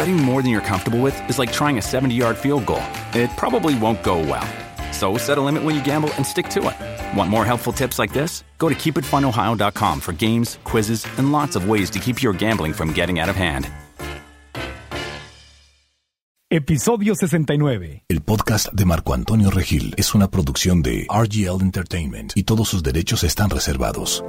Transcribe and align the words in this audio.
Betting 0.00 0.16
more 0.16 0.40
than 0.40 0.50
you're 0.50 0.62
comfortable 0.62 1.02
with 1.02 1.14
is 1.28 1.38
like 1.38 1.52
trying 1.52 1.76
a 1.76 1.82
70 1.82 2.14
yard 2.14 2.38
field 2.38 2.64
goal. 2.64 2.82
It 3.12 3.28
probably 3.36 3.74
won't 3.78 4.02
go 4.02 4.16
well. 4.18 4.48
So 4.92 5.18
set 5.18 5.36
a 5.36 5.42
limit 5.42 5.62
when 5.62 5.74
you 5.74 5.84
gamble 5.84 6.08
and 6.16 6.24
stick 6.24 6.48
to 6.54 6.60
it. 6.70 7.18
Want 7.18 7.28
more 7.28 7.44
helpful 7.44 7.70
tips 7.70 7.98
like 7.98 8.10
this? 8.14 8.42
Go 8.56 8.70
to 8.70 8.74
keepitfunohio.com 8.74 10.00
for 10.00 10.14
games, 10.14 10.58
quizzes, 10.64 11.06
and 11.18 11.32
lots 11.32 11.54
of 11.54 11.68
ways 11.68 11.90
to 11.90 11.98
keep 11.98 12.22
your 12.22 12.32
gambling 12.32 12.72
from 12.72 12.94
getting 12.94 13.20
out 13.20 13.28
of 13.28 13.36
hand. 13.36 13.68
Episodio 16.50 17.14
69. 17.14 18.02
El 18.08 18.22
podcast 18.22 18.72
de 18.72 18.86
Marco 18.86 19.12
Antonio 19.12 19.50
Regil 19.50 19.94
es 19.98 20.14
una 20.14 20.30
producción 20.30 20.80
de 20.80 21.06
RGL 21.10 21.60
Entertainment 21.60 22.32
y 22.34 22.44
todos 22.44 22.70
sus 22.70 22.82
derechos 22.82 23.22
están 23.22 23.50
reservados. 23.50 24.24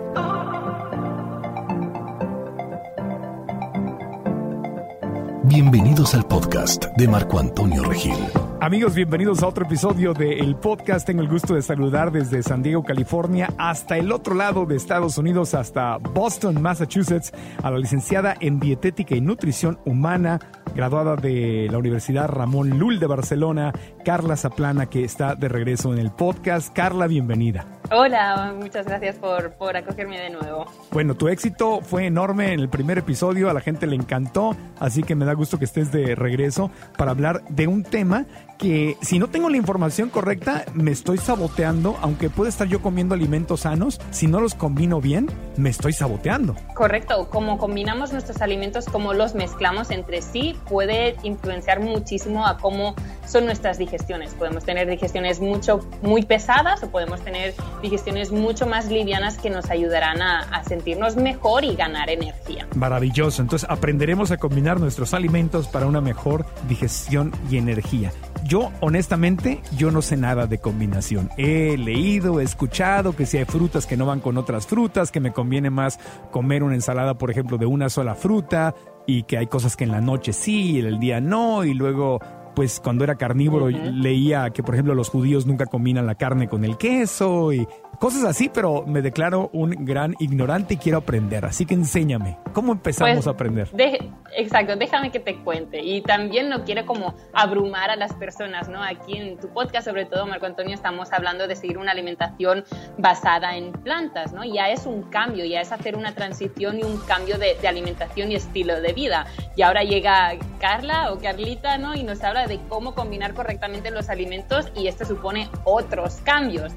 Bienvenidos 5.54 6.16
al 6.16 6.26
podcast 6.26 6.86
de 6.96 7.10
Marco 7.10 7.38
Antonio 7.38 7.84
Regil. 7.84 8.16
Amigos, 8.62 8.96
bienvenidos 8.96 9.44
a 9.44 9.48
otro 9.48 9.66
episodio 9.66 10.14
del 10.14 10.56
podcast. 10.56 11.06
Tengo 11.06 11.24
el 11.24 11.28
gusto 11.28 11.56
de 11.56 11.62
saludar 11.62 12.12
desde 12.12 12.42
San 12.42 12.64
Diego, 12.64 12.84
California, 12.84 13.50
hasta 13.58 13.98
el 13.98 14.14
otro 14.14 14.34
lado 14.34 14.66
de 14.66 14.78
Estados 14.78 15.18
Unidos, 15.18 15.54
hasta 15.54 15.98
Boston, 15.98 16.62
Massachusetts, 16.62 17.34
a 17.64 17.70
la 17.70 17.80
licenciada 17.80 18.36
en 18.40 18.62
Dietética 18.62 19.14
y 19.16 19.20
Nutrición 19.20 19.78
Humana, 19.84 20.40
graduada 20.74 21.18
de 21.18 21.68
la 21.70 21.80
Universidad 21.80 22.30
Ramón 22.30 22.78
Lul 22.78 23.00
de 23.00 23.08
Barcelona, 23.08 23.74
Carla 24.06 24.38
Zaplana, 24.38 24.86
que 24.86 25.04
está 25.04 25.36
de 25.36 25.50
regreso 25.50 25.92
en 25.92 26.00
el 26.00 26.12
podcast. 26.12 26.72
Carla, 26.72 27.08
bienvenida. 27.08 27.66
Hola, 27.94 28.54
muchas 28.58 28.86
gracias 28.86 29.18
por, 29.18 29.52
por 29.56 29.76
acogerme 29.76 30.18
de 30.18 30.30
nuevo. 30.30 30.66
Bueno, 30.92 31.16
tu 31.16 31.28
éxito 31.28 31.82
fue 31.82 32.06
enorme 32.06 32.54
en 32.54 32.62
el 32.62 32.70
primer 32.70 33.00
episodio, 33.00 33.50
a 33.50 33.54
la 33.54 33.60
gente 33.60 33.86
le 33.86 33.98
encantó, 33.98 34.56
así 34.80 35.04
que 35.04 35.14
me 35.14 35.26
da 35.26 35.36
gusto 35.42 35.58
que 35.58 35.66
estés 35.66 35.92
de 35.92 36.14
regreso 36.14 36.70
para 36.98 37.10
hablar 37.10 37.44
de 37.50 37.66
un 37.66 37.82
tema 37.84 38.28
que 38.62 38.96
si 39.02 39.18
no 39.18 39.28
tengo 39.28 39.50
la 39.50 39.58
información 39.58 40.10
correcta, 40.10 40.66
me 40.76 40.92
estoy 40.92 41.18
saboteando, 41.18 41.98
aunque 42.02 42.30
puede 42.30 42.52
estar 42.52 42.68
yo 42.68 42.80
comiendo 42.80 43.16
alimentos 43.16 43.62
sanos, 43.62 44.00
si 44.12 44.28
no 44.28 44.40
los 44.40 44.54
combino 44.54 45.02
bien, 45.02 45.32
me 45.58 45.70
estoy 45.70 45.94
saboteando. 45.94 46.56
Correcto, 46.76 47.28
como 47.30 47.58
combinamos 47.58 48.12
nuestros 48.12 48.40
alimentos, 48.42 48.86
como 48.86 49.14
los 49.14 49.34
mezclamos 49.34 49.90
entre 49.90 50.22
sí, 50.22 50.56
puede 50.70 51.16
influenciar 51.24 51.80
muchísimo 51.80 52.46
a 52.46 52.60
cómo 52.60 52.94
son 53.26 53.46
nuestras 53.46 53.80
digestiones. 53.80 54.36
Podemos 54.36 54.64
tener 54.64 54.88
digestiones 54.88 55.40
mucho, 55.40 55.80
muy 56.04 56.22
pesadas 56.24 56.84
o 56.84 56.92
podemos 56.92 57.20
tener 57.22 57.56
digestiones 57.82 58.32
mucho 58.32 58.68
más 58.68 58.90
livianas 58.90 59.40
que 59.40 59.50
nos 59.50 59.72
ayudarán 59.72 60.22
a, 60.22 60.42
a 60.42 60.64
sentirnos 60.66 61.16
mejor 61.16 61.64
y 61.64 61.76
ganar 61.76 62.12
energía. 62.12 62.68
Maravilloso, 62.76 63.42
entonces 63.42 63.68
aprenderemos 63.68 64.30
a 64.30 64.38
combinar 64.38 64.80
nuestros 64.80 65.16
alimentos 65.16 65.68
para 65.68 65.88
una 65.88 66.00
mejor 66.00 66.46
digestión 66.68 67.32
y 67.50 67.58
energía. 67.58 68.12
Yo, 68.52 68.70
honestamente, 68.82 69.62
yo 69.78 69.92
no 69.92 70.02
sé 70.02 70.18
nada 70.18 70.46
de 70.46 70.58
combinación. 70.58 71.30
He 71.38 71.78
leído, 71.78 72.42
he 72.42 72.44
escuchado 72.44 73.16
que 73.16 73.26
si 73.26 73.38
hay 73.38 73.46
frutas 73.46 73.86
que 73.86 73.96
no 73.96 74.06
van 74.06 74.20
con 74.20 74.38
otras 74.38 74.68
frutas, 74.68 75.10
que 75.10 75.22
me 75.22 75.32
conviene 75.32 75.70
más 75.70 76.02
comer 76.32 76.62
una 76.62 76.76
ensalada, 76.76 77.18
por 77.18 77.32
ejemplo, 77.32 77.58
de 77.58 77.66
una 77.66 77.88
sola 77.88 78.14
fruta, 78.14 78.76
y 79.08 79.24
que 79.24 79.38
hay 79.38 79.48
cosas 79.48 79.78
que 79.78 79.86
en 79.86 79.92
la 79.92 80.02
noche 80.02 80.34
sí 80.34 80.72
y 80.72 80.80
en 80.80 80.88
el 80.88 81.00
día 81.00 81.22
no, 81.22 81.64
y 81.64 81.74
luego 81.74 82.20
pues 82.54 82.82
cuando 82.82 83.06
era 83.06 83.16
carnívoro 83.16 83.70
leía 83.70 84.50
que 84.50 84.62
por 84.62 84.76
ejemplo 84.76 84.94
los 84.96 85.08
judíos 85.08 85.46
nunca 85.46 85.66
combinan 85.68 86.06
la 86.06 86.16
carne 86.16 86.50
con 86.50 86.66
el 86.66 86.78
queso 86.78 87.54
y 87.54 87.66
cosas 88.02 88.24
así, 88.24 88.50
pero 88.52 88.84
me 88.88 89.02
declaro 89.04 89.52
un 89.54 89.70
gran 89.86 90.16
ignorante 90.20 90.74
y 90.74 90.78
quiero 90.78 90.98
aprender, 90.98 91.46
así 91.46 91.68
que 91.68 91.76
enséñame, 91.76 92.38
¿cómo 92.52 92.72
empezamos 92.74 93.14
Pues, 93.14 93.28
a 93.28 93.30
aprender? 93.30 93.70
de- 93.72 94.12
exacto, 94.36 94.76
déjame 94.76 95.12
que 95.12 95.20
te 95.20 95.38
cuente. 95.44 95.80
Y 95.82 96.02
también 96.02 96.50
no 96.50 96.64
quiero 96.66 96.84
como 96.88 97.14
abrumar 97.32 97.92
a 97.92 97.96
las 97.96 98.14
personas, 98.16 98.68
¿no? 98.70 98.82
Aquí 98.84 99.18
en 99.18 99.38
tu 99.38 99.50
podcast, 99.50 99.86
sobre 99.88 100.06
todo, 100.06 100.26
Marco 100.26 100.48
Antonio, 100.48 100.74
estamos 100.74 101.14
hablando 101.14 101.48
de 101.48 101.56
seguir 101.56 101.78
una 101.78 101.92
alimentación 101.92 102.64
basada 102.98 103.56
en 103.56 103.72
plantas, 103.72 104.34
¿no? 104.34 104.44
Ya 104.44 104.70
es 104.70 104.88
un 104.88 105.04
cambio, 105.04 105.46
ya 105.46 105.62
es 105.62 105.72
hacer 105.72 105.96
una 105.96 106.16
transición 106.16 106.80
y 106.80 106.84
un 106.84 106.98
cambio 107.02 107.38
de, 107.38 107.56
de 107.62 107.68
alimentación 107.68 108.32
y 108.32 108.36
estilo 108.36 108.82
de 108.82 108.94
vida. 108.94 109.28
Y 109.56 109.62
ahora 109.62 109.84
llega 109.84 110.32
Carla 110.60 111.14
o 111.14 111.20
Carlita, 111.20 111.78
¿no? 111.78 111.94
Y 111.94 112.02
nos 112.04 112.24
habla 112.24 112.48
de 112.48 112.60
cómo 112.68 112.96
combinar 112.96 113.36
correctamente 113.36 113.92
los 113.92 114.10
alimentos 114.10 114.72
y 114.76 114.88
esto 114.88 115.06
supone 115.06 115.50
otros 115.66 116.16
cambios. 116.24 116.74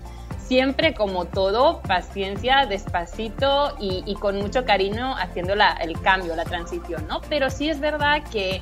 Siempre, 0.47 0.93
como 0.95 1.25
todo, 1.25 1.81
paciencia, 1.81 2.67
despacito 2.67 3.75
y, 3.81 4.15
con 4.17 4.37
mucho 4.37 4.65
cariño 4.67 5.17
haciendo 5.17 5.55
la- 5.55 5.73
el 5.73 5.99
cambio, 6.03 6.37
la 6.37 6.45
transición, 6.45 7.07
¿no? 7.09 7.23
Pero 7.31 7.49
sí 7.49 7.71
es 7.71 7.81
verdad 7.81 8.23
que 8.31 8.61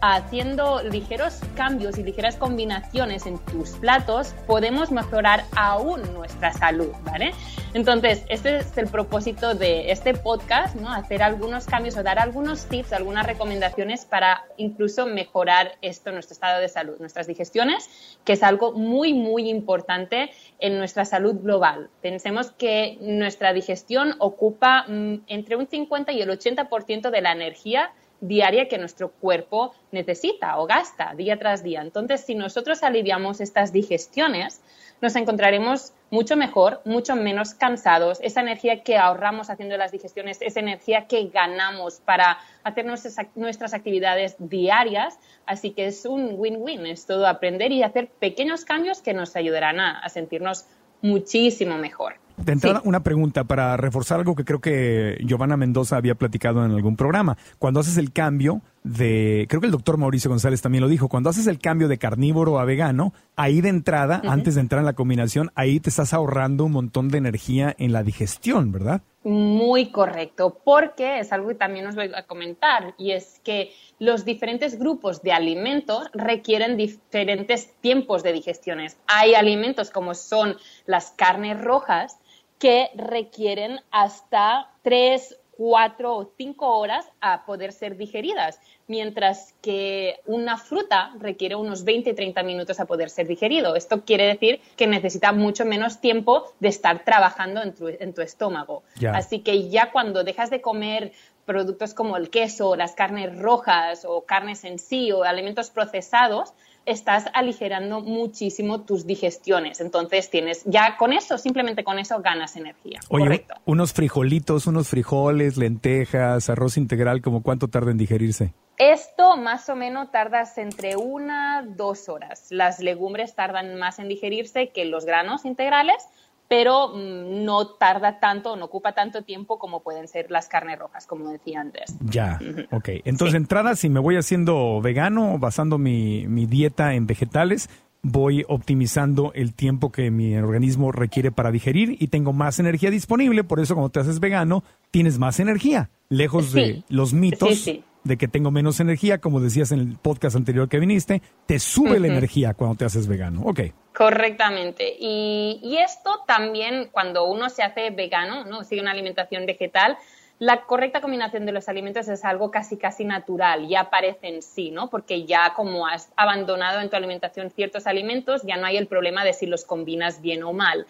haciendo 0.00 0.82
ligeros 0.82 1.40
cambios 1.56 1.98
y 1.98 2.02
ligeras 2.02 2.36
combinaciones 2.36 3.26
en 3.26 3.38
tus 3.38 3.70
platos, 3.70 4.34
podemos 4.46 4.90
mejorar 4.90 5.44
aún 5.56 6.00
nuestra 6.14 6.52
salud, 6.52 6.90
¿vale? 7.04 7.32
Entonces, 7.74 8.24
este 8.28 8.58
es 8.58 8.76
el 8.78 8.88
propósito 8.88 9.54
de 9.54 9.92
este 9.92 10.14
podcast, 10.14 10.74
¿no? 10.74 10.92
Hacer 10.92 11.22
algunos 11.22 11.66
cambios 11.66 11.96
o 11.96 12.02
dar 12.02 12.18
algunos 12.18 12.66
tips, 12.66 12.92
algunas 12.92 13.26
recomendaciones 13.26 14.06
para 14.06 14.44
incluso 14.56 15.06
mejorar 15.06 15.76
esto, 15.82 16.10
nuestro 16.12 16.32
estado 16.32 16.60
de 16.60 16.68
salud, 16.68 16.96
nuestras 16.98 17.26
digestiones, 17.26 17.88
que 18.24 18.32
es 18.32 18.42
algo 18.42 18.72
muy, 18.72 19.12
muy 19.12 19.48
importante 19.48 20.30
en 20.58 20.78
nuestra 20.78 21.04
salud 21.04 21.36
global. 21.36 21.90
Pensemos 22.00 22.50
que 22.52 22.98
nuestra 23.00 23.52
digestión 23.52 24.16
ocupa 24.18 24.84
mm, 24.88 25.22
entre 25.26 25.56
un 25.56 25.68
50 25.68 26.12
y 26.12 26.22
el 26.22 26.30
80% 26.30 27.10
de 27.10 27.20
la 27.20 27.32
energía 27.32 27.92
diaria 28.20 28.68
que 28.68 28.78
nuestro 28.78 29.10
cuerpo 29.10 29.74
necesita 29.92 30.58
o 30.58 30.66
gasta 30.66 31.14
día 31.14 31.38
tras 31.38 31.62
día. 31.62 31.80
Entonces, 31.80 32.20
si 32.20 32.34
nosotros 32.34 32.82
aliviamos 32.82 33.40
estas 33.40 33.72
digestiones, 33.72 34.60
nos 35.00 35.16
encontraremos 35.16 35.94
mucho 36.10 36.36
mejor, 36.36 36.82
mucho 36.84 37.16
menos 37.16 37.54
cansados. 37.54 38.18
Esa 38.22 38.42
energía 38.42 38.82
que 38.82 38.98
ahorramos 38.98 39.48
haciendo 39.48 39.76
las 39.78 39.92
digestiones, 39.92 40.42
esa 40.42 40.60
energía 40.60 41.06
que 41.06 41.28
ganamos 41.28 42.00
para 42.00 42.38
hacer 42.64 42.84
nuestras, 42.84 43.16
ac- 43.16 43.30
nuestras 43.34 43.72
actividades 43.72 44.36
diarias. 44.38 45.18
Así 45.46 45.70
que 45.70 45.86
es 45.86 46.04
un 46.04 46.34
win-win, 46.36 46.84
es 46.84 47.06
todo 47.06 47.26
aprender 47.26 47.72
y 47.72 47.82
hacer 47.82 48.08
pequeños 48.08 48.66
cambios 48.66 49.00
que 49.00 49.14
nos 49.14 49.36
ayudarán 49.36 49.80
a 49.80 50.06
sentirnos 50.10 50.66
muchísimo 51.00 51.78
mejor. 51.78 52.16
De 52.44 52.52
entrada, 52.52 52.80
Sí. 52.80 52.88
una 52.88 53.02
pregunta 53.02 53.44
para 53.44 53.76
reforzar 53.76 54.18
algo 54.18 54.34
que 54.34 54.44
creo 54.44 54.60
que 54.60 55.18
Giovanna 55.24 55.56
Mendoza 55.56 55.96
había 55.96 56.14
platicado 56.14 56.64
en 56.64 56.72
algún 56.72 56.96
programa. 56.96 57.36
Cuando 57.58 57.80
haces 57.80 57.96
el 57.96 58.12
cambio 58.12 58.62
de, 58.82 59.46
creo 59.48 59.60
que 59.60 59.66
el 59.66 59.72
doctor 59.72 59.98
Mauricio 59.98 60.30
González 60.30 60.62
también 60.62 60.82
lo 60.82 60.88
dijo, 60.88 61.08
cuando 61.08 61.30
haces 61.30 61.46
el 61.46 61.58
cambio 61.58 61.88
de 61.88 61.98
carnívoro 61.98 62.58
a 62.58 62.64
vegano, 62.64 63.12
ahí 63.36 63.60
de 63.60 63.68
entrada, 63.68 64.22
antes 64.24 64.54
de 64.54 64.62
entrar 64.62 64.80
en 64.80 64.86
la 64.86 64.94
combinación, 64.94 65.50
ahí 65.54 65.80
te 65.80 65.90
estás 65.90 66.14
ahorrando 66.14 66.64
un 66.64 66.72
montón 66.72 67.08
de 67.08 67.18
energía 67.18 67.74
en 67.78 67.92
la 67.92 68.02
digestión, 68.02 68.72
¿verdad? 68.72 69.02
Muy 69.22 69.90
correcto, 69.90 70.58
porque 70.64 71.18
es 71.18 71.30
algo 71.30 71.48
que 71.48 71.54
también 71.56 71.86
os 71.86 71.94
voy 71.94 72.10
a 72.14 72.22
comentar, 72.22 72.94
y 72.96 73.10
es 73.10 73.38
que 73.44 73.70
los 73.98 74.24
diferentes 74.24 74.78
grupos 74.78 75.20
de 75.20 75.32
alimentos 75.32 76.08
requieren 76.14 76.78
diferentes 76.78 77.74
tiempos 77.82 78.22
de 78.22 78.32
digestiones. 78.32 78.96
Hay 79.06 79.34
alimentos 79.34 79.90
como 79.90 80.14
son 80.14 80.56
las 80.86 81.10
carnes 81.10 81.60
rojas 81.60 82.18
que 82.60 82.90
requieren 82.94 83.80
hasta 83.90 84.70
3, 84.82 85.38
4 85.56 86.16
o 86.16 86.32
5 86.36 86.78
horas 86.78 87.10
a 87.20 87.44
poder 87.44 87.72
ser 87.72 87.96
digeridas, 87.96 88.60
mientras 88.86 89.54
que 89.62 90.20
una 90.26 90.58
fruta 90.58 91.12
requiere 91.18 91.54
unos 91.54 91.84
20 91.84 92.12
30 92.12 92.42
minutos 92.42 92.78
a 92.78 92.84
poder 92.84 93.08
ser 93.08 93.26
digerido. 93.26 93.76
Esto 93.76 94.04
quiere 94.04 94.26
decir 94.26 94.60
que 94.76 94.86
necesita 94.86 95.32
mucho 95.32 95.64
menos 95.64 96.00
tiempo 96.00 96.52
de 96.60 96.68
estar 96.68 97.04
trabajando 97.04 97.62
en 97.62 97.74
tu, 97.74 97.88
en 97.88 98.12
tu 98.14 98.20
estómago. 98.20 98.82
Así 99.12 99.40
que 99.40 99.70
ya 99.70 99.90
cuando 99.90 100.22
dejas 100.22 100.50
de 100.50 100.60
comer 100.60 101.12
productos 101.46 101.94
como 101.94 102.16
el 102.16 102.30
queso, 102.30 102.76
las 102.76 102.92
carnes 102.92 103.36
rojas 103.38 104.04
o 104.06 104.24
carnes 104.24 104.64
en 104.64 104.78
sí 104.78 105.12
o 105.12 105.24
alimentos 105.24 105.70
procesados, 105.70 106.52
estás 106.90 107.26
aligerando 107.34 108.00
muchísimo 108.00 108.82
tus 108.82 109.06
digestiones. 109.06 109.80
Entonces 109.80 110.30
tienes, 110.30 110.62
ya 110.64 110.96
con 110.96 111.12
eso, 111.12 111.38
simplemente 111.38 111.84
con 111.84 111.98
eso 111.98 112.20
ganas 112.20 112.56
energía. 112.56 113.00
Oye, 113.08 113.46
unos 113.64 113.92
frijolitos, 113.92 114.66
unos 114.66 114.88
frijoles, 114.88 115.56
lentejas, 115.56 116.50
arroz 116.50 116.76
integral, 116.76 117.22
¿como 117.22 117.42
cuánto 117.42 117.68
tarda 117.68 117.90
en 117.90 117.98
digerirse? 117.98 118.52
Esto 118.76 119.36
más 119.36 119.68
o 119.68 119.76
menos 119.76 120.10
tardas 120.10 120.56
entre 120.56 120.96
una, 120.96 121.62
dos 121.62 122.08
horas. 122.08 122.46
Las 122.50 122.80
legumbres 122.80 123.34
tardan 123.34 123.78
más 123.78 123.98
en 123.98 124.08
digerirse 124.08 124.70
que 124.70 124.86
los 124.86 125.04
granos 125.04 125.44
integrales, 125.44 126.02
pero 126.50 126.88
mm, 126.88 127.44
no 127.44 127.68
tarda 127.68 128.18
tanto, 128.18 128.56
no 128.56 128.64
ocupa 128.64 128.92
tanto 128.92 129.22
tiempo 129.22 129.60
como 129.60 129.84
pueden 129.84 130.08
ser 130.08 130.32
las 130.32 130.48
carnes 130.48 130.80
rojas, 130.80 131.06
como 131.06 131.30
decía 131.30 131.60
antes. 131.60 131.94
Ya, 132.00 132.40
ok. 132.72 132.88
Entonces, 133.04 133.36
entrada, 133.36 133.76
si 133.76 133.88
me 133.88 134.00
voy 134.00 134.16
haciendo 134.16 134.80
vegano, 134.80 135.38
basando 135.38 135.78
mi, 135.78 136.26
mi 136.26 136.46
dieta 136.46 136.94
en 136.94 137.06
vegetales, 137.06 137.70
voy 138.02 138.44
optimizando 138.48 139.30
el 139.36 139.54
tiempo 139.54 139.92
que 139.92 140.10
mi 140.10 140.36
organismo 140.36 140.90
requiere 140.90 141.30
para 141.30 141.52
digerir 141.52 141.96
y 142.00 142.08
tengo 142.08 142.32
más 142.32 142.58
energía 142.58 142.90
disponible, 142.90 143.44
por 143.44 143.60
eso 143.60 143.74
cuando 143.74 143.90
te 143.90 144.00
haces 144.00 144.18
vegano 144.18 144.64
tienes 144.90 145.20
más 145.20 145.38
energía, 145.38 145.90
lejos 146.08 146.52
de 146.52 146.82
los 146.88 147.12
mitos 147.12 147.70
de 148.04 148.16
que 148.16 148.28
tengo 148.28 148.50
menos 148.50 148.80
energía, 148.80 149.18
como 149.18 149.40
decías 149.40 149.72
en 149.72 149.80
el 149.80 149.98
podcast 149.98 150.36
anterior 150.36 150.68
que 150.68 150.78
viniste, 150.78 151.22
te 151.46 151.58
sube 151.58 152.00
la 152.00 152.06
energía 152.06 152.54
cuando 152.54 152.76
te 152.76 152.84
haces 152.84 153.06
vegano. 153.06 153.42
Ok. 153.44 153.60
Correctamente. 153.94 154.96
Y, 154.98 155.60
y, 155.62 155.78
esto 155.78 156.22
también 156.26 156.88
cuando 156.90 157.26
uno 157.26 157.50
se 157.50 157.62
hace 157.62 157.90
vegano, 157.90 158.44
¿no? 158.44 158.64
sigue 158.64 158.80
una 158.80 158.92
alimentación 158.92 159.46
vegetal, 159.46 159.98
la 160.40 160.62
correcta 160.62 161.02
combinación 161.02 161.44
de 161.44 161.52
los 161.52 161.68
alimentos 161.68 162.08
es 162.08 162.24
algo 162.24 162.50
casi 162.50 162.78
casi 162.78 163.04
natural, 163.04 163.68
ya 163.68 163.80
aparece 163.80 164.28
en 164.28 164.40
sí, 164.40 164.70
¿no? 164.70 164.88
Porque 164.88 165.26
ya 165.26 165.52
como 165.54 165.86
has 165.86 166.10
abandonado 166.16 166.80
en 166.80 166.88
tu 166.88 166.96
alimentación 166.96 167.50
ciertos 167.50 167.86
alimentos, 167.86 168.40
ya 168.44 168.56
no 168.56 168.64
hay 168.64 168.78
el 168.78 168.86
problema 168.86 169.22
de 169.22 169.34
si 169.34 169.44
los 169.44 169.66
combinas 169.66 170.22
bien 170.22 170.42
o 170.42 170.54
mal. 170.54 170.86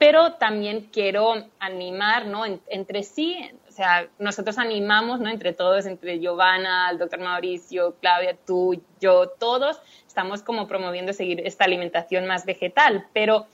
Pero 0.00 0.32
también 0.36 0.88
quiero 0.90 1.34
animar, 1.58 2.24
¿no? 2.24 2.44
entre 2.46 3.02
sí, 3.02 3.36
o 3.68 3.70
sea, 3.70 4.08
nosotros 4.18 4.56
animamos, 4.56 5.20
¿no? 5.20 5.28
Entre 5.28 5.52
todos, 5.52 5.84
entre 5.84 6.18
Giovanna, 6.18 6.88
el 6.90 6.96
doctor 6.96 7.20
Mauricio, 7.20 7.96
Claudia, 8.00 8.34
tú, 8.46 8.82
yo, 8.98 9.28
todos, 9.28 9.78
estamos 10.06 10.42
como 10.42 10.66
promoviendo 10.66 11.12
seguir 11.12 11.46
esta 11.46 11.64
alimentación 11.64 12.26
más 12.26 12.46
vegetal, 12.46 13.08
pero 13.12 13.46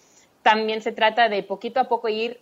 también 0.47 0.81
se 0.81 0.93
trata 0.93 1.29
de 1.29 1.43
poquito 1.43 1.81
a 1.81 1.89
poco 1.89 2.09
ir 2.09 2.39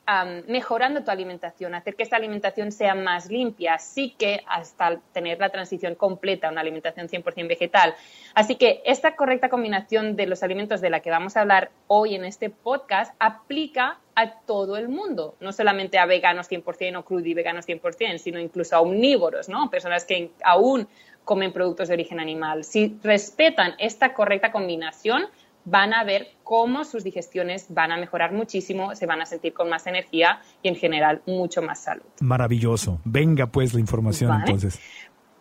mejorando 0.47 1.03
tu 1.03 1.11
alimentación, 1.11 1.75
hacer 1.75 1.97
que 1.97 2.03
esta 2.03 2.17
alimentación 2.17 2.71
sea 2.71 2.95
más 2.95 3.31
limpia, 3.31 3.73
así 3.73 4.11
que 4.11 4.43
hasta 4.47 5.01
tener 5.15 5.39
la 5.39 5.49
transición 5.49 5.95
completa 5.95 6.51
una 6.51 6.61
alimentación 6.61 7.09
100% 7.09 7.49
vegetal. 7.49 7.95
Así 8.35 8.57
que 8.57 8.83
esta 8.85 9.17
correcta 9.17 9.49
combinación 9.49 10.17
de 10.17 10.27
los 10.27 10.43
alimentos 10.43 10.83
de 10.83 10.91
la 10.91 11.01
que 11.01 11.09
vamos 11.09 11.39
a 11.39 11.41
hablar 11.41 11.71
hoy 11.87 12.15
en 12.15 12.27
este 12.27 12.51
podcast 12.51 13.15
aplica 13.19 13.99
a 14.15 14.33
todo 14.41 14.77
el 14.77 14.91
mundo, 14.91 15.37
no 15.41 15.55
solamente 15.55 15.99
a 15.99 16.05
veganos 16.05 16.51
100% 16.51 16.99
o 16.99 17.05
crudi 17.07 17.33
veganos 17.33 17.67
100%, 17.67 18.19
sino 18.19 18.39
incluso 18.39 18.77
a 18.77 18.81
omnívoros, 18.81 19.49
¿no? 19.49 19.71
Personas 19.71 20.05
que 20.05 20.31
aún 20.45 20.89
comen 21.25 21.55
productos 21.55 21.89
de 21.89 21.95
origen 21.95 22.21
animal. 22.21 22.65
Si 22.65 22.99
respetan 23.03 23.77
esta 23.79 24.13
correcta 24.13 24.53
combinación, 24.53 25.25
van 25.65 25.95
a 25.95 26.05
ver 26.05 26.29
cómo 26.43 26.85
sus 26.85 27.05
digestiones 27.05 27.67
van 27.69 27.93
a 27.93 27.97
mejorar 27.97 28.33
muchísimo, 28.33 28.95
se 28.95 29.07
van 29.07 29.23
a 29.23 29.27
sentir 29.27 29.53
con 29.53 29.69
más 29.69 29.87
energía 29.87 30.41
y 30.63 30.69
en 30.69 30.77
general 30.77 31.23
mucho 31.27 31.63
más 31.63 31.81
salud. 31.81 32.05
Maravilloso. 32.21 33.01
Venga 33.05 33.47
pues 33.47 33.75
la 33.75 33.81
información 33.81 34.33
entonces. 34.41 34.79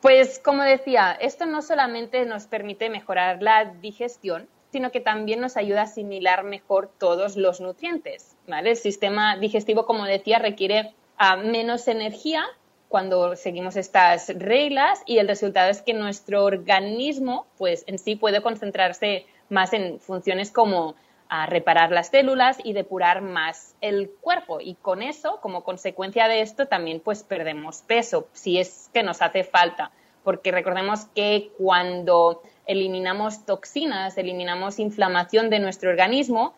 Pues 0.01 0.39
como 0.43 0.63
decía, 0.63 1.13
esto 1.13 1.45
no 1.45 1.61
solamente 1.61 2.25
nos 2.25 2.45
permite 2.45 2.89
mejorar 2.89 3.41
la 3.41 3.65
digestión, 3.65 4.47
sino 4.71 4.91
que 4.91 4.99
también 4.99 5.39
nos 5.39 5.55
ayuda 5.55 5.81
a 5.81 5.83
asimilar 5.83 6.43
mejor 6.43 6.91
todos 6.97 7.37
los 7.37 7.61
nutrientes. 7.61 8.35
El 8.47 8.75
sistema 8.75 9.37
digestivo, 9.37 9.85
como 9.85 10.05
decía, 10.05 10.39
requiere 10.39 10.93
ah, 11.17 11.37
menos 11.37 11.87
energía 11.87 12.43
cuando 12.89 13.35
seguimos 13.35 13.75
estas 13.75 14.27
reglas 14.35 15.01
y 15.05 15.17
el 15.17 15.27
resultado 15.27 15.71
es 15.71 15.81
que 15.81 15.93
nuestro 15.93 16.43
organismo 16.43 17.47
pues 17.57 17.83
en 17.87 17.97
sí 17.97 18.15
puede 18.15 18.41
concentrarse 18.41 19.25
más 19.49 19.73
en 19.73 19.99
funciones 19.99 20.51
como 20.51 20.95
a 21.29 21.47
reparar 21.47 21.91
las 21.91 22.09
células 22.09 22.57
y 22.63 22.73
depurar 22.73 23.21
más 23.21 23.75
el 23.81 24.11
cuerpo. 24.21 24.59
Y 24.61 24.75
con 24.75 25.01
eso, 25.01 25.39
como 25.41 25.63
consecuencia 25.63 26.27
de 26.27 26.41
esto, 26.41 26.67
también 26.67 26.99
pues 26.99 27.23
perdemos 27.23 27.81
peso, 27.81 28.27
si 28.33 28.59
es 28.59 28.89
que 28.93 29.01
nos 29.01 29.21
hace 29.21 29.43
falta. 29.43 29.91
Porque 30.23 30.51
recordemos 30.51 31.05
que 31.15 31.51
cuando 31.57 32.43
eliminamos 32.67 33.45
toxinas, 33.45 34.17
eliminamos 34.17 34.77
inflamación 34.77 35.49
de 35.49 35.59
nuestro 35.59 35.89
organismo, 35.89 36.53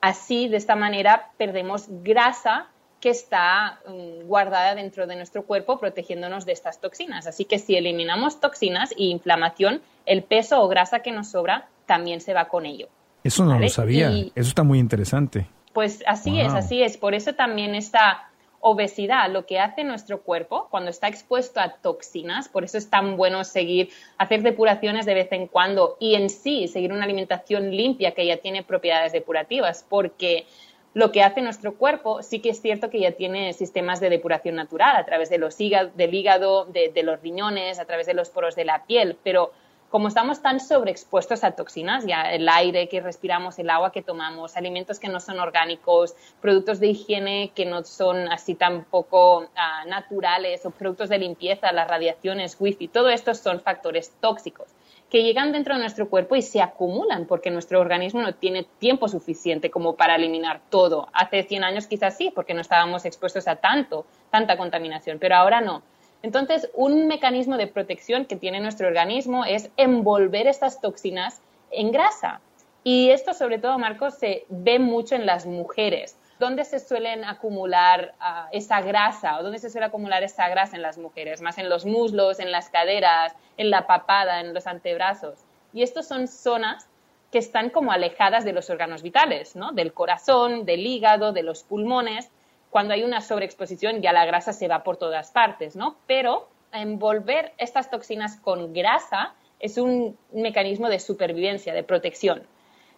así, 0.00 0.48
de 0.48 0.56
esta 0.56 0.74
manera, 0.74 1.30
perdemos 1.36 1.86
grasa 1.88 2.68
que 3.00 3.10
está 3.10 3.80
mm, 3.86 4.26
guardada 4.26 4.74
dentro 4.74 5.06
de 5.06 5.16
nuestro 5.16 5.44
cuerpo 5.44 5.78
protegiéndonos 5.78 6.46
de 6.46 6.52
estas 6.52 6.80
toxinas. 6.80 7.26
Así 7.26 7.44
que 7.44 7.58
si 7.58 7.76
eliminamos 7.76 8.40
toxinas 8.40 8.94
y 8.96 9.10
inflamación, 9.10 9.82
el 10.06 10.22
peso 10.22 10.62
o 10.62 10.68
grasa 10.68 11.00
que 11.00 11.12
nos 11.12 11.28
sobra 11.28 11.68
también 11.86 12.20
se 12.20 12.34
va 12.34 12.48
con 12.48 12.66
ello. 12.66 12.88
Eso 13.22 13.44
no 13.44 13.58
lo 13.58 13.68
sabía. 13.68 14.10
Eso 14.10 14.48
está 14.48 14.62
muy 14.62 14.78
interesante. 14.78 15.46
Pues 15.72 16.02
así 16.06 16.40
es, 16.40 16.52
así 16.52 16.82
es. 16.82 16.96
Por 16.96 17.14
eso 17.14 17.34
también 17.34 17.74
esta 17.74 18.28
obesidad, 18.66 19.30
lo 19.30 19.44
que 19.44 19.60
hace 19.60 19.84
nuestro 19.84 20.22
cuerpo 20.22 20.68
cuando 20.70 20.90
está 20.90 21.08
expuesto 21.08 21.60
a 21.60 21.74
toxinas, 21.74 22.48
por 22.48 22.64
eso 22.64 22.78
es 22.78 22.88
tan 22.88 23.18
bueno 23.18 23.44
seguir, 23.44 23.90
hacer 24.16 24.42
depuraciones 24.42 25.04
de 25.04 25.12
vez 25.12 25.32
en 25.32 25.48
cuando 25.48 25.98
y 26.00 26.14
en 26.14 26.30
sí 26.30 26.66
seguir 26.68 26.92
una 26.92 27.04
alimentación 27.04 27.70
limpia 27.70 28.12
que 28.12 28.24
ya 28.24 28.38
tiene 28.38 28.62
propiedades 28.62 29.12
depurativas, 29.12 29.84
porque 29.86 30.46
lo 30.94 31.12
que 31.12 31.22
hace 31.22 31.42
nuestro 31.42 31.74
cuerpo 31.74 32.22
sí 32.22 32.38
que 32.38 32.50
es 32.50 32.62
cierto 32.62 32.88
que 32.88 33.00
ya 33.00 33.12
tiene 33.12 33.52
sistemas 33.52 34.00
de 34.00 34.08
depuración 34.08 34.54
natural 34.54 34.96
a 34.96 35.04
través 35.04 35.28
de 35.28 35.36
los 35.36 35.58
del 35.58 36.14
hígado, 36.14 36.64
de 36.64 37.02
los 37.02 37.20
riñones, 37.20 37.78
a 37.78 37.84
través 37.84 38.06
de 38.06 38.14
los 38.14 38.30
poros 38.30 38.56
de 38.56 38.64
la 38.64 38.86
piel, 38.86 39.18
pero 39.22 39.52
como 39.94 40.08
estamos 40.08 40.42
tan 40.42 40.58
sobreexpuestos 40.58 41.44
a 41.44 41.52
toxinas, 41.52 42.04
ya 42.04 42.22
el 42.22 42.48
aire 42.48 42.88
que 42.88 43.00
respiramos, 43.00 43.60
el 43.60 43.70
agua 43.70 43.92
que 43.92 44.02
tomamos, 44.02 44.56
alimentos 44.56 44.98
que 44.98 45.06
no 45.06 45.20
son 45.20 45.38
orgánicos, 45.38 46.16
productos 46.40 46.80
de 46.80 46.88
higiene 46.88 47.52
que 47.54 47.64
no 47.64 47.84
son 47.84 48.26
así 48.26 48.56
tampoco 48.56 49.46
ah, 49.54 49.84
naturales 49.86 50.66
o 50.66 50.72
productos 50.72 51.10
de 51.10 51.18
limpieza, 51.18 51.70
las 51.70 51.86
radiaciones, 51.86 52.56
wifi, 52.58 52.88
todo 52.88 53.08
esto 53.08 53.36
son 53.36 53.60
factores 53.60 54.10
tóxicos 54.20 54.66
que 55.08 55.22
llegan 55.22 55.52
dentro 55.52 55.74
de 55.74 55.80
nuestro 55.82 56.10
cuerpo 56.10 56.34
y 56.34 56.42
se 56.42 56.60
acumulan 56.60 57.26
porque 57.26 57.52
nuestro 57.52 57.78
organismo 57.80 58.20
no 58.20 58.34
tiene 58.34 58.66
tiempo 58.80 59.06
suficiente 59.06 59.70
como 59.70 59.94
para 59.94 60.16
eliminar 60.16 60.60
todo. 60.70 61.08
Hace 61.12 61.44
100 61.44 61.62
años 61.62 61.86
quizás 61.86 62.16
sí, 62.16 62.32
porque 62.34 62.52
no 62.52 62.62
estábamos 62.62 63.04
expuestos 63.04 63.46
a 63.46 63.54
tanto, 63.54 64.06
tanta 64.32 64.56
contaminación, 64.56 65.20
pero 65.20 65.36
ahora 65.36 65.60
no. 65.60 65.82
Entonces, 66.24 66.70
un 66.72 67.06
mecanismo 67.06 67.58
de 67.58 67.66
protección 67.66 68.24
que 68.24 68.36
tiene 68.36 68.58
nuestro 68.58 68.88
organismo 68.88 69.44
es 69.44 69.68
envolver 69.76 70.46
estas 70.46 70.80
toxinas 70.80 71.42
en 71.70 71.92
grasa. 71.92 72.40
Y 72.82 73.10
esto, 73.10 73.34
sobre 73.34 73.58
todo, 73.58 73.78
Marcos, 73.78 74.14
se 74.14 74.46
ve 74.48 74.78
mucho 74.78 75.16
en 75.16 75.26
las 75.26 75.44
mujeres. 75.44 76.16
¿Dónde 76.38 76.64
se 76.64 76.80
suelen 76.80 77.26
acumular 77.26 78.14
ah, 78.20 78.48
esa 78.52 78.80
grasa 78.80 79.38
o 79.38 79.42
dónde 79.42 79.58
se 79.58 79.68
suele 79.68 79.88
acumular 79.88 80.22
esa 80.22 80.48
grasa 80.48 80.76
en 80.76 80.80
las 80.80 80.96
mujeres? 80.96 81.42
Más 81.42 81.58
en 81.58 81.68
los 81.68 81.84
muslos, 81.84 82.40
en 82.40 82.52
las 82.52 82.70
caderas, 82.70 83.34
en 83.58 83.68
la 83.68 83.86
papada, 83.86 84.40
en 84.40 84.54
los 84.54 84.66
antebrazos. 84.66 85.40
Y 85.74 85.82
estas 85.82 86.08
son 86.08 86.26
zonas 86.26 86.88
que 87.32 87.38
están 87.38 87.68
como 87.68 87.92
alejadas 87.92 88.46
de 88.46 88.54
los 88.54 88.70
órganos 88.70 89.02
vitales, 89.02 89.56
¿no? 89.56 89.72
Del 89.72 89.92
corazón, 89.92 90.64
del 90.64 90.86
hígado, 90.86 91.34
de 91.34 91.42
los 91.42 91.64
pulmones 91.64 92.30
cuando 92.74 92.92
hay 92.92 93.04
una 93.04 93.20
sobreexposición 93.20 94.02
ya 94.02 94.12
la 94.12 94.26
grasa 94.26 94.52
se 94.52 94.66
va 94.66 94.82
por 94.82 94.96
todas 94.96 95.30
partes, 95.30 95.76
¿no? 95.76 95.94
Pero 96.08 96.48
envolver 96.72 97.52
estas 97.56 97.88
toxinas 97.88 98.34
con 98.34 98.72
grasa 98.72 99.32
es 99.60 99.78
un 99.78 100.18
mecanismo 100.32 100.88
de 100.88 100.98
supervivencia, 100.98 101.72
de 101.72 101.84
protección. 101.84 102.42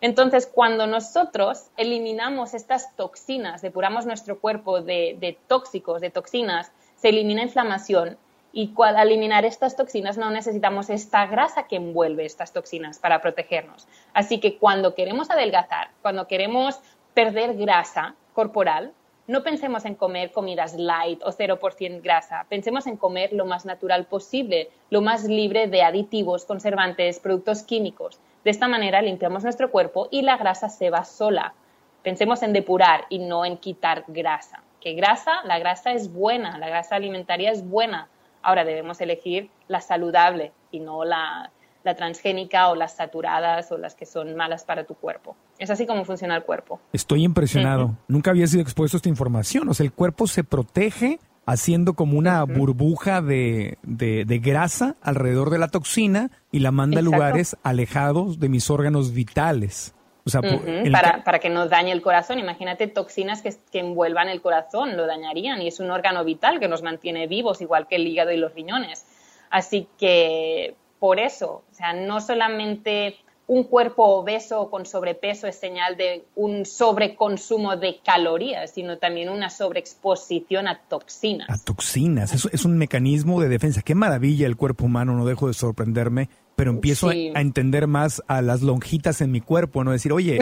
Entonces, 0.00 0.46
cuando 0.46 0.86
nosotros 0.86 1.66
eliminamos 1.76 2.54
estas 2.54 2.96
toxinas, 2.96 3.60
depuramos 3.60 4.06
nuestro 4.06 4.40
cuerpo 4.40 4.80
de, 4.80 5.36
tóxicos, 5.46 6.00
de 6.00 6.08
toxinas, 6.08 6.72
se 6.96 7.10
elimina 7.10 7.42
inflamación 7.42 8.16
y 8.54 8.72
al 8.78 8.96
eliminar 8.96 9.44
estas 9.44 9.76
toxinas 9.76 10.16
no 10.16 10.30
necesitamos 10.30 10.88
esta 10.88 11.26
grasa 11.26 11.66
que 11.66 11.76
envuelve 11.76 12.24
estas 12.24 12.54
toxinas 12.54 12.98
para 12.98 13.20
protegernos. 13.20 13.86
Así 14.14 14.40
que 14.40 14.56
cuando 14.56 14.94
queremos 14.94 15.28
adelgazar, 15.28 15.90
cuando 16.00 16.26
queremos 16.26 16.80
perder 17.12 17.58
grasa 17.58 18.14
corporal, 18.32 18.94
no 19.26 19.42
pensemos 19.42 19.84
en 19.84 19.94
comer 19.94 20.32
comidas 20.32 20.74
light 20.74 21.22
o 21.22 21.32
0% 21.32 22.02
grasa, 22.02 22.46
pensemos 22.48 22.86
en 22.86 22.96
comer 22.96 23.32
lo 23.32 23.44
más 23.44 23.64
natural 23.64 24.06
posible, 24.06 24.70
lo 24.90 25.02
más 25.02 25.24
libre 25.24 25.66
de 25.66 25.82
aditivos, 25.82 26.44
conservantes, 26.44 27.20
productos 27.20 27.62
químicos. 27.62 28.20
De 28.44 28.50
esta 28.50 28.68
manera 28.68 29.02
limpiamos 29.02 29.42
nuestro 29.42 29.70
cuerpo 29.70 30.08
y 30.10 30.22
la 30.22 30.36
grasa 30.36 30.68
se 30.68 30.90
va 30.90 31.04
sola. 31.04 31.54
Pensemos 32.02 32.42
en 32.42 32.52
depurar 32.52 33.06
y 33.08 33.18
no 33.18 33.44
en 33.44 33.56
quitar 33.56 34.04
grasa. 34.06 34.62
Que 34.80 34.94
grasa, 34.94 35.42
la 35.44 35.58
grasa 35.58 35.92
es 35.92 36.12
buena, 36.12 36.58
la 36.58 36.68
grasa 36.68 36.94
alimentaria 36.94 37.50
es 37.50 37.68
buena, 37.68 38.08
Ahora 38.46 38.64
debemos 38.64 39.00
elegir 39.00 39.50
la 39.66 39.80
saludable 39.80 40.52
y 40.70 40.78
no 40.78 41.04
la, 41.04 41.50
la 41.86 41.94
transgénica 41.94 42.68
o 42.68 42.74
las 42.74 42.96
saturadas 42.96 43.70
o 43.70 43.78
las 43.78 43.94
que 43.94 44.06
son 44.06 44.34
malas 44.34 44.64
para 44.64 44.84
tu 44.84 44.94
cuerpo. 44.94 45.36
Es 45.56 45.70
así 45.70 45.86
como 45.86 46.04
funciona 46.04 46.36
el 46.36 46.42
cuerpo. 46.42 46.80
Estoy 46.92 47.22
impresionado. 47.22 47.96
Nunca 48.08 48.32
había 48.32 48.48
sido 48.48 48.60
expuesto 48.60 48.96
a 48.96 48.98
esta 48.98 49.08
información. 49.08 49.68
O 49.68 49.74
sea, 49.74 49.84
el 49.84 49.92
cuerpo 49.92 50.26
se 50.26 50.42
protege 50.42 51.20
haciendo 51.46 51.94
como 51.94 52.18
una 52.18 52.42
burbuja 52.42 53.22
de, 53.22 53.78
de, 53.84 54.38
grasa 54.40 54.96
alrededor 55.00 55.50
de 55.50 55.58
la 55.58 55.68
toxina 55.68 56.32
y 56.50 56.58
la 56.58 56.72
manda 56.72 56.98
a 56.98 57.02
lugares 57.02 57.56
alejados 57.62 58.40
de 58.40 58.48
mis 58.48 58.68
órganos 58.68 59.12
vitales. 59.12 59.94
O 60.24 60.30
sea, 60.30 60.40
para, 60.42 61.22
para, 61.22 61.38
que 61.38 61.50
no 61.50 61.68
dañe 61.68 61.92
el 61.92 62.02
corazón. 62.02 62.40
Imagínate 62.40 62.88
toxinas 62.88 63.42
que, 63.42 63.54
que, 63.70 63.78
envuelvan 63.78 64.28
el 64.28 64.42
corazón, 64.42 64.96
lo 64.96 65.06
dañarían. 65.06 65.62
Y 65.62 65.68
es 65.68 65.78
un 65.78 65.92
órgano 65.92 66.24
vital 66.24 66.58
que 66.58 66.66
nos 66.66 66.82
mantiene 66.82 67.28
vivos, 67.28 67.60
igual 67.60 67.86
que 67.86 67.94
el 67.94 68.08
hígado 68.08 68.32
y 68.32 68.38
los 68.38 68.52
riñones. 68.52 69.06
Así 69.50 69.86
que 69.98 70.74
por 70.98 71.18
eso, 71.20 71.62
o 71.70 71.74
sea, 71.74 71.92
no 71.92 72.20
solamente 72.20 73.16
un 73.48 73.64
cuerpo 73.64 74.04
obeso 74.04 74.70
con 74.70 74.86
sobrepeso 74.86 75.46
es 75.46 75.56
señal 75.56 75.96
de 75.96 76.24
un 76.34 76.66
sobreconsumo 76.66 77.76
de 77.76 78.00
calorías, 78.04 78.72
sino 78.72 78.98
también 78.98 79.28
una 79.28 79.50
sobreexposición 79.50 80.66
a 80.66 80.80
toxinas. 80.80 81.48
A 81.48 81.64
toxinas, 81.64 82.34
es, 82.34 82.48
es 82.52 82.64
un 82.64 82.76
mecanismo 82.76 83.40
de 83.40 83.48
defensa. 83.48 83.82
Qué 83.82 83.94
maravilla 83.94 84.46
el 84.46 84.56
cuerpo 84.56 84.86
humano, 84.86 85.14
no 85.14 85.24
dejo 85.24 85.46
de 85.46 85.54
sorprenderme 85.54 86.28
pero 86.56 86.70
empiezo 86.70 87.10
a, 87.10 87.12
entender 87.12 87.86
más 87.86 88.22
a 88.28 88.40
las 88.40 88.62
lonjitas 88.62 89.20
en 89.20 89.30
mi 89.30 89.42
cuerpo, 89.42 89.84
¿no? 89.84 89.92
Decir, 89.92 90.12
oye, 90.12 90.38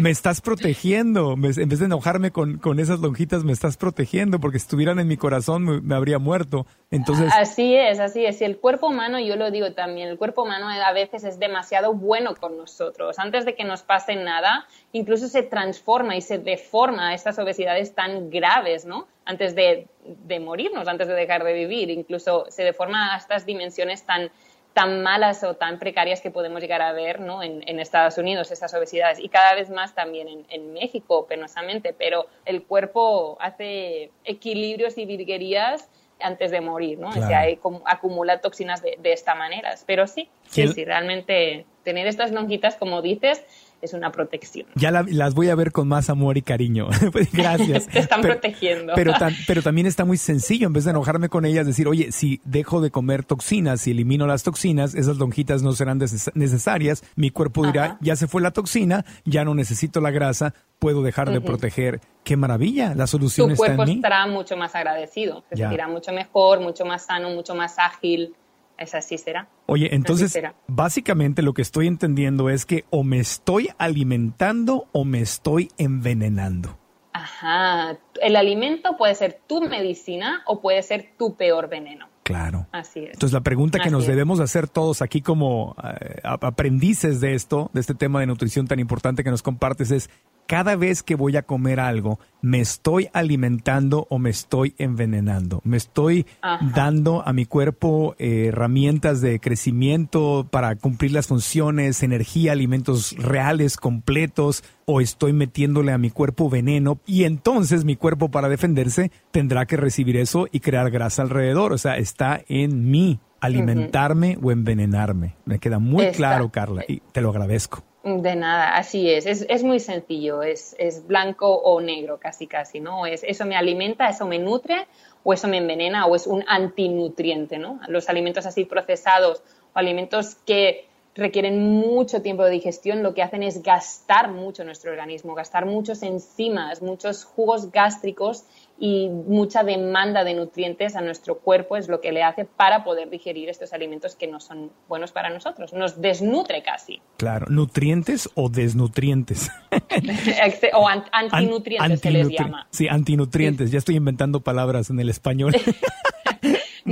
me, 0.00 0.10
estás 0.10 0.40
protegiendo, 0.40 1.34
en 1.34 1.42
vez 1.42 1.78
de 1.78 1.84
enojarme 1.84 2.30
con, 2.30 2.56
con, 2.56 2.80
esas 2.80 3.00
lonjitas, 3.00 3.44
me 3.44 3.52
estás 3.52 3.76
protegiendo, 3.76 4.40
porque 4.40 4.58
si 4.58 4.64
estuvieran 4.64 4.98
en 4.98 5.06
mi 5.06 5.18
corazón 5.18 5.86
me, 5.86 5.94
habría 5.94 6.18
muerto. 6.18 6.66
Entonces... 6.90 7.30
Así 7.36 7.76
es, 7.76 8.00
así 8.00 8.24
es. 8.24 8.40
Y 8.40 8.44
el 8.44 8.58
cuerpo 8.58 8.86
humano, 8.86 9.20
yo 9.20 9.36
lo 9.36 9.50
digo 9.50 9.74
también, 9.74 10.08
el 10.08 10.16
cuerpo 10.16 10.42
humano 10.42 10.68
a 10.70 10.92
veces 10.94 11.22
es 11.22 11.38
demasiado 11.38 11.92
bueno 11.92 12.34
con 12.34 12.56
nosotros. 12.56 13.18
Antes 13.18 13.44
de 13.44 13.54
que 13.54 13.64
nos 13.64 13.82
pase 13.82 14.16
nada, 14.16 14.66
incluso 14.92 15.28
se 15.28 15.42
transforma 15.42 16.16
y 16.16 16.22
se 16.22 16.38
deforma 16.38 17.12
estas 17.12 17.38
obesidades 17.38 17.94
tan 17.94 18.30
graves, 18.30 18.86
¿no? 18.86 19.06
Antes 19.26 19.54
de, 19.54 19.86
de 20.04 20.40
morirnos, 20.40 20.88
antes 20.88 21.08
de 21.08 21.14
dejar 21.14 21.44
de 21.44 21.52
vivir, 21.52 21.90
incluso 21.90 22.46
se 22.48 22.64
deforma 22.64 23.14
a 23.14 23.18
estas 23.18 23.44
dimensiones 23.44 24.04
tan 24.04 24.30
tan 24.74 25.02
malas 25.02 25.44
o 25.44 25.54
tan 25.54 25.78
precarias 25.78 26.20
que 26.20 26.30
podemos 26.30 26.60
llegar 26.60 26.82
a 26.82 26.92
ver 26.92 27.20
¿no? 27.20 27.42
en, 27.42 27.80
Estados 27.80 28.18
Unidos, 28.18 28.50
estas 28.50 28.72
obesidades, 28.74 29.18
y 29.18 29.28
cada 29.28 29.54
vez 29.54 29.70
más 29.70 29.94
también 29.94 30.46
en, 30.48 30.72
México, 30.72 31.26
penosamente, 31.26 31.94
pero 31.96 32.26
el 32.44 32.62
cuerpo 32.64 33.36
hace 33.40 34.10
equilibrios 34.24 34.96
y 34.98 35.04
virguerías 35.04 35.88
antes 36.20 36.50
de 36.50 36.60
morir, 36.60 36.98
¿no? 36.98 37.08
O 37.08 37.12
sea, 37.12 37.44
acumula 37.84 38.40
toxinas 38.40 38.80
de, 38.80 38.96
de 39.00 39.12
esta 39.12 39.34
manera. 39.34 39.74
Pero 39.86 40.06
sí, 40.06 40.28
sí, 40.46 40.68
sí, 40.68 40.84
realmente 40.84 41.66
tener 41.82 42.06
estas 42.06 42.30
lonjitas, 42.30 42.76
como 42.76 43.02
dices, 43.02 43.44
es 43.82 43.92
una 43.92 44.12
protección. 44.12 44.66
Ya 44.76 44.90
las 44.92 45.34
voy 45.34 45.48
a 45.48 45.54
ver 45.56 45.72
con 45.72 45.88
más 45.88 46.08
amor 46.08 46.38
y 46.38 46.42
cariño. 46.42 46.88
Pues, 47.12 47.30
gracias. 47.32 47.86
Te 47.92 47.98
están 47.98 48.22
protegiendo. 48.22 48.94
Pero, 48.94 49.12
pero 49.46 49.60
también 49.60 49.86
está 49.86 50.04
muy 50.04 50.16
sencillo, 50.16 50.68
en 50.68 50.72
vez 50.72 50.84
de 50.84 50.92
enojarme 50.92 51.28
con 51.28 51.44
ellas, 51.44 51.66
decir, 51.66 51.88
oye, 51.88 52.10
si 52.12 52.40
dejo 52.44 52.80
de 52.80 52.90
comer 52.90 53.24
toxinas, 53.24 53.82
si 53.82 53.90
elimino 53.90 54.26
las 54.26 54.44
toxinas, 54.44 54.94
esas 54.94 55.18
lonjitas 55.18 55.62
no 55.62 55.72
serán 55.72 55.98
necesarias, 56.34 57.04
mi 57.16 57.30
cuerpo 57.30 57.66
dirá, 57.66 57.98
ya 58.00 58.16
se 58.16 58.28
fue 58.28 58.40
la 58.40 58.52
toxina, 58.52 59.04
ya 59.24 59.44
no 59.44 59.54
necesito 59.54 60.00
la 60.00 60.10
grasa, 60.10 60.54
puedo 60.78 61.02
dejar 61.02 61.32
de 61.32 61.40
proteger. 61.40 62.00
¡Qué 62.24 62.36
maravilla! 62.36 62.94
La 62.94 63.06
solución 63.06 63.50
está 63.50 63.66
en 63.66 63.72
mí. 63.72 63.76
Tu 63.76 63.76
cuerpo 63.76 63.92
estará 63.92 64.26
mucho 64.26 64.56
más 64.56 64.74
agradecido, 64.74 65.44
se 65.50 65.56
sentirá 65.56 65.88
mucho 65.88 66.12
mejor, 66.12 66.60
mucho 66.60 66.84
más 66.84 67.04
sano, 67.04 67.30
mucho 67.30 67.54
más 67.54 67.78
ágil 67.78 68.34
es 68.82 68.94
así 68.94 69.18
será. 69.18 69.48
Oye, 69.66 69.94
entonces, 69.94 70.38
básicamente 70.66 71.42
lo 71.42 71.54
que 71.54 71.62
estoy 71.62 71.86
entendiendo 71.86 72.50
es 72.50 72.66
que 72.66 72.84
o 72.90 73.02
me 73.04 73.18
estoy 73.18 73.70
alimentando 73.78 74.88
o 74.92 75.04
me 75.04 75.20
estoy 75.20 75.70
envenenando. 75.78 76.78
Ajá, 77.12 77.98
el 78.22 78.36
alimento 78.36 78.96
puede 78.96 79.14
ser 79.14 79.40
tu 79.46 79.62
medicina 79.62 80.42
o 80.46 80.60
puede 80.60 80.82
ser 80.82 81.12
tu 81.18 81.36
peor 81.36 81.68
veneno. 81.68 82.08
Claro. 82.22 82.66
Así 82.72 83.00
es. 83.00 83.14
Entonces 83.14 83.32
la 83.32 83.40
pregunta 83.40 83.80
que 83.80 83.90
nos 83.90 84.06
debemos 84.06 84.40
hacer 84.40 84.68
todos 84.68 85.02
aquí 85.02 85.20
como 85.20 85.74
eh, 85.82 86.20
aprendices 86.22 87.20
de 87.20 87.34
esto, 87.34 87.70
de 87.72 87.80
este 87.80 87.94
tema 87.94 88.20
de 88.20 88.26
nutrición 88.26 88.66
tan 88.66 88.78
importante 88.78 89.24
que 89.24 89.30
nos 89.30 89.42
compartes 89.42 89.90
es, 89.90 90.08
cada 90.52 90.76
vez 90.76 91.02
que 91.02 91.14
voy 91.14 91.34
a 91.38 91.44
comer 91.44 91.80
algo, 91.80 92.20
me 92.42 92.60
estoy 92.60 93.08
alimentando 93.14 94.06
o 94.10 94.18
me 94.18 94.28
estoy 94.28 94.74
envenenando. 94.76 95.62
Me 95.64 95.78
estoy 95.78 96.26
dando 96.74 97.26
a 97.26 97.32
mi 97.32 97.46
cuerpo 97.46 98.14
eh, 98.18 98.48
herramientas 98.48 99.22
de 99.22 99.40
crecimiento 99.40 100.46
para 100.50 100.76
cumplir 100.76 101.12
las 101.12 101.28
funciones, 101.28 102.02
energía, 102.02 102.52
alimentos 102.52 103.16
reales, 103.16 103.78
completos, 103.78 104.62
o 104.84 105.00
estoy 105.00 105.32
metiéndole 105.32 105.90
a 105.90 105.96
mi 105.96 106.10
cuerpo 106.10 106.50
veneno 106.50 106.98
y 107.06 107.24
entonces 107.24 107.86
mi 107.86 107.96
cuerpo 107.96 108.30
para 108.30 108.50
defenderse 108.50 109.10
tendrá 109.30 109.64
que 109.64 109.78
recibir 109.78 110.18
eso 110.18 110.48
y 110.52 110.60
crear 110.60 110.90
grasa 110.90 111.22
alrededor. 111.22 111.72
O 111.72 111.78
sea, 111.78 111.96
está 111.96 112.42
en 112.46 112.90
mí 112.90 113.20
alimentarme 113.40 114.36
o 114.42 114.52
envenenarme. 114.52 115.34
Me 115.46 115.58
queda 115.58 115.78
muy 115.78 116.10
claro, 116.10 116.50
Carla, 116.50 116.84
y 116.86 117.00
te 117.12 117.22
lo 117.22 117.30
agradezco. 117.30 117.82
De 118.04 118.34
nada, 118.34 118.76
así 118.76 119.08
es. 119.08 119.26
Es, 119.26 119.62
muy 119.62 119.78
sencillo, 119.78 120.42
es, 120.42 120.74
blanco 121.06 121.54
o 121.54 121.80
negro 121.80 122.18
casi 122.18 122.48
casi, 122.48 122.80
¿no? 122.80 123.06
Es, 123.06 123.22
eso 123.22 123.44
me 123.44 123.54
alimenta, 123.54 124.08
eso 124.08 124.26
me 124.26 124.40
nutre 124.40 124.88
o 125.22 125.32
eso 125.32 125.46
me 125.46 125.58
envenena 125.58 126.06
o 126.06 126.16
es 126.16 126.26
un 126.26 126.44
antinutriente, 126.48 127.58
¿no? 127.58 127.78
Los 127.86 128.08
alimentos 128.08 128.44
así 128.44 128.64
procesados 128.64 129.42
o 129.72 129.78
alimentos 129.78 130.34
que 130.46 130.88
requieren 131.14 131.62
mucho 131.62 132.22
tiempo 132.22 132.42
de 132.44 132.50
digestión, 132.50 133.02
lo 133.02 133.14
que 133.14 133.22
hacen 133.22 133.42
es 133.42 133.62
gastar 133.62 134.30
mucho 134.30 134.64
nuestro 134.64 134.90
organismo, 134.90 135.34
gastar 135.34 135.66
muchos 135.66 136.02
enzimas, 136.02 136.82
muchos 136.82 137.24
jugos 137.24 137.70
gástricos 137.70 138.44
y 138.78 139.08
mucha 139.08 139.62
demanda 139.62 140.24
de 140.24 140.34
nutrientes 140.34 140.96
a 140.96 141.00
nuestro 141.00 141.38
cuerpo 141.38 141.76
es 141.76 141.88
lo 141.88 142.00
que 142.00 142.12
le 142.12 142.22
hace 142.22 142.44
para 142.44 142.84
poder 142.84 143.10
digerir 143.10 143.48
estos 143.48 143.72
alimentos 143.72 144.16
que 144.16 144.26
no 144.26 144.40
son 144.40 144.72
buenos 144.88 145.12
para 145.12 145.30
nosotros. 145.30 145.72
Nos 145.72 146.00
desnutre 146.00 146.62
casi. 146.62 147.00
Claro, 147.16 147.46
nutrientes 147.48 148.28
o 148.34 148.48
desnutrientes. 148.48 149.50
o 150.74 150.88
antinutrientes 150.88 152.00
se 152.00 152.10
les 152.10 152.28
llama. 152.28 152.66
Sí, 152.70 152.88
antinutrientes. 152.88 153.70
Ya 153.70 153.78
estoy 153.78 153.96
inventando 153.96 154.40
palabras 154.40 154.90
en 154.90 154.98
el 155.00 155.08
español. 155.08 155.54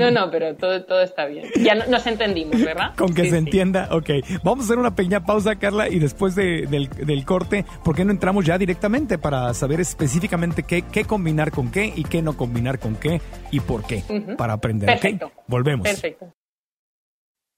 No, 0.01 0.11
no, 0.11 0.31
pero 0.31 0.55
todo, 0.57 0.83
todo 0.85 1.01
está 1.03 1.27
bien. 1.27 1.47
Ya 1.61 1.75
nos 1.75 2.07
entendimos, 2.07 2.63
¿verdad? 2.63 2.95
Con 2.97 3.15
que 3.15 3.29
se 3.29 3.37
entienda, 3.37 3.89
ok. 3.91 4.11
Vamos 4.43 4.65
a 4.65 4.67
hacer 4.67 4.79
una 4.79 4.95
pequeña 4.95 5.25
pausa, 5.25 5.57
Carla, 5.57 5.89
y 5.89 5.99
después 5.99 6.35
del, 6.35 7.25
corte, 7.25 7.65
¿por 7.85 7.95
qué 7.95 8.05
no 8.05 8.11
entramos 8.11 8.45
ya 8.45 8.59
directamente 8.59 9.19
para 9.19 9.53
saber 9.55 9.81
específicamente 9.81 10.63
qué, 10.63 10.83
qué 10.83 11.05
combinar 11.05 11.51
con 11.51 11.71
qué 11.71 11.93
y 11.95 12.05
qué 12.05 12.23
no 12.23 12.37
combinar 12.37 12.79
con 12.79 12.97
qué 12.97 13.21
y 13.51 13.61
por 13.61 13.85
qué? 13.85 14.03
Para 14.37 14.55
aprender, 14.55 14.87
Perfecto. 14.87 15.33
Volvemos. 15.47 15.85
Perfecto. 15.85 16.33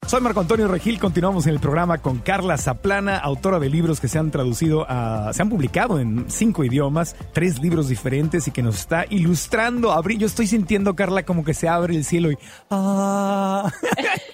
Soy 0.06 0.21
Marco 0.21 0.40
Antonio 0.40 0.68
Regil, 0.68 0.99
continuamos 0.99 1.47
en 1.47 1.54
el 1.54 1.61
programa 1.61 1.99
con 1.99 2.18
Carla 2.18 2.59
Zaplana, 2.59 3.16
autora 3.18 3.59
de 3.59 3.71
libros 3.71 4.00
que 4.00 4.09
se 4.09 4.18
han 4.18 4.30
traducido 4.30 4.85
a, 4.87 5.32
se 5.32 5.40
han 5.40 5.49
publicado 5.49 6.00
en 6.00 6.28
cinco 6.28 6.64
idiomas, 6.64 7.16
tres 7.32 7.62
libros 7.62 7.88
diferentes 7.88 8.47
y 8.49 8.50
que 8.50 8.62
nos 8.62 8.80
está 8.80 9.06
ilustrando. 9.09 9.92
Abrir, 9.92 10.18
yo 10.18 10.26
estoy 10.26 10.49
sintiendo, 10.49 10.94
Carla, 10.97 11.25
como 11.25 11.44
que 11.44 11.54
se 11.54 11.68
abre 11.68 11.94
el 11.94 12.04
cielo 12.04 12.30
y, 12.32 12.38
ah. 12.71 13.73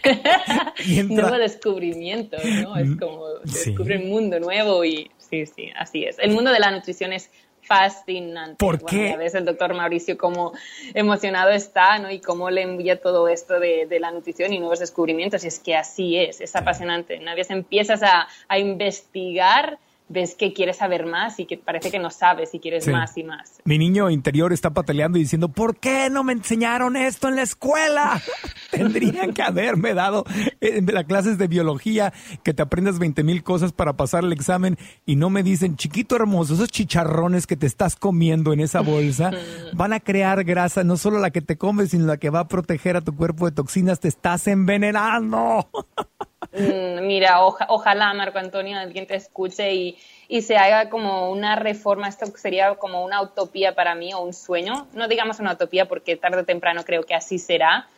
Nuevo 1.07 1.37
descubrimiento, 1.37 2.39
¿no? 2.63 2.77
Es 2.77 2.97
como 2.97 3.27
descubre 3.45 3.99
un 3.99 4.09
mundo 4.09 4.41
nuevo 4.41 4.85
y 4.85 5.11
sí, 5.19 5.45
sí, 5.47 5.71
así 5.77 6.05
es. 6.05 6.19
El 6.19 6.33
mundo 6.33 6.51
de 6.51 6.61
la 6.61 6.71
nutrición 6.71 7.13
es 7.13 7.31
fascinante. 7.69 8.57
¿Por 8.57 8.85
qué? 8.85 9.13
a 9.13 9.17
veces 9.17 9.37
el 9.37 9.45
doctor 9.45 9.75
Mauricio 9.75 10.17
cómo 10.17 10.53
emocionado 10.95 11.51
está, 11.51 11.99
¿no? 11.99 12.11
Y 12.11 12.19
cómo 12.19 12.51
le 12.51 12.63
envía 12.63 12.99
todo 13.01 13.29
esto 13.29 13.61
de, 13.61 13.87
la 14.01 14.11
nutrición 14.11 14.53
y 14.53 14.59
nuevos 14.59 14.79
descubrimientos. 14.79 15.45
Y 15.45 15.49
es 15.49 15.59
que 15.59 15.77
así 15.77 16.17
es, 16.17 16.41
es 16.41 16.57
apasionante. 16.57 17.19
Una 17.19 17.35
vez 17.35 17.51
empiezas 17.51 18.03
a, 18.03 18.27
a 18.49 18.59
investigar 18.59 19.79
ves 20.09 20.35
que 20.35 20.53
quieres 20.53 20.79
saber 20.79 21.07
más 21.07 21.39
y 21.39 21.47
que 21.47 21.59
parece 21.59 21.91
que 21.91 21.99
no 21.99 22.11
sabes 22.11 22.55
y 22.55 22.61
quieres 22.61 22.89
más 22.89 23.17
y 23.17 23.25
más. 23.25 23.61
Mi 23.65 23.79
niño 23.79 24.11
interior 24.11 24.53
está 24.53 24.71
pataleando 24.71 25.19
y 25.19 25.23
diciendo, 25.23 25.49
¿por 25.49 25.77
qué 25.77 26.09
no 26.11 26.25
me 26.25 26.33
enseñaron 26.33 26.97
esto 26.97 27.29
en 27.29 27.37
la 27.37 27.43
escuela? 27.43 28.21
Tendrían 28.71 29.33
que 29.33 29.43
haberme 29.43 29.95
dado 29.95 30.25
en 30.61 30.87
las 30.87 31.05
clases 31.05 31.39
de 31.39 31.47
biología 31.47 32.13
que 32.43 32.55
te 32.55 32.63
aprendas 32.63 32.99
20 32.99 33.23
mil 33.25 33.43
cosas 33.43 33.73
para 33.73 33.95
pasar 33.95 34.25
el 34.25 34.33
examen 34.33 34.79
y 35.05 35.17
no 35.17 35.31
me 35.31 35.43
dicen, 35.43 35.77
chiquito 35.77 36.17
hermoso, 36.17 36.55
esos 36.55 36.71
chicharrones 36.71 37.47
que 37.47 37.57
te 37.57 37.67
estás 37.67 37.97
comiendo 37.97 38.53
en 38.53 38.61
esa 38.61 38.81
bolsa 38.81 39.31
van 39.75 39.93
a 39.93 40.01
crear 40.01 40.45
grasa, 40.45 40.85
no 40.85 40.97
solo 40.97 41.19
la 41.19 41.31
que 41.31 41.43
te 41.43 41.57
comes, 41.59 41.91
sino 41.91 42.07
la 42.07 42.17
que 42.17 42.31
va 42.31 42.41
a 42.41 42.49
proteger 42.49 42.97
a 42.97 43.01
tu 43.01 43.15
cuerpo 43.15 43.47
de 43.47 43.53
toxinas, 43.53 44.01
te 44.01 44.09
estás 44.09 44.47
envenenando. 44.47 45.69
Mm, 46.59 47.07
mira, 47.07 47.45
ojalá 47.45 48.13
Marco 48.15 48.39
Antonio 48.39 48.79
alguien 48.79 49.07
te 49.07 49.15
escuche 49.15 49.73
y, 49.75 49.99
y, 50.29 50.43
se 50.43 50.57
haga 50.57 50.91
como 50.91 51.31
una 51.31 51.57
reforma. 51.57 52.09
Esto 52.09 52.27
sería 52.37 52.75
como 52.75 53.05
una 53.05 53.23
utopía 53.23 53.75
para 53.75 53.95
mí 53.95 54.13
o 54.13 54.21
un 54.21 54.35
sueño. 54.35 54.87
No 54.93 55.09
digamos 55.09 55.39
una 55.39 55.53
utopía 55.53 55.87
porque 55.87 56.17
tarde 56.17 56.41
o 56.41 56.45
temprano 56.45 56.85
creo 56.85 57.05
que 57.05 57.15
así 57.15 57.39
será. 57.39 57.89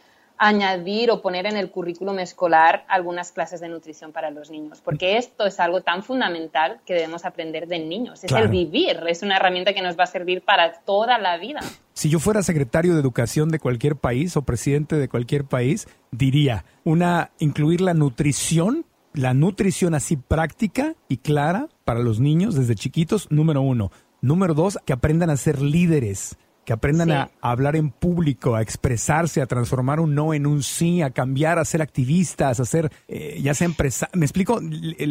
Añadir 0.40 1.10
o 1.10 1.20
poner 1.20 1.44
en 1.44 1.58
el 1.58 1.70
currículum 1.70 2.18
escolar 2.18 2.86
algunas 2.88 3.30
clases 3.30 3.60
de 3.60 3.68
nutrición 3.68 4.10
para 4.10 4.30
los 4.30 4.50
niños, 4.50 4.80
porque 4.80 5.18
esto 5.18 5.44
es 5.44 5.60
algo 5.60 5.82
tan 5.82 6.02
fundamental 6.02 6.80
que 6.86 6.94
debemos 6.94 7.26
aprender 7.26 7.68
de 7.68 7.78
niños. 7.78 8.24
Es 8.24 8.32
el 8.32 8.48
vivir, 8.48 9.02
es 9.06 9.22
una 9.22 9.36
herramienta 9.36 9.74
que 9.74 9.82
nos 9.82 9.98
va 9.98 10.04
a 10.04 10.06
servir 10.06 10.40
para 10.40 10.72
toda 10.72 11.18
la 11.18 11.36
vida. 11.36 11.60
Si 11.92 12.08
yo 12.08 12.18
fuera 12.18 12.42
secretario 12.42 12.94
de 12.94 13.00
educación 13.00 13.50
de 13.50 13.58
cualquier 13.58 13.96
país 13.96 14.34
o 14.34 14.42
presidente 14.42 14.96
de 14.96 15.10
cualquier 15.10 15.44
país, 15.44 15.86
diría, 16.10 16.64
una 16.84 17.32
incluir 17.38 17.82
la 17.82 17.92
nutrición, 17.92 18.86
la 19.12 19.34
nutrición 19.34 19.94
así 19.94 20.16
práctica 20.16 20.94
y 21.06 21.18
clara 21.18 21.68
para 21.84 22.00
los 22.00 22.18
niños 22.18 22.54
desde 22.54 22.76
chiquitos, 22.76 23.30
número 23.30 23.60
uno. 23.60 23.92
Número 24.22 24.54
dos, 24.54 24.78
que 24.86 24.94
aprendan 24.94 25.28
a 25.28 25.36
ser 25.36 25.60
líderes 25.60 26.38
que 26.70 26.74
aprendan 26.74 27.10
a, 27.10 27.30
hablar 27.40 27.74
en 27.74 27.90
público, 27.90 28.54
a 28.54 28.62
expresarse, 28.62 29.42
a 29.42 29.46
transformar 29.46 29.98
un 29.98 30.14
no 30.14 30.32
en 30.34 30.46
un 30.46 30.62
sí, 30.62 31.02
a 31.02 31.10
cambiar, 31.10 31.58
a 31.58 31.64
ser 31.64 31.82
activistas, 31.82 32.60
a 32.60 32.64
ser, 32.64 32.92
eh, 33.08 33.40
ya 33.42 33.54
sea 33.54 33.64
empresarios. 33.64 34.14
Me 34.14 34.24
explico, 34.24 34.60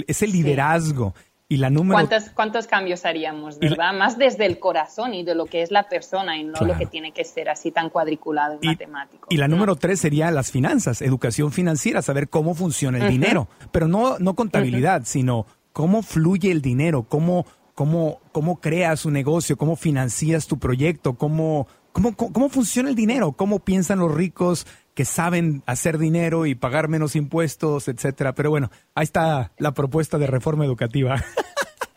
ese 0.07 0.27
liderazgo. 0.27 1.13
Y 1.49 1.57
la 1.57 1.69
número... 1.69 1.95
¿Cuántos, 1.95 2.29
¿Cuántos 2.29 2.67
cambios 2.67 3.03
haríamos, 3.03 3.59
verdad? 3.59 3.91
Más 3.91 4.17
desde 4.17 4.45
el 4.45 4.57
corazón 4.57 5.13
y 5.13 5.25
de 5.25 5.35
lo 5.35 5.47
que 5.47 5.61
es 5.61 5.69
la 5.69 5.89
persona 5.89 6.37
y 6.37 6.45
no 6.45 6.61
lo 6.61 6.77
que 6.77 6.85
tiene 6.85 7.11
que 7.11 7.25
ser 7.25 7.49
así 7.49 7.71
tan 7.71 7.89
cuadriculado 7.89 8.57
y, 8.61 8.67
matemático. 8.67 9.27
Y 9.29 9.35
la 9.35 9.49
número 9.49 9.75
tres 9.75 9.99
sería 9.99 10.31
las 10.31 10.51
finanzas, 10.51 11.01
educación 11.01 11.51
financiera, 11.51 12.01
saber 12.01 12.29
cómo 12.29 12.55
funciona 12.55 12.99
el 12.99 13.11
dinero. 13.11 13.49
Pero 13.73 13.89
no, 13.89 14.17
no 14.17 14.33
contabilidad, 14.33 15.01
sino 15.03 15.45
cómo 15.73 16.03
fluye 16.03 16.51
el 16.51 16.61
dinero, 16.61 17.03
cómo 17.03 17.45
cómo, 17.79 18.19
cómo 18.33 18.59
creas 18.59 19.05
un 19.05 19.13
negocio, 19.13 19.55
cómo 19.55 19.77
financias 19.77 20.47
tu 20.47 20.59
proyecto, 20.59 21.13
cómo, 21.13 21.65
cómo, 21.93 22.13
cómo 22.13 22.49
funciona 22.49 22.89
el 22.89 22.95
dinero, 22.95 23.31
cómo 23.31 23.59
piensan 23.59 23.99
los 23.99 24.13
ricos 24.13 24.67
que 24.93 25.05
saben 25.05 25.63
hacer 25.65 25.97
dinero 25.97 26.45
y 26.45 26.55
pagar 26.55 26.89
menos 26.89 27.15
impuestos, 27.15 27.87
etcétera. 27.87 28.33
Pero 28.33 28.49
bueno, 28.49 28.69
ahí 28.95 29.05
está 29.05 29.53
la 29.57 29.71
propuesta 29.71 30.17
de 30.17 30.27
reforma 30.27 30.65
educativa. 30.65 31.23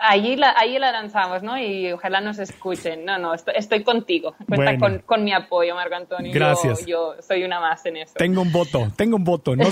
Ahí 0.04 0.34
la, 0.34 0.52
ahí 0.58 0.76
la 0.80 0.90
lanzamos, 0.90 1.44
¿no? 1.44 1.56
Y 1.56 1.92
ojalá 1.92 2.20
nos 2.20 2.40
escuchen. 2.40 3.04
No, 3.04 3.20
no, 3.20 3.34
estoy, 3.34 3.84
contigo. 3.84 4.34
Cuenta 4.48 4.76
con, 4.76 4.98
con, 4.98 5.22
mi 5.22 5.32
apoyo, 5.32 5.76
Marco 5.76 5.94
Antonio. 5.94 6.32
Gracias. 6.34 6.84
Yo, 6.86 7.14
soy 7.20 7.44
una 7.44 7.60
más 7.60 7.86
en 7.86 7.98
eso. 7.98 8.14
Tengo 8.16 8.42
un 8.42 8.50
voto, 8.50 8.90
tengo 8.96 9.14
un 9.14 9.22
voto. 9.22 9.54
No, 9.54 9.68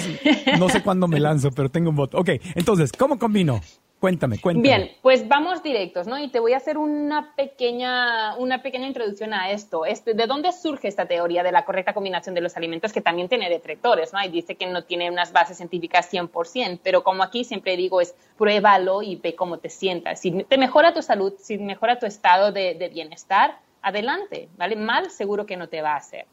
no 0.57 0.69
sé 0.69 0.83
cuándo 0.85 1.09
me 1.09 1.19
lanzo, 1.19 1.51
pero 1.51 1.69
tengo 1.69 1.91
un 1.91 1.97
voto. 1.97 2.17
Ok, 2.17 2.29
entonces, 2.55 2.93
¿cómo 2.93 3.19
combino 3.19 3.61
Cuéntame, 4.01 4.39
cuéntame. 4.39 4.63
Bien, 4.63 4.91
pues 5.03 5.29
vamos 5.29 5.63
directos, 5.63 6.07
¿no? 6.07 6.19
Y 6.19 6.29
te 6.29 6.41
voy 6.41 6.55
a 6.55 6.57
hacer 6.57 6.79
una 6.79 7.35
pequeña, 7.37 8.35
una 8.39 8.63
pequeña 8.63 8.87
introducción 8.87 9.35
a 9.35 9.51
esto. 9.51 9.85
Este, 9.85 10.15
¿De 10.15 10.27
dónde 10.27 10.53
surge 10.53 10.89
esta 10.89 11.05
teoría 11.05 11.43
de 11.43 11.53
la 11.53 11.67
correcta 11.67 11.93
combinación 11.93 12.35
de 12.35 12.41
los 12.41 12.57
alimentos 12.57 12.95
que 12.95 13.03
también 13.03 13.29
tiene 13.29 13.51
detractores, 13.51 14.15
¿no? 14.15 14.25
Y 14.25 14.29
dice 14.29 14.55
que 14.55 14.67
no 14.67 14.85
tiene 14.85 15.11
unas 15.11 15.33
bases 15.33 15.59
científicas 15.59 16.11
100%, 16.11 16.81
pero 16.83 17.05
como 17.05 17.23
aquí 17.23 17.45
siempre 17.45 17.77
digo 17.77 18.01
es 18.01 18.15
pruébalo 18.39 19.03
y 19.03 19.17
ve 19.17 19.35
cómo 19.35 19.59
te 19.59 19.69
sientas. 19.69 20.19
Si 20.19 20.31
te 20.45 20.57
mejora 20.57 20.95
tu 20.95 21.03
salud, 21.03 21.35
si 21.39 21.59
mejora 21.59 21.99
tu 21.99 22.07
estado 22.07 22.53
de, 22.53 22.73
de 22.73 22.89
bienestar, 22.89 23.59
adelante, 23.83 24.49
¿vale? 24.57 24.77
Mal 24.77 25.11
seguro 25.11 25.45
que 25.45 25.59
no 25.59 25.69
te 25.69 25.83
va 25.83 25.93
a 25.93 25.97
hacer. 25.97 26.25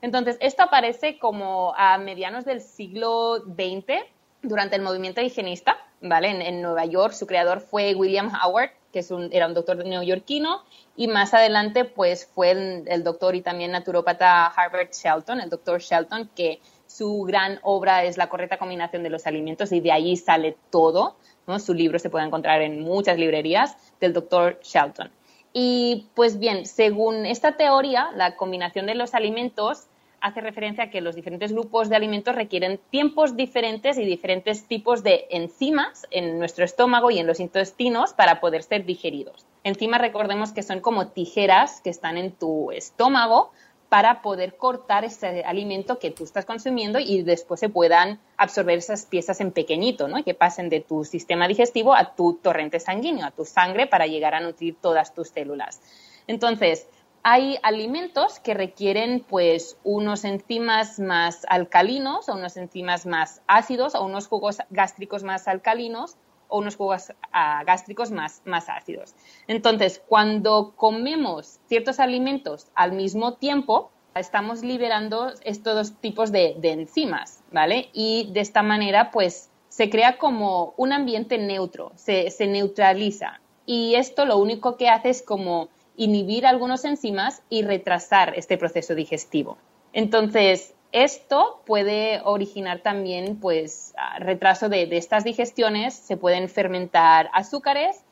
Entonces, 0.00 0.36
esto 0.40 0.62
aparece 0.62 1.18
como 1.18 1.74
a 1.76 1.98
medianos 1.98 2.44
del 2.44 2.60
siglo 2.60 3.38
XX 3.38 4.04
durante 4.42 4.76
el 4.76 4.82
movimiento 4.82 5.20
higienista, 5.20 5.76
¿vale? 6.00 6.30
En, 6.48 6.62
Nueva 6.62 6.84
York, 6.84 7.12
su 7.12 7.26
creador 7.26 7.60
fue 7.60 7.94
William 7.94 8.30
Howard, 8.34 8.70
que 8.92 9.04
era 9.30 9.46
un 9.46 9.54
doctor 9.54 9.84
neoyorquino, 9.84 10.62
y 10.96 11.08
más 11.08 11.34
adelante, 11.34 11.84
pues, 11.84 12.26
fue 12.26 12.50
el, 12.50 13.04
doctor 13.04 13.34
y 13.34 13.42
también 13.42 13.72
naturópata 13.72 14.46
Harvard 14.46 14.90
Shelton, 14.92 15.40
el 15.40 15.50
doctor 15.50 15.80
Shelton, 15.80 16.30
que 16.34 16.60
su 16.86 17.22
gran 17.22 17.58
obra 17.62 18.04
es 18.04 18.16
La 18.16 18.28
correcta 18.28 18.58
combinación 18.58 19.02
de 19.02 19.10
los 19.10 19.26
alimentos, 19.26 19.72
y 19.72 19.80
de 19.80 19.92
ahí 19.92 20.16
sale 20.16 20.56
todo. 20.70 21.16
Su 21.58 21.74
libro 21.74 21.98
se 21.98 22.10
puede 22.10 22.26
encontrar 22.26 22.62
en 22.62 22.80
muchas 22.80 23.18
librerías 23.18 23.76
del 24.00 24.12
doctor 24.12 24.58
Shelton. 24.62 25.10
Y, 25.52 26.08
pues 26.14 26.38
bien, 26.38 26.66
según 26.66 27.24
esta 27.24 27.52
teoría, 27.52 28.10
la 28.14 28.36
combinación 28.36 28.86
de 28.86 28.94
los 28.94 29.14
alimentos 29.14 29.86
hace 30.26 30.40
referencia 30.40 30.84
a 30.84 30.90
que 30.90 31.00
los 31.00 31.14
diferentes 31.14 31.52
grupos 31.52 31.88
de 31.88 31.94
alimentos 31.94 32.34
requieren 32.34 32.80
tiempos 32.90 33.36
diferentes 33.36 33.96
y 33.96 34.04
diferentes 34.04 34.66
tipos 34.66 35.04
de 35.04 35.26
enzimas 35.30 36.04
en 36.10 36.40
nuestro 36.40 36.64
estómago 36.64 37.12
y 37.12 37.20
en 37.20 37.28
los 37.28 37.38
intestinos 37.38 38.12
para 38.12 38.40
poder 38.40 38.64
ser 38.64 38.84
digeridos. 38.84 39.46
Enzimas 39.62 40.00
recordemos 40.00 40.50
que 40.50 40.64
son 40.64 40.80
como 40.80 41.08
tijeras 41.08 41.80
que 41.80 41.90
están 41.90 42.18
en 42.18 42.32
tu 42.32 42.72
estómago 42.72 43.52
para 43.88 44.20
poder 44.20 44.56
cortar 44.56 45.04
ese 45.04 45.44
alimento 45.44 46.00
que 46.00 46.10
tú 46.10 46.24
estás 46.24 46.44
consumiendo 46.44 46.98
y 46.98 47.22
después 47.22 47.60
se 47.60 47.68
puedan 47.68 48.18
absorber 48.36 48.78
esas 48.78 49.06
piezas 49.06 49.40
en 49.40 49.52
pequeñito, 49.52 50.08
¿no? 50.08 50.24
Que 50.24 50.34
pasen 50.34 50.68
de 50.68 50.80
tu 50.80 51.04
sistema 51.04 51.46
digestivo 51.46 51.94
a 51.94 52.16
tu 52.16 52.34
torrente 52.42 52.80
sanguíneo, 52.80 53.24
a 53.26 53.30
tu 53.30 53.44
sangre 53.44 53.86
para 53.86 54.08
llegar 54.08 54.34
a 54.34 54.40
nutrir 54.40 54.74
todas 54.80 55.14
tus 55.14 55.28
células. 55.28 55.80
Entonces, 56.26 56.88
hay 57.28 57.58
alimentos 57.64 58.38
que 58.38 58.54
requieren 58.54 59.18
pues 59.28 59.76
unos 59.82 60.24
enzimas 60.24 61.00
más 61.00 61.44
alcalinos 61.48 62.28
o 62.28 62.34
unos 62.34 62.56
enzimas 62.56 63.04
más 63.04 63.42
ácidos 63.48 63.96
o 63.96 64.04
unos 64.04 64.28
jugos 64.28 64.58
gástricos 64.70 65.24
más 65.24 65.48
alcalinos 65.48 66.16
o 66.46 66.58
unos 66.58 66.76
jugos 66.76 67.12
ah, 67.32 67.64
gástricos 67.66 68.12
más, 68.12 68.42
más 68.44 68.68
ácidos. 68.68 69.16
Entonces, 69.48 70.00
cuando 70.06 70.74
comemos 70.76 71.58
ciertos 71.66 71.98
alimentos 71.98 72.68
al 72.76 72.92
mismo 72.92 73.34
tiempo, 73.34 73.90
estamos 74.14 74.62
liberando 74.62 75.32
estos 75.42 75.74
dos 75.74 76.00
tipos 76.00 76.30
de, 76.30 76.56
enzimas, 76.62 77.42
¿vale? 77.50 77.90
Y 77.92 78.30
de 78.34 78.40
esta 78.40 78.62
manera, 78.62 79.10
pues, 79.10 79.50
se 79.68 79.90
crea 79.90 80.16
como 80.16 80.74
un 80.76 80.92
ambiente 80.92 81.38
neutro, 81.38 81.90
se, 81.96 82.30
se 82.30 82.46
neutraliza. 82.46 83.40
Y 83.66 83.96
esto 83.96 84.26
lo 84.26 84.36
único 84.36 84.76
que 84.76 84.88
hace 84.88 85.10
es 85.10 85.22
como 85.22 85.70
inhibir 85.96 86.46
algunos 86.46 86.84
enzimas 86.84 87.42
y 87.48 87.62
retrasar 87.62 88.34
este 88.36 88.58
proceso 88.58 88.94
digestivo. 88.94 89.58
Entonces, 89.92 90.74
esto 90.92 91.62
puede 91.66 92.20
originar 92.24 92.80
también 92.80 93.36
pues, 93.36 93.94
retraso 94.18 94.68
de, 94.68 94.88
estas 94.96 95.24
digestiones, 95.24 95.94
se 95.94 96.16
pueden 96.16 96.48
fermentar 96.48 97.30
azúcares 97.32 98.02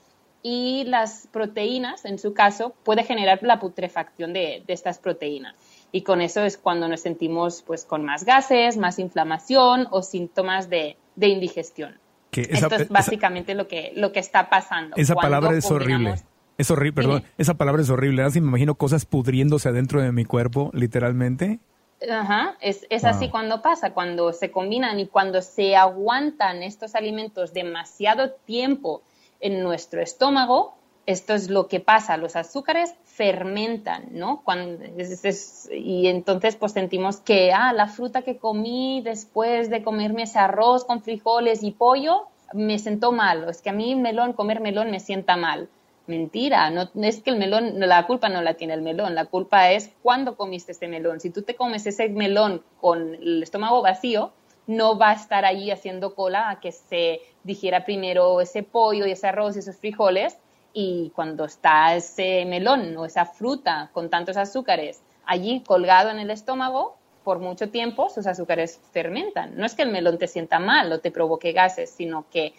y 0.43 0.85
las 0.85 1.27
proteínas, 1.33 2.05
en 2.05 2.19
su 2.19 2.35
caso, 2.35 2.75
puede 2.83 3.05
generar 3.05 3.43
la 3.43 3.61
putrefacción 3.61 4.33
de, 4.33 4.63
estas 4.67 4.99
proteínas. 4.99 5.55
Y 5.93 6.03
con 6.03 6.21
eso 6.21 6.43
es 6.43 6.59
cuando 6.59 6.89
nos 6.89 7.01
sentimos 7.01 7.63
pues, 7.63 7.85
con 7.85 8.05
más 8.05 8.25
gases, 8.25 8.77
más 8.77 8.99
inflamación 8.99 9.87
o 9.91 10.03
síntomas 10.03 10.69
de, 10.69 10.97
indigestión. 11.17 11.99
Esto 12.33 12.75
es 12.75 12.89
básicamente 12.89 13.55
lo, 13.55 13.69
que, 13.69 13.93
lo 13.95 14.11
que 14.11 14.19
está 14.19 14.51
pasando. 14.51 14.97
Esa 14.97 15.15
palabra 15.15 15.57
es 15.57 15.71
horrible 15.71 16.17
es 16.59 16.71
horrible, 16.71 17.03
perdón, 17.03 17.25
esa 17.39 17.55
palabra 17.55 17.83
es 17.83 17.91
horrible. 17.91 18.23
Así 18.23 18.41
me 18.41 18.49
imagino 18.49 18.75
cosas 18.75 19.07
pudriéndose 19.07 19.69
adentro 19.69 20.01
de 20.01 20.13
mi 20.13 20.25
cuerpo, 20.25 20.71
literalmente. 20.73 21.59
Ajá, 22.11 22.57
es, 22.61 22.87
es 22.91 23.05
así 23.05 23.31
cuando 23.31 23.63
pasa, 23.63 23.95
cuando 23.95 24.33
se 24.33 24.51
combinan 24.51 25.01
y 25.01 25.07
cuando 25.07 25.41
se 25.41 25.77
aguantan 25.77 26.63
estos 26.63 26.95
alimentos 26.95 27.53
demasiado 27.53 28.33
tiempo 28.33 29.03
en 29.41 29.63
nuestro 29.63 30.03
estómago, 30.03 30.75
esto 31.07 31.35
es 31.35 31.51
lo 31.51 31.69
que 31.69 31.81
pasa, 31.81 32.17
los 32.17 32.37
azúcares 32.37 32.95
fermentan, 33.05 34.07
¿no? 34.11 34.43
Cuando, 34.43 34.85
y 35.73 36.07
entonces 36.07 36.57
pues 36.57 36.73
sentimos 36.73 37.19
que, 37.19 37.53
ah, 37.53 37.73
la 37.73 37.89
fruta 37.89 38.23
que 38.23 38.39
comí 38.39 39.03
después 39.03 39.71
de 39.71 39.83
comerme 39.83 40.23
ese 40.23 40.39
arroz 40.39 40.85
con 40.85 41.03
frijoles 41.03 41.63
y 41.63 41.73
pollo, 41.73 42.27
me 42.53 42.79
sentó 42.79 43.13
mal, 43.13 43.49
es 43.49 43.61
que 43.61 43.71
a 43.71 43.75
mí 43.75 43.95
melón, 43.95 44.33
comer 44.33 44.61
melón 44.61 44.91
me 44.91 45.01
sienta 45.01 45.37
mal. 45.37 45.69
Mentira, 46.07 46.69
no 46.71 46.91
es 47.03 47.23
que 47.23 47.31
el 47.31 47.39
melón, 47.39 47.81
la 47.81 48.07
culpa 48.07 48.29
no 48.29 48.43
la 48.43 48.55
tiene 48.55 48.75
el 48.75 48.83
melón, 48.83 49.15
la 49.15 49.25
culpa 49.25 49.71
es 49.71 49.91
cuando 50.03 50.37
comiste 50.37 50.73
ese 50.73 50.87
melón. 50.87 51.19
Si 51.21 51.31
tú 51.31 51.43
te 51.43 51.55
comes 51.55 51.87
ese 51.87 52.11
melón 52.11 52.63
con 52.79 53.15
el 53.15 53.43
estómago 53.43 53.81
vacío, 53.81 54.33
no 54.67 54.99
va 54.99 55.11
a 55.11 55.15
estar 55.15 55.45
ahí 55.45 55.71
haciendo 55.71 56.15
cola 56.15 56.51
a 56.51 56.61
que 56.61 56.73
se 56.73 57.21
digiera 57.43 57.85
primero 57.85 58.41
ese 58.41 58.63
pollo 58.63 59.07
y 59.07 59.13
ese 59.13 59.29
arroz 59.29 59.57
y 59.57 59.61
esos 59.61 59.77
frijoles 59.77 60.37
y 60.73 61.11
cuando 61.15 61.45
está 61.45 61.95
ese 61.95 62.45
melón 62.45 62.97
o 62.97 63.05
esa 63.07 63.25
fruta 63.27 63.91
con 63.93 64.11
tantos 64.11 64.37
azúcares 64.37 65.03
allí 65.25 65.63
colgado 65.67 66.11
en 66.11 66.19
el 66.19 66.31
estómago, 66.31 66.97
por 67.23 67.39
mucho 67.39 67.71
tiempo 67.71 68.11
sus 68.11 68.27
azúcares 68.27 68.81
fermentan. 68.93 69.57
No 69.57 69.65
es 69.65 69.75
que 69.75 69.83
el 69.83 69.91
melón 69.91 70.19
te 70.19 70.29
sienta 70.29 70.59
mal 70.59 70.93
o 70.93 71.01
te 71.01 71.11
provoque 71.11 71.53
gases, 71.53 71.91
sino 71.91 72.27
que 72.31 72.53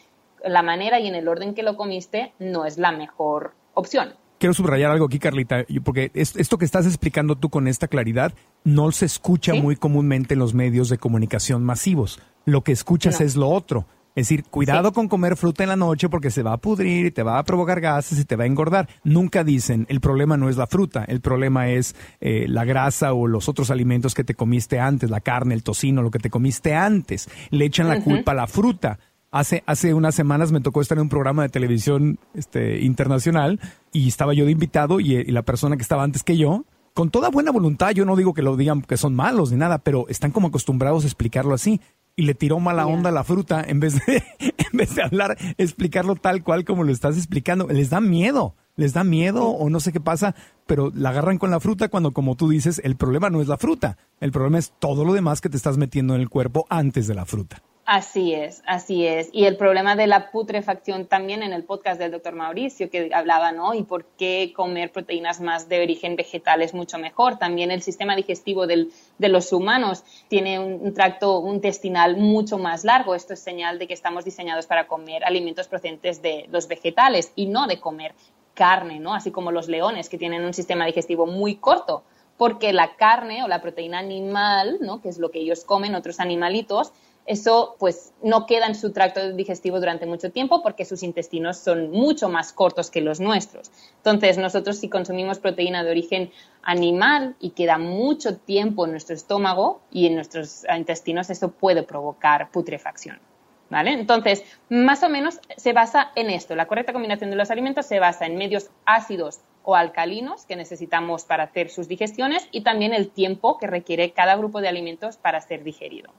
la 0.45 0.62
manera 0.62 0.99
y 0.99 1.08
en 1.08 1.15
el 1.15 1.27
orden 1.27 1.53
que 1.53 1.63
lo 1.63 1.75
comiste 1.75 2.34
no 2.39 2.65
es 2.65 2.77
la 2.77 2.91
mejor 2.91 3.55
opción. 3.73 4.13
Quiero 4.38 4.53
subrayar 4.53 4.91
algo 4.91 5.05
aquí, 5.05 5.17
Carlita, 5.17 5.65
porque 5.84 6.12
esto 6.13 6.58
que 6.58 6.65
estás 6.65 6.86
explicando 6.86 7.38
tú 7.38 7.49
con 7.49 7.67
esta 7.67 7.88
claridad 7.88 8.34
no 8.63 8.91
se 8.91 9.05
escucha 9.05 9.53
muy 9.53 9.77
comúnmente 9.77 10.34
en 10.34 10.39
los 10.39 10.53
medios 10.53 10.89
de 10.89 10.97
comunicación 10.97 11.63
masivos. 11.63 12.19
Lo 12.43 12.62
que 12.62 12.73
escuchas 12.73 13.21
es 13.21 13.36
lo 13.36 13.49
otro. 13.49 13.86
Es 14.15 14.29
decir, 14.29 14.45
cuidado 14.45 14.93
con 14.93 15.10
comer 15.10 15.36
fruta 15.36 15.63
en 15.63 15.69
la 15.69 15.75
noche 15.75 16.08
porque 16.08 16.31
se 16.31 16.41
va 16.41 16.53
a 16.53 16.58
pudrir 16.58 17.05
y 17.05 17.12
te 17.12 17.21
va 17.21 17.38
a 17.38 17.43
provocar 17.43 17.81
gases 17.81 18.17
y 18.17 18.23
te 18.23 18.38
va 18.38 18.45
a 18.45 18.47
engordar. 18.47 18.88
Nunca 19.03 19.43
dicen, 19.43 19.86
el 19.89 19.99
problema 19.99 20.38
no 20.38 20.47
es 20.47 20.55
la 20.55 20.67
fruta, 20.67 21.03
el 21.05 21.19
problema 21.19 21.67
es 21.69 21.95
eh, 22.21 22.45
la 22.47 22.63
grasa 22.63 23.12
o 23.12 23.27
los 23.27 23.49
otros 23.49 23.71
alimentos 23.71 24.13
que 24.13 24.23
te 24.23 24.34
comiste 24.34 24.79
antes, 24.79 25.10
la 25.10 25.19
carne, 25.19 25.53
el 25.53 25.63
tocino, 25.63 26.01
lo 26.01 26.12
que 26.12 26.19
te 26.19 26.29
comiste 26.29 26.73
antes. 26.73 27.29
Le 27.49 27.65
echan 27.65 27.89
la 27.89 28.01
culpa 28.01 28.31
a 28.31 28.36
la 28.36 28.47
fruta. 28.47 28.99
Hace, 29.36 29.65
hace 29.65 29.93
unas 29.93 30.15
semanas 30.15 30.54
me 30.54 30.62
tocó 30.62 30.80
estar 30.80 30.98
en 30.98 31.02
un 31.02 31.10
programa 31.10 31.43
de 31.43 31.50
televisión 31.50 32.19
este, 32.36 32.80
internacional 32.80 33.60
y 33.91 34.08
estaba 34.08 34.34
yo 34.34 34.45
de 34.45 34.52
invitado 34.52 35.02
y, 35.02 35.13
y 35.15 35.26
la 35.26 35.41
persona 35.41 35.76
que 35.76 35.82
estaba 35.82 36.04
antes 36.04 36.24
que 36.24 36.38
yo 36.38 36.63
con 36.93 37.10
toda 37.10 37.30
buena 37.30 37.52
voluntad, 37.52 37.91
yo 37.91 38.06
no 38.06 38.15
digo 38.15 38.34
que 38.34 38.41
lo 38.41 38.56
digan 38.56 38.82
que 38.82 38.95
son 38.95 39.13
malos 39.13 39.52
ni 39.52 39.58
nada, 39.58 39.80
pero 39.80 40.08
están 40.08 40.32
como 40.32 40.48
acostumbrados 40.48 41.04
a 41.04 41.08
explicarlo 41.08 41.54
así 41.54 41.82
y 42.15 42.21
le 42.21 42.34
tiró 42.34 42.62
mala 42.62 42.88
onda 42.88 43.10
a 43.10 43.12
la 43.12 43.26
fruta 43.26 43.62
en 43.62 43.82
vez 43.82 43.95
de 44.06 44.24
en 44.39 44.78
vez 44.78 44.95
de 44.95 45.04
hablar, 45.04 45.38
explicarlo 45.58 46.15
tal 46.15 46.41
cual 46.41 46.63
como 46.63 46.86
lo 46.86 46.93
estás 46.93 47.17
explicando. 47.17 47.67
Les 47.67 47.89
da 47.89 48.00
miedo, 48.00 48.56
les 48.78 48.93
da 48.93 49.04
miedo 49.04 49.50
o 49.50 49.69
no 49.69 49.82
sé 49.82 49.91
qué 49.91 50.00
pasa, 50.00 50.34
pero 50.65 50.93
la 50.95 51.10
agarran 51.10 51.39
con 51.39 51.52
la 51.52 51.60
fruta 51.60 51.89
cuando 51.89 52.13
como 52.13 52.38
tú 52.38 52.48
dices, 52.48 52.80
el 52.86 52.95
problema 52.95 53.30
no 53.30 53.41
es 53.41 53.50
la 53.50 53.58
fruta, 53.58 53.98
el 54.21 54.32
problema 54.32 54.60
es 54.60 54.71
todo 54.80 55.04
lo 55.04 55.12
demás 55.12 55.41
que 55.41 55.50
te 55.50 55.58
estás 55.58 55.78
metiendo 55.78 56.15
en 56.15 56.21
el 56.21 56.30
cuerpo 56.30 56.65
antes 56.69 57.08
de 57.08 57.15
la 57.15 57.26
fruta. 57.26 57.62
Así 57.88 58.34
es, 58.34 58.63
así 58.65 59.06
es. 59.06 59.30
Y 59.32 59.45
el 59.45 59.58
problema 59.58 59.95
de 59.95 60.08
la 60.08 60.32
putrefacción 60.32 61.06
también 61.06 61.43
en 61.43 61.54
el 61.54 61.63
podcast 61.63 62.00
del 62.00 62.12
doctor 62.12 62.34
Mauricio 62.34 62.89
que 62.89 63.12
hablaba, 63.13 63.52
¿no? 63.52 63.76
Y 63.76 63.84
por 63.84 64.06
qué 64.17 64.54
comer 64.56 64.91
proteínas 64.91 65.39
más 65.39 65.69
de 65.69 65.84
origen 65.84 66.15
vegetal 66.15 66.63
es 66.63 66.74
mucho 66.74 66.98
mejor. 66.98 67.38
También 67.38 67.69
el 67.69 67.84
sistema 67.84 68.15
digestivo 68.15 68.65
del, 68.65 68.91
de 69.19 69.30
los 69.30 69.54
humanos 69.54 70.04
tiene 70.30 70.58
un, 70.58 70.95
tracto 70.95 71.43
intestinal 71.48 72.17
mucho 72.17 72.58
más 72.58 72.86
largo. 72.86 73.13
Esto 73.13 73.34
es 73.34 73.39
señal 73.39 73.78
de 73.78 73.86
que 73.86 73.93
estamos 73.93 74.26
diseñados 74.26 74.65
para 74.65 74.88
comer 74.88 75.24
alimentos 75.24 75.67
procedentes 75.67 76.24
de 76.24 76.48
los 76.50 76.67
vegetales 76.67 77.34
y 77.36 77.45
no 77.45 77.67
de 77.67 77.80
comer 77.80 78.15
carne, 78.56 79.00
¿no? 79.00 79.13
Así 79.13 79.30
como 79.30 79.52
los 79.52 79.67
leones 79.67 80.10
que 80.10 80.17
tienen 80.17 80.43
un 80.43 80.56
sistema 80.56 80.88
digestivo 80.88 81.28
muy 81.28 81.58
corto 81.58 82.04
porque 82.38 82.74
la 82.74 82.95
carne 82.95 83.43
o 83.43 83.48
la 83.48 83.62
proteína 83.62 84.00
animal, 84.00 84.78
¿no? 84.82 85.02
que 85.02 85.10
es 85.10 85.17
lo 85.17 85.32
que 85.32 85.39
ellos 85.39 85.63
comen, 85.63 85.95
otros 85.95 86.19
animalitos, 86.19 86.91
eso 87.26 87.76
pues 87.80 88.14
no 88.22 88.46
queda 88.46 88.68
en 88.68 88.76
su 88.76 88.92
tracto 88.92 89.32
digestivo 89.34 89.80
durante 89.80 90.06
mucho 90.06 90.32
tiempo 90.32 90.62
porque 90.62 90.86
sus 90.86 91.02
intestinos 91.02 91.58
son 91.58 91.90
mucho 91.90 92.30
más 92.30 92.54
cortos 92.54 92.92
que 92.92 93.02
los 93.02 93.20
nuestros. 93.20 93.72
Entonces, 93.98 94.38
nosotros 94.38 94.78
si 94.78 94.90
consumimos 94.90 95.40
proteína 95.40 95.84
de 95.84 95.92
origen 95.92 96.32
animal 96.62 97.36
y 97.40 97.52
queda 97.52 97.78
mucho 97.78 98.38
tiempo 98.38 98.86
en 98.86 98.92
nuestro 98.92 99.16
estómago 99.16 99.82
y 99.92 100.06
en 100.06 100.16
nuestros 100.16 100.66
intestinos, 100.76 101.30
eso 101.30 101.52
puede 101.52 101.84
provocar 101.84 102.52
putrefacción. 102.52 103.20
¿Vale? 103.68 103.94
Entonces, 103.94 104.44
más 104.70 105.02
o 105.02 105.10
menos 105.10 105.40
se 105.58 105.74
basa 105.74 106.12
en 106.14 106.30
esto. 106.30 106.56
La 106.56 106.68
correcta 106.68 106.94
combinación 106.94 107.32
de 107.32 107.36
los 107.36 107.50
alimentos 107.50 107.88
se 107.88 108.00
basa 108.00 108.28
en 108.28 108.38
medios 108.38 108.70
ácidos 108.86 109.40
o 109.64 109.76
alcalinos 109.76 110.46
que 110.46 110.56
necesitamos 110.56 111.26
para 111.26 111.46
hacer 111.46 111.72
sus 111.72 111.88
digestiones 111.88 112.48
y 112.52 112.62
también 112.62 112.94
el 112.94 113.10
tiempo 113.10 113.58
que 113.58 113.66
requiere 113.66 114.12
cada 114.12 114.36
grupo 114.36 114.62
de 114.62 114.68
alimentos 114.68 115.18
para 115.18 115.42
ser 115.42 115.64
digerido. 115.64 116.12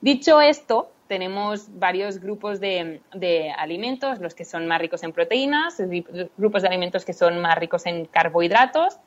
Dicho 0.00 0.40
esto, 0.40 0.90
tenemos 1.08 1.78
varios 1.78 2.18
grupos 2.18 2.60
de, 2.60 3.00
alimentos, 3.58 4.20
los 4.20 4.34
que 4.34 4.44
son 4.44 4.66
más 4.66 4.80
ricos 4.80 5.02
en 5.02 5.12
proteínas, 5.12 5.80
grupos 6.36 6.62
de 6.62 6.68
alimentos 6.68 7.04
que 7.04 7.12
son 7.12 7.40
más 7.40 7.58
ricos 7.58 7.86
en 7.86 8.06
carbohidratos, 8.06 8.98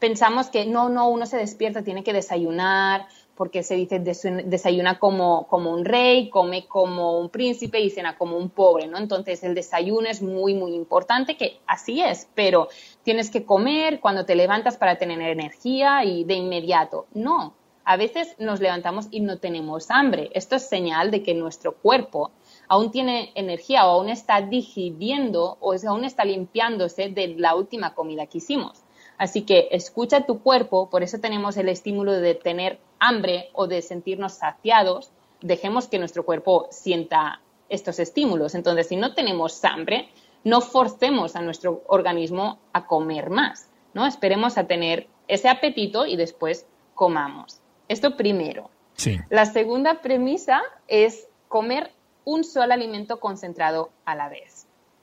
pensamos 0.04 0.48
que 0.48 0.66
no, 0.66 0.90
no, 0.90 1.08
uno 1.08 1.24
se 1.24 1.38
despierta, 1.38 1.82
tiene 1.82 2.04
que 2.04 2.12
desayunar, 2.12 3.06
porque 3.34 3.62
se 3.62 3.74
dice 3.74 4.00
desayuna 4.00 4.98
como, 4.98 5.46
como 5.46 5.70
un 5.70 5.86
rey, 5.86 6.28
come 6.28 6.66
como 6.66 7.18
un 7.18 7.30
príncipe 7.30 7.80
y 7.80 7.88
cena 7.88 8.18
como 8.18 8.36
un 8.36 8.50
pobre, 8.50 8.86
¿no? 8.86 8.98
Entonces 8.98 9.42
el 9.44 9.54
desayuno 9.54 10.06
es 10.06 10.20
muy, 10.20 10.52
muy 10.52 10.74
importante, 10.74 11.38
que 11.38 11.58
así 11.66 12.02
es, 12.02 12.28
pero 12.34 12.68
tienes 13.02 13.30
que 13.30 13.46
comer 13.46 13.98
cuando 14.00 14.26
te 14.26 14.34
levantas 14.34 14.76
para 14.76 14.98
tener 14.98 15.22
energía 15.22 16.04
y 16.04 16.24
de 16.24 16.34
inmediato. 16.34 17.06
No, 17.14 17.54
a 17.86 17.96
veces 17.96 18.36
nos 18.38 18.60
levantamos 18.60 19.08
y 19.10 19.20
no 19.20 19.38
tenemos 19.38 19.90
hambre. 19.90 20.28
Esto 20.34 20.56
es 20.56 20.68
señal 20.68 21.12
de 21.12 21.22
que 21.22 21.32
nuestro 21.32 21.76
cuerpo 21.76 22.30
aún 22.68 22.90
tiene 22.90 23.32
energía 23.36 23.86
o 23.86 23.92
aún 23.92 24.10
está 24.10 24.42
digiriendo 24.42 25.56
o 25.60 25.74
aún 25.88 26.04
está 26.04 26.26
limpiándose 26.26 27.08
de 27.08 27.28
la 27.38 27.54
última 27.54 27.94
comida 27.94 28.26
que 28.26 28.36
hicimos. 28.36 28.83
Así 29.18 29.42
que 29.42 29.68
escucha 29.70 30.26
tu 30.26 30.40
cuerpo, 30.40 30.90
por 30.90 31.02
eso 31.02 31.18
tenemos 31.18 31.56
el 31.56 31.68
estímulo 31.68 32.12
de 32.12 32.34
tener 32.34 32.78
hambre 32.98 33.50
o 33.52 33.66
de 33.66 33.82
sentirnos 33.82 34.34
saciados. 34.34 35.10
Dejemos 35.40 35.88
que 35.88 35.98
nuestro 35.98 36.24
cuerpo 36.24 36.66
sienta 36.70 37.40
estos 37.68 37.98
estímulos. 37.98 38.54
Entonces, 38.54 38.88
si 38.88 38.96
no 38.96 39.14
tenemos 39.14 39.64
hambre, 39.64 40.08
no 40.42 40.60
forcemos 40.60 41.36
a 41.36 41.42
nuestro 41.42 41.82
organismo 41.86 42.58
a 42.72 42.86
comer 42.86 43.30
más, 43.30 43.68
¿no? 43.94 44.06
Esperemos 44.06 44.58
a 44.58 44.66
tener 44.66 45.08
ese 45.28 45.48
apetito 45.48 46.06
y 46.06 46.16
después 46.16 46.66
comamos. 46.94 47.60
Esto 47.88 48.16
primero. 48.16 48.70
Sí. 48.94 49.18
La 49.30 49.46
segunda 49.46 50.00
premisa 50.00 50.62
es 50.86 51.26
comer 51.48 51.92
un 52.24 52.44
solo 52.44 52.72
alimento 52.72 53.20
concentrado 53.20 53.90
a 54.04 54.14
la 54.14 54.28
vez. 54.28 54.53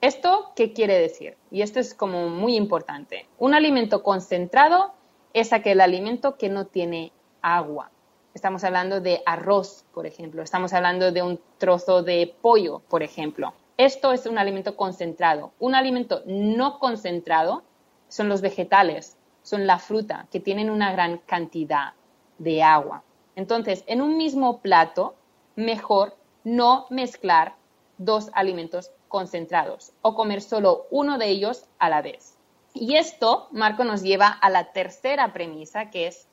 ¿Esto 0.02 0.50
qué 0.56 0.72
quiere 0.72 0.98
decir? 0.98 1.36
Y 1.52 1.62
esto 1.62 1.78
es 1.78 1.94
como 1.94 2.28
muy 2.28 2.56
importante. 2.56 3.28
Un 3.38 3.54
alimento 3.54 4.02
concentrado 4.02 4.92
es 5.32 5.52
aquel 5.52 5.80
alimento 5.80 6.36
que 6.36 6.48
no 6.48 6.66
tiene 6.66 7.12
agua. 7.40 7.92
Estamos 8.34 8.64
hablando 8.64 9.00
de 9.00 9.22
arroz, 9.26 9.84
por 9.94 10.06
ejemplo. 10.06 10.42
Estamos 10.42 10.72
hablando 10.72 11.12
de 11.12 11.22
un 11.22 11.38
trozo 11.56 12.02
de 12.02 12.34
pollo, 12.42 12.82
por 12.88 13.04
ejemplo. 13.04 13.54
Esto 13.76 14.10
es 14.10 14.26
un 14.26 14.38
alimento 14.38 14.76
concentrado. 14.76 15.52
Un 15.60 15.76
alimento 15.76 16.24
no 16.26 16.80
concentrado 16.80 17.62
son 18.08 18.28
los 18.28 18.40
vegetales, 18.40 19.16
son 19.44 19.68
la 19.68 19.78
fruta, 19.78 20.26
que 20.32 20.40
tienen 20.40 20.68
una 20.68 20.90
gran 20.90 21.18
cantidad 21.18 21.92
de 22.38 22.64
agua. 22.64 23.04
Entonces, 23.36 23.84
en 23.86 24.02
un 24.02 24.16
mismo 24.16 24.62
plato, 24.62 25.14
mejor 25.54 26.16
no 26.42 26.86
mezclar 26.90 27.54
dos 27.98 28.30
alimentos 28.34 28.90
concentrados 29.12 29.92
o 30.00 30.14
comer 30.14 30.40
solo 30.40 30.86
uno 30.90 31.18
de 31.18 31.28
ellos 31.28 31.66
a 31.78 31.90
la 31.90 32.00
vez. 32.00 32.34
Y 32.72 32.96
esto, 32.96 33.46
Marco, 33.52 33.84
nos 33.84 34.02
lleva 34.02 34.28
a 34.28 34.48
la 34.48 34.72
tercera 34.72 35.34
premisa, 35.34 35.90
que 35.90 36.06
es, 36.06 36.26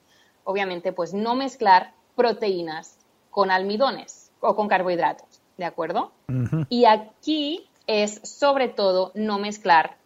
obviamente, 0.45 0.93
pues 0.93 1.13
no 1.13 1.35
mezclar 1.35 1.93
proteínas 2.15 2.97
con 3.29 3.51
almidones 3.51 4.31
o 4.39 4.55
con 4.55 4.69
carbohidratos, 4.69 5.41
¿de 5.57 5.65
acuerdo? 5.65 6.13
Y 6.69 6.85
aquí 6.85 7.67
es, 7.85 8.21
sobre 8.23 8.69
todo, 8.69 9.11
no 9.13 9.37
mezclar 9.37 9.97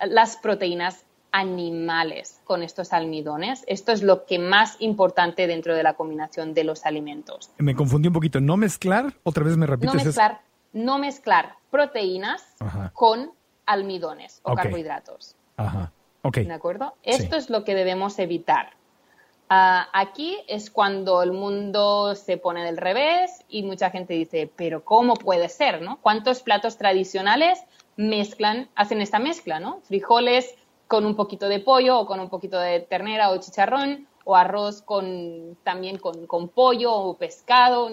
las 0.00 0.36
proteínas 0.36 1.04
animales 1.32 2.40
con 2.44 2.62
estos 2.62 2.92
almidones. 2.92 3.64
Esto 3.66 3.90
es 3.90 4.02
lo 4.02 4.24
que 4.24 4.38
más 4.38 4.76
importante 4.78 5.48
dentro 5.48 5.74
de 5.74 5.82
la 5.82 5.94
combinación 5.94 6.54
de 6.54 6.62
los 6.62 6.86
alimentos. 6.86 7.50
Me 7.58 7.74
confundí 7.74 8.06
un 8.06 8.14
poquito. 8.14 8.40
No 8.40 8.56
mezclar, 8.56 9.14
otra 9.24 9.42
vez 9.42 9.56
me 9.56 9.66
repites. 9.66 9.94
No 9.94 10.04
mezclar 10.04 10.49
no 10.72 10.98
mezclar 10.98 11.56
proteínas 11.70 12.42
con 12.92 13.32
almidones 13.66 14.40
o 14.42 14.54
carbohidratos. 14.54 15.36
Ajá. 15.56 15.92
¿De 16.22 16.52
acuerdo? 16.52 16.94
Esto 17.02 17.36
es 17.36 17.48
lo 17.50 17.64
que 17.64 17.74
debemos 17.74 18.18
evitar. 18.18 18.74
Ah, 19.48 19.88
aquí 19.92 20.38
es 20.46 20.70
cuando 20.70 21.22
el 21.22 21.32
mundo 21.32 22.14
se 22.14 22.36
pone 22.36 22.64
del 22.64 22.76
revés 22.76 23.44
y 23.48 23.64
mucha 23.64 23.90
gente 23.90 24.14
dice, 24.14 24.48
pero 24.54 24.84
¿cómo 24.84 25.14
puede 25.14 25.48
ser? 25.48 25.82
¿no? 25.82 25.98
¿Cuántos 26.00 26.42
platos 26.42 26.76
tradicionales 26.76 27.58
mezclan, 27.96 28.68
hacen 28.76 29.00
esta 29.00 29.18
mezcla, 29.18 29.58
¿no? 29.58 29.80
Frijoles 29.82 30.54
con 30.86 31.04
un 31.04 31.16
poquito 31.16 31.48
de 31.48 31.58
pollo 31.58 31.98
o 31.98 32.06
con 32.06 32.20
un 32.20 32.28
poquito 32.28 32.60
de 32.60 32.80
ternera 32.80 33.30
o 33.30 33.38
chicharrón 33.38 34.06
o 34.24 34.36
arroz 34.36 34.82
con, 34.82 35.56
también 35.64 35.98
con, 35.98 36.48
pollo 36.48 36.94
o 36.94 37.16
pescado. 37.16 37.90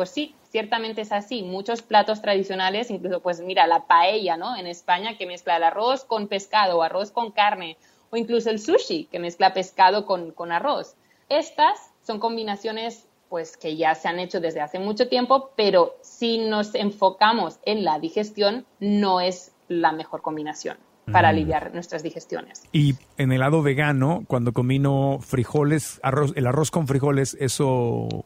Pues 0.00 0.08
sí, 0.08 0.34
ciertamente 0.48 1.02
es 1.02 1.12
así. 1.12 1.42
Muchos 1.42 1.82
platos 1.82 2.22
tradicionales, 2.22 2.90
incluso 2.90 3.20
pues 3.20 3.42
mira, 3.42 3.66
la 3.66 3.86
paella, 3.86 4.38
¿no? 4.38 4.56
En 4.56 4.66
España 4.66 5.18
que 5.18 5.26
mezcla 5.26 5.58
el 5.58 5.62
arroz 5.62 6.06
con 6.06 6.26
pescado 6.26 6.78
o 6.78 6.82
arroz 6.82 7.10
con 7.10 7.32
carne 7.32 7.76
o 8.08 8.16
incluso 8.16 8.48
el 8.48 8.60
sushi 8.60 9.08
que 9.12 9.18
mezcla 9.18 9.52
pescado 9.52 10.06
con, 10.06 10.30
con 10.30 10.52
arroz. 10.52 10.94
Estas 11.28 11.92
son 12.00 12.18
combinaciones 12.18 13.08
pues 13.28 13.58
que 13.58 13.76
ya 13.76 13.94
se 13.94 14.08
han 14.08 14.20
hecho 14.20 14.40
desde 14.40 14.62
hace 14.62 14.78
mucho 14.78 15.06
tiempo, 15.06 15.50
pero 15.54 15.96
si 16.00 16.38
nos 16.38 16.74
enfocamos 16.74 17.58
en 17.66 17.84
la 17.84 17.98
digestión, 17.98 18.64
no 18.78 19.20
es 19.20 19.52
la 19.68 19.92
mejor 19.92 20.22
combinación 20.22 20.78
para 21.12 21.28
mm. 21.28 21.30
aliviar 21.30 21.74
nuestras 21.74 22.02
digestiones. 22.02 22.62
Y 22.72 22.94
en 23.18 23.32
el 23.32 23.40
lado 23.40 23.60
vegano, 23.60 24.24
cuando 24.28 24.54
combino 24.54 25.18
frijoles, 25.20 26.00
arroz, 26.02 26.32
el 26.36 26.46
arroz 26.46 26.70
con 26.70 26.86
frijoles, 26.86 27.36
eso... 27.38 28.24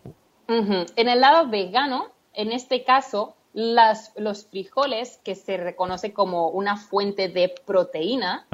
En 0.48 1.08
el 1.08 1.20
lado 1.20 1.48
vegano, 1.48 2.06
en 2.32 2.52
este 2.52 2.84
caso, 2.84 3.34
las, 3.54 4.12
los 4.16 4.46
frijoles, 4.46 5.20
que 5.24 5.36
se 5.36 5.56
reconoce 5.56 6.12
como 6.12 6.48
una 6.48 6.76
fuente 6.76 7.28
de 7.28 7.54
proteína 7.64 8.46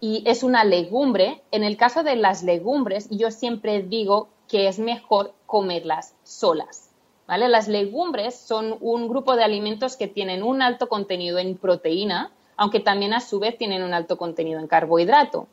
y 0.00 0.22
es 0.24 0.42
una 0.42 0.64
legumbre, 0.64 1.42
en 1.50 1.64
el 1.64 1.76
caso 1.76 2.04
de 2.04 2.16
las 2.16 2.42
legumbres, 2.44 3.08
yo 3.10 3.30
siempre 3.30 3.82
digo 3.82 4.28
que 4.48 4.68
es 4.68 4.78
mejor 4.78 5.34
comerlas 5.46 6.14
solas. 6.22 6.90
¿vale? 7.26 7.48
Las 7.48 7.66
legumbres 7.66 8.38
son 8.38 8.76
un 8.80 9.08
grupo 9.08 9.34
de 9.34 9.42
alimentos 9.42 9.96
que 9.96 10.06
tienen 10.06 10.44
un 10.44 10.62
alto 10.62 10.88
contenido 10.88 11.38
en 11.38 11.56
proteína, 11.56 12.30
aunque 12.56 12.78
también 12.78 13.12
a 13.12 13.20
su 13.20 13.40
vez 13.40 13.58
tienen 13.58 13.82
un 13.82 13.92
alto 13.92 14.16
contenido 14.16 14.60
en 14.60 14.68
carbohidrato. 14.68 15.48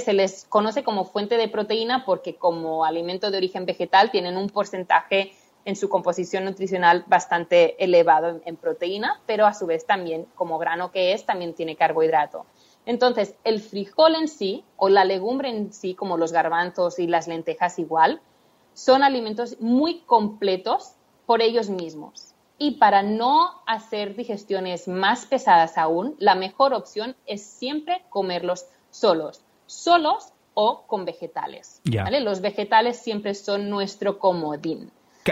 Se 0.00 0.12
les 0.14 0.46
conoce 0.46 0.82
como 0.82 1.04
fuente 1.04 1.36
de 1.36 1.48
proteína 1.48 2.04
porque 2.06 2.36
como 2.36 2.84
alimento 2.84 3.30
de 3.30 3.36
origen 3.36 3.66
vegetal 3.66 4.10
tienen 4.10 4.36
un 4.36 4.48
porcentaje 4.48 5.32
en 5.66 5.76
su 5.76 5.88
composición 5.88 6.44
nutricional 6.44 7.04
bastante 7.08 7.82
elevado 7.84 8.40
en, 8.44 8.56
proteína, 8.56 9.20
pero 9.26 9.46
a 9.46 9.52
su 9.52 9.66
vez 9.66 9.84
también, 9.84 10.26
como 10.34 10.58
grano 10.58 10.92
que 10.92 11.12
es, 11.12 11.26
también 11.26 11.54
tiene 11.54 11.76
carbohidrato. 11.76 12.46
Entonces, 12.86 13.34
el 13.44 13.60
frijol 13.60 14.14
en 14.14 14.28
sí, 14.28 14.64
o 14.76 14.88
la 14.88 15.04
legumbre 15.04 15.50
en 15.50 15.72
sí, 15.72 15.94
como 15.94 16.16
los 16.16 16.32
garbanzos 16.32 16.98
y 16.98 17.06
las 17.06 17.26
lentejas 17.26 17.78
igual, 17.78 18.22
son 18.74 19.02
alimentos 19.02 19.60
muy 19.60 20.00
completos 20.06 20.92
por 21.26 21.42
ellos 21.42 21.68
mismos. 21.68 22.32
Y 22.58 22.78
para 22.78 23.02
no 23.02 23.60
hacer 23.66 24.14
digestiones 24.14 24.88
más 24.88 25.26
pesadas 25.26 25.76
aún, 25.76 26.14
la 26.18 26.34
mejor 26.34 26.72
opción 26.72 27.16
es 27.26 27.44
siempre 27.44 28.04
comerlos 28.08 28.66
solos, 28.90 29.42
solos 29.66 30.32
o 30.54 30.84
con 30.86 31.04
vegetales. 31.04 31.80
Los 31.84 32.40
vegetales 32.40 32.98
siempre 32.98 33.34
son 33.34 33.68
nuestro 33.68 34.18
comodín. 34.18 34.90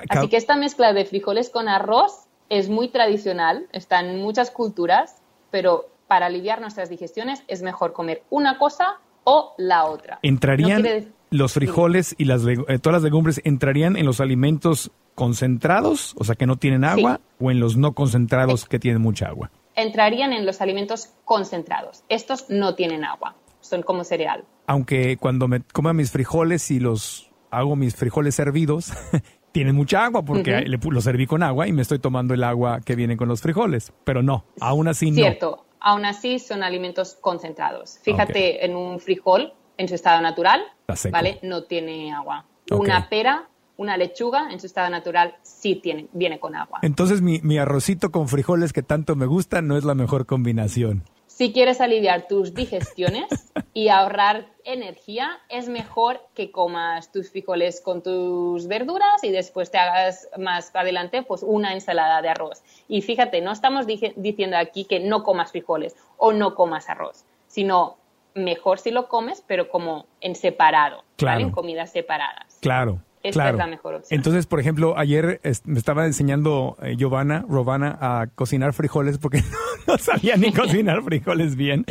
Así 0.09 0.29
que 0.29 0.37
esta 0.37 0.57
mezcla 0.57 0.92
de 0.92 1.05
frijoles 1.05 1.51
con 1.51 1.68
arroz 1.68 2.27
es 2.49 2.68
muy 2.68 2.88
tradicional, 2.88 3.66
está 3.73 4.01
en 4.01 4.20
muchas 4.20 4.51
culturas, 4.51 5.16
pero 5.51 5.87
para 6.07 6.27
aliviar 6.27 6.61
nuestras 6.61 6.90
digestiones 6.90 7.42
es 7.49 7.62
mejor 7.62 7.92
comer 7.92 8.23
una 8.31 8.59
cosa 8.59 8.99
o 9.25 9.55
la 9.57 9.85
otra. 9.85 10.18
¿Entrarían 10.23 11.12
los 11.31 11.55
frijoles 11.55 12.14
y 12.18 12.27
las 12.27 12.47
eh, 12.47 12.79
todas 12.79 12.94
las 12.94 13.03
legumbres 13.03 13.40
entrarían 13.44 13.97
en 13.97 14.07
los 14.07 14.20
alimentos 14.20 14.90
concentrados, 15.14 16.14
o 16.18 16.25
sea, 16.25 16.35
que 16.35 16.47
no 16.47 16.57
tienen 16.57 16.85
agua, 16.85 17.20
o 17.40 17.51
en 17.51 17.61
los 17.61 17.77
no 17.77 17.94
concentrados 17.94 18.66
que 18.66 18.79
tienen 18.79 19.01
mucha 19.01 19.29
agua? 19.29 19.51
Entrarían 19.75 20.33
en 20.33 20.47
los 20.47 20.61
alimentos 20.61 21.11
concentrados. 21.25 22.05
Estos 22.09 22.51
no 22.51 22.75
tienen 22.75 23.05
agua, 23.05 23.35
son 23.64 23.83
como 23.83 24.05
cereal. 24.05 24.44
Aunque 24.66 25.16
cuando 25.16 25.48
me 25.48 25.61
coma 25.61 25.92
mis 25.92 26.11
frijoles 26.11 26.70
y 26.70 26.81
los 26.81 27.31
hago 27.50 27.77
mis 27.77 27.94
frijoles 27.96 28.38
hervidos, 28.38 28.92
tienen 29.53 29.77
mucha 29.77 30.05
agua 30.05 30.24
porque 30.24 30.64
los 30.66 31.05
serví 31.05 31.27
con 31.27 31.42
agua 31.42 31.68
y 31.68 31.72
me 31.72 31.83
estoy 31.83 31.98
tomando 31.98 32.35
el 32.35 32.42
agua 32.44 32.81
que 32.81 32.96
viene 32.96 33.16
con 33.16 33.29
los 33.29 33.40
frijoles. 33.40 33.92
Pero 34.05 34.22
no, 34.22 34.44
aún 34.61 34.88
así 34.88 35.11
no. 35.11 35.16
Cierto, 35.16 35.64
aún 35.81 36.05
así 36.05 36.38
son 36.38 36.62
alimentos 36.62 37.16
concentrados. 37.20 37.98
Fíjate 38.03 38.64
en 38.64 38.74
un 38.74 38.98
frijol 38.98 39.53
en 39.77 39.88
su 39.88 39.94
estado 39.94 40.20
natural, 40.20 40.62
¿vale? 41.11 41.38
No 41.42 41.64
tiene 41.64 42.12
agua. 42.12 42.46
Una 42.70 43.09
pera, 43.09 43.48
una 43.77 43.96
lechuga 43.96 44.48
en 44.50 44.61
su 44.61 44.66
estado 44.66 44.90
natural 44.90 45.37
sí 45.42 45.77
tiene, 45.77 46.09
viene 46.12 46.40
con 46.40 46.57
agua. 46.57 46.81
Entonces 46.83 47.22
mi, 47.22 47.40
mi 47.42 47.59
arrocito 47.59 48.11
con 48.11 48.29
frijoles 48.29 48.72
que 48.72 48.83
tanto 48.83 49.16
me 49.16 49.27
gusta 49.27 49.62
no 49.62 49.77
es 49.77 49.85
la 49.85 49.94
mejor 49.94 50.27
combinación. 50.27 51.05
Si 51.35 51.53
quieres 51.53 51.81
aliviar 51.81 52.29
tus 52.29 52.55
digestiones 52.55 53.27
y 53.73 53.88
ahorrar 53.88 54.47
energía, 54.62 55.40
es 55.49 55.68
mejor 55.68 56.20
que 56.33 56.53
comas 56.53 57.11
tus 57.11 57.33
frijoles 57.33 57.81
con 57.81 58.05
tus 58.05 58.68
verduras 58.68 59.25
y 59.25 59.33
después 59.33 59.73
te 59.73 59.79
hagas 59.79 60.29
más 60.38 60.70
adelante 60.77 61.25
pues 61.25 61.42
una 61.42 61.73
ensalada 61.73 62.23
de 62.23 62.29
arroz. 62.29 62.62
Y 62.87 63.03
fíjate, 63.03 63.40
no 63.40 63.51
estamos 63.51 63.85
diciendo 63.88 64.57
aquí 64.57 64.85
que 64.85 65.01
no 65.01 65.25
comas 65.25 65.51
frijoles 65.51 65.97
o 66.18 66.33
no 66.33 66.55
comas 66.55 66.88
arroz, 66.88 67.25
sino 67.49 67.97
mejor 68.35 68.79
si 68.79 68.92
lo 68.92 69.09
comes, 69.09 69.42
pero 69.44 69.68
como 69.68 70.07
en 70.20 70.37
separado, 70.37 71.03
en 71.18 71.51
comidas 71.51 71.90
separadas. 71.90 72.59
Claro. 72.61 73.01
Esta 73.24 73.48
es 73.48 73.56
la 73.56 73.66
mejor 73.66 73.94
opción. 73.94 74.18
Entonces, 74.18 74.46
por 74.46 74.60
ejemplo, 74.60 74.98
ayer 74.98 75.40
me 75.64 75.78
estaba 75.78 76.04
enseñando 76.04 76.76
eh, 76.82 76.94
Giovanna, 76.96 77.44
Robana, 77.48 77.96
a 77.98 78.26
cocinar 78.34 78.74
frijoles 78.74 79.16
porque 79.16 79.42
no, 79.87 79.96
sabía 79.96 80.37
ni 80.37 80.52
cocinar 80.52 81.02
frijoles 81.04 81.56
bien. 81.56 81.87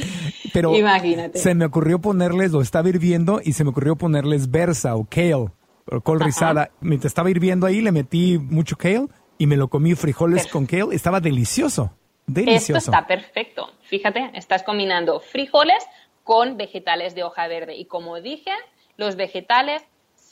Pero 0.54 0.76
Imagínate. 0.76 1.40
se 1.40 1.56
me 1.56 1.66
ocurrió 1.66 2.00
ponerles, 2.00 2.52
lo 2.52 2.62
estaba 2.62 2.88
hirviendo 2.88 3.42
y 3.44 3.54
se 3.54 3.64
me 3.64 3.72
ocurrió 3.72 3.96
ponerles 3.96 4.52
versa 4.52 4.96
o 4.96 5.06
kale, 5.06 5.34
o 5.34 6.02
col 6.04 6.20
rizada. 6.20 6.70
Mientras 6.82 7.10
estaba 7.10 7.32
hirviendo 7.32 7.66
ahí, 7.66 7.82
le 7.82 7.92
metí 7.92 8.38
mucho 8.38 8.78
kale 8.78 9.08
y 9.40 9.48
me 9.48 9.58
lo 9.58 9.70
comí 9.70 9.96
frijoles 9.96 10.46
con 10.46 10.68
kale. 10.68 10.96
Estaba 10.96 11.20
delicioso. 11.20 11.96
Delicioso. 12.28 12.78
Esto 12.78 12.92
está 12.92 13.08
perfecto. 13.08 13.72
Fíjate, 13.82 14.30
estás 14.36 14.62
combinando 14.62 15.20
frijoles 15.20 15.84
con 16.24 16.58
vegetales 16.58 17.16
de 17.16 17.24
hoja 17.24 17.48
verde. 17.48 17.76
Y 17.76 17.86
como 17.86 18.22
dije, 18.22 18.52
los 18.98 19.16
vegetales 19.16 19.84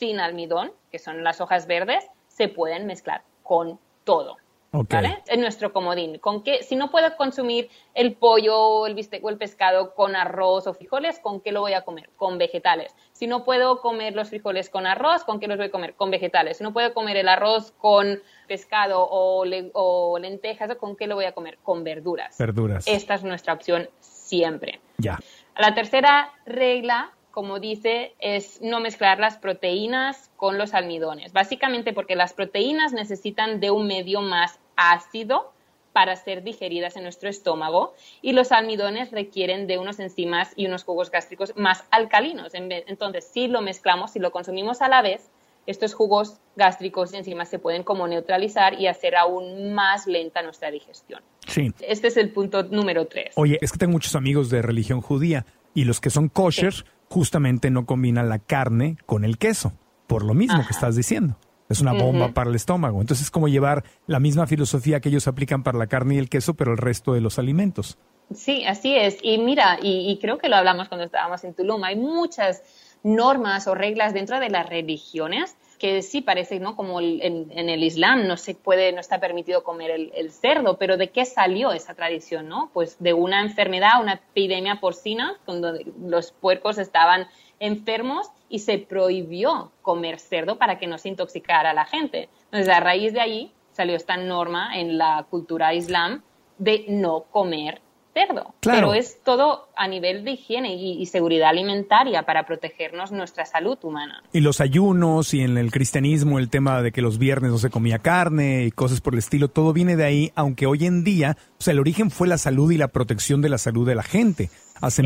sin 0.01 0.19
almidón, 0.19 0.71
que 0.91 0.97
son 0.97 1.23
las 1.23 1.41
hojas 1.41 1.67
verdes, 1.67 2.03
se 2.27 2.47
pueden 2.47 2.87
mezclar 2.87 3.21
con 3.43 3.79
todo. 4.03 4.37
¿Vale? 4.71 5.21
Es 5.27 5.37
nuestro 5.37 5.73
comodín. 5.73 6.17
¿Con 6.17 6.41
qué? 6.41 6.63
Si 6.63 6.75
no 6.75 6.89
puedo 6.89 7.15
consumir 7.17 7.69
el 7.93 8.15
pollo, 8.15 8.87
el 8.87 8.95
bistec 8.95 9.23
o 9.23 9.29
el 9.29 9.37
pescado 9.37 9.93
con 9.93 10.15
arroz 10.15 10.65
o 10.65 10.73
frijoles, 10.73 11.19
¿con 11.19 11.39
qué 11.39 11.51
lo 11.51 11.61
voy 11.61 11.73
a 11.73 11.83
comer? 11.83 12.09
Con 12.15 12.39
vegetales. 12.39 12.95
Si 13.11 13.27
no 13.27 13.43
puedo 13.43 13.79
comer 13.79 14.15
los 14.15 14.29
frijoles 14.29 14.71
con 14.71 14.87
arroz, 14.87 15.23
¿con 15.23 15.39
qué 15.39 15.45
los 15.45 15.57
voy 15.57 15.67
a 15.67 15.71
comer? 15.71 15.93
Con 15.93 16.09
vegetales. 16.09 16.57
Si 16.57 16.63
no 16.63 16.73
puedo 16.73 16.95
comer 16.95 17.17
el 17.17 17.27
arroz 17.27 17.71
con 17.73 18.23
pescado 18.47 19.03
o, 19.03 19.45
o 19.73 20.17
lentejas, 20.17 20.73
¿con 20.77 20.95
qué 20.95 21.05
lo 21.05 21.13
voy 21.13 21.25
a 21.25 21.33
comer? 21.33 21.59
Con 21.61 21.83
verduras. 21.83 22.39
Verduras. 22.39 22.87
Esta 22.87 23.13
es 23.13 23.23
nuestra 23.23 23.53
opción 23.53 23.87
siempre. 23.99 24.79
Ya. 24.97 25.19
La 25.55 25.75
tercera 25.75 26.31
regla 26.47 27.11
como 27.31 27.59
dice, 27.59 28.13
es 28.19 28.61
no 28.61 28.79
mezclar 28.79 29.19
las 29.19 29.37
proteínas 29.37 30.29
con 30.35 30.57
los 30.57 30.73
almidones. 30.73 31.33
Básicamente 31.33 31.93
porque 31.93 32.15
las 32.15 32.33
proteínas 32.33 32.93
necesitan 32.93 33.59
de 33.59 33.71
un 33.71 33.87
medio 33.87 34.21
más 34.21 34.59
ácido 34.75 35.51
para 35.93 36.15
ser 36.15 36.43
digeridas 36.43 36.95
en 36.95 37.03
nuestro 37.03 37.29
estómago 37.29 37.93
y 38.21 38.33
los 38.33 38.51
almidones 38.51 39.11
requieren 39.11 39.67
de 39.67 39.77
unos 39.77 39.99
enzimas 39.99 40.53
y 40.55 40.65
unos 40.67 40.83
jugos 40.83 41.11
gástricos 41.11 41.53
más 41.57 41.83
alcalinos. 41.91 42.53
Entonces, 42.53 43.29
si 43.31 43.47
lo 43.47 43.61
mezclamos, 43.61 44.11
si 44.11 44.19
lo 44.19 44.31
consumimos 44.31 44.81
a 44.81 44.87
la 44.87 45.01
vez, 45.01 45.29
estos 45.67 45.93
jugos 45.93 46.39
gástricos 46.55 47.13
y 47.13 47.17
enzimas 47.17 47.49
se 47.49 47.59
pueden 47.59 47.83
como 47.83 48.07
neutralizar 48.07 48.79
y 48.79 48.87
hacer 48.87 49.15
aún 49.15 49.73
más 49.73 50.07
lenta 50.07 50.41
nuestra 50.41 50.71
digestión. 50.71 51.21
Sí. 51.47 51.71
Este 51.81 52.07
es 52.07 52.17
el 52.17 52.31
punto 52.31 52.63
número 52.63 53.05
tres. 53.05 53.33
Oye, 53.35 53.57
es 53.61 53.71
que 53.71 53.77
tengo 53.77 53.91
muchos 53.91 54.15
amigos 54.15 54.49
de 54.49 54.61
religión 54.61 55.01
judía 55.01 55.45
y 55.73 55.83
los 55.83 55.99
que 55.99 56.09
son 56.09 56.29
kosher 56.29 56.73
justamente 57.11 57.69
no 57.69 57.85
combinan 57.85 58.29
la 58.29 58.39
carne 58.39 58.95
con 59.05 59.25
el 59.25 59.37
queso, 59.37 59.73
por 60.07 60.23
lo 60.23 60.33
mismo 60.33 60.65
que 60.65 60.71
estás 60.71 60.95
diciendo. 60.95 61.35
Es 61.67 61.81
una 61.81 61.91
bomba 61.91 62.33
para 62.33 62.49
el 62.49 62.55
estómago. 62.55 63.01
Entonces 63.01 63.25
es 63.25 63.31
como 63.31 63.49
llevar 63.49 63.83
la 64.07 64.19
misma 64.19 64.47
filosofía 64.47 65.01
que 65.01 65.09
ellos 65.09 65.27
aplican 65.27 65.61
para 65.61 65.77
la 65.77 65.87
carne 65.87 66.15
y 66.15 66.17
el 66.19 66.29
queso, 66.29 66.53
pero 66.53 66.71
el 66.71 66.77
resto 66.77 67.13
de 67.13 67.21
los 67.21 67.37
alimentos. 67.37 67.97
Sí, 68.33 68.65
así 68.65 68.95
es. 68.95 69.17
Y 69.21 69.37
mira, 69.39 69.77
y, 69.81 70.17
creo 70.21 70.37
que 70.37 70.47
lo 70.47 70.55
hablamos 70.55 70.87
cuando 70.87 71.05
estábamos 71.05 71.43
en 71.43 71.53
Tulum, 71.53 71.83
hay 71.83 71.97
muchas 71.97 72.63
normas 73.03 73.67
o 73.67 73.75
reglas 73.75 74.13
dentro 74.13 74.39
de 74.39 74.49
las 74.49 74.69
religiones 74.69 75.57
que 75.81 76.03
sí 76.03 76.21
parece, 76.21 76.59
¿no? 76.59 76.75
Como 76.75 77.01
en, 77.01 77.49
el 77.57 77.83
Islam 77.83 78.27
no 78.27 78.37
se 78.37 78.53
puede, 78.53 78.91
no 78.91 78.99
está 78.99 79.19
permitido 79.19 79.63
comer 79.63 79.89
el, 79.89 80.31
cerdo, 80.31 80.77
pero 80.77 80.95
¿de 80.95 81.09
qué 81.09 81.25
salió 81.25 81.71
esa 81.71 81.95
tradición, 81.95 82.47
no? 82.47 82.69
Pues 82.71 82.97
de 82.99 83.13
una 83.13 83.41
enfermedad, 83.41 83.99
una 83.99 84.13
epidemia 84.13 84.75
porcina, 84.79 85.39
donde 85.47 85.91
los 85.99 86.33
puercos 86.33 86.77
estaban 86.77 87.25
enfermos 87.59 88.29
y 88.47 88.59
se 88.59 88.77
prohibió 88.77 89.71
comer 89.81 90.19
cerdo 90.19 90.59
para 90.59 90.77
que 90.77 90.85
no 90.85 90.99
se 90.99 91.09
intoxicara 91.09 91.71
a 91.71 91.73
la 91.73 91.85
gente. 91.85 92.29
Entonces, 92.45 92.69
a 92.69 92.79
raíz 92.79 93.11
de 93.13 93.21
ahí 93.21 93.51
salió 93.71 93.95
esta 93.95 94.17
norma 94.17 94.77
en 94.79 94.99
la 94.99 95.25
cultura 95.31 95.73
islam 95.73 96.21
de 96.59 96.85
no 96.89 97.23
comer 97.31 97.81
cerdo. 98.13 98.53
Pero 98.61 98.93
es 98.93 99.19
todo 99.23 99.69
a 99.75 99.87
nivel 99.87 100.23
de 100.23 100.31
higiene 100.31 100.75
y, 100.75 101.05
seguridad 101.05 101.49
alimentaria 101.49 102.23
para 102.23 102.45
protegernos 102.45 103.11
nuestra 103.11 103.45
salud 103.45 103.77
humana. 103.83 104.23
Y 104.31 104.39
los 104.39 104.61
ayunos 104.61 105.33
y 105.33 105.41
en 105.41 105.57
el 105.57 105.71
cristianismo 105.71 106.39
el 106.39 106.49
tema 106.49 106.81
de 106.81 106.91
que 106.91 107.01
los 107.01 107.17
viernes 107.17 107.51
no 107.51 107.57
se 107.57 107.69
comía 107.69 107.99
carne 107.99 108.63
y 108.65 108.71
cosas 108.71 109.01
por 109.01 109.13
el 109.13 109.19
estilo, 109.19 109.49
todo 109.49 109.73
viene 109.73 109.95
de 109.95 110.05
ahí, 110.05 110.31
aunque 110.35 110.67
hoy 110.67 110.85
en 110.85 111.03
día, 111.03 111.37
o 111.59 111.61
sea, 111.61 111.73
el 111.73 111.79
origen 111.79 112.11
fue 112.11 112.27
la 112.27 112.37
salud 112.37 112.71
y 112.71 112.77
la 112.77 112.87
protección 112.87 113.41
de 113.41 113.49
la 113.49 113.57
salud 113.57 113.87
de 113.87 113.95
la 113.95 114.03
gente. 114.03 114.49
Hace, 114.79 115.03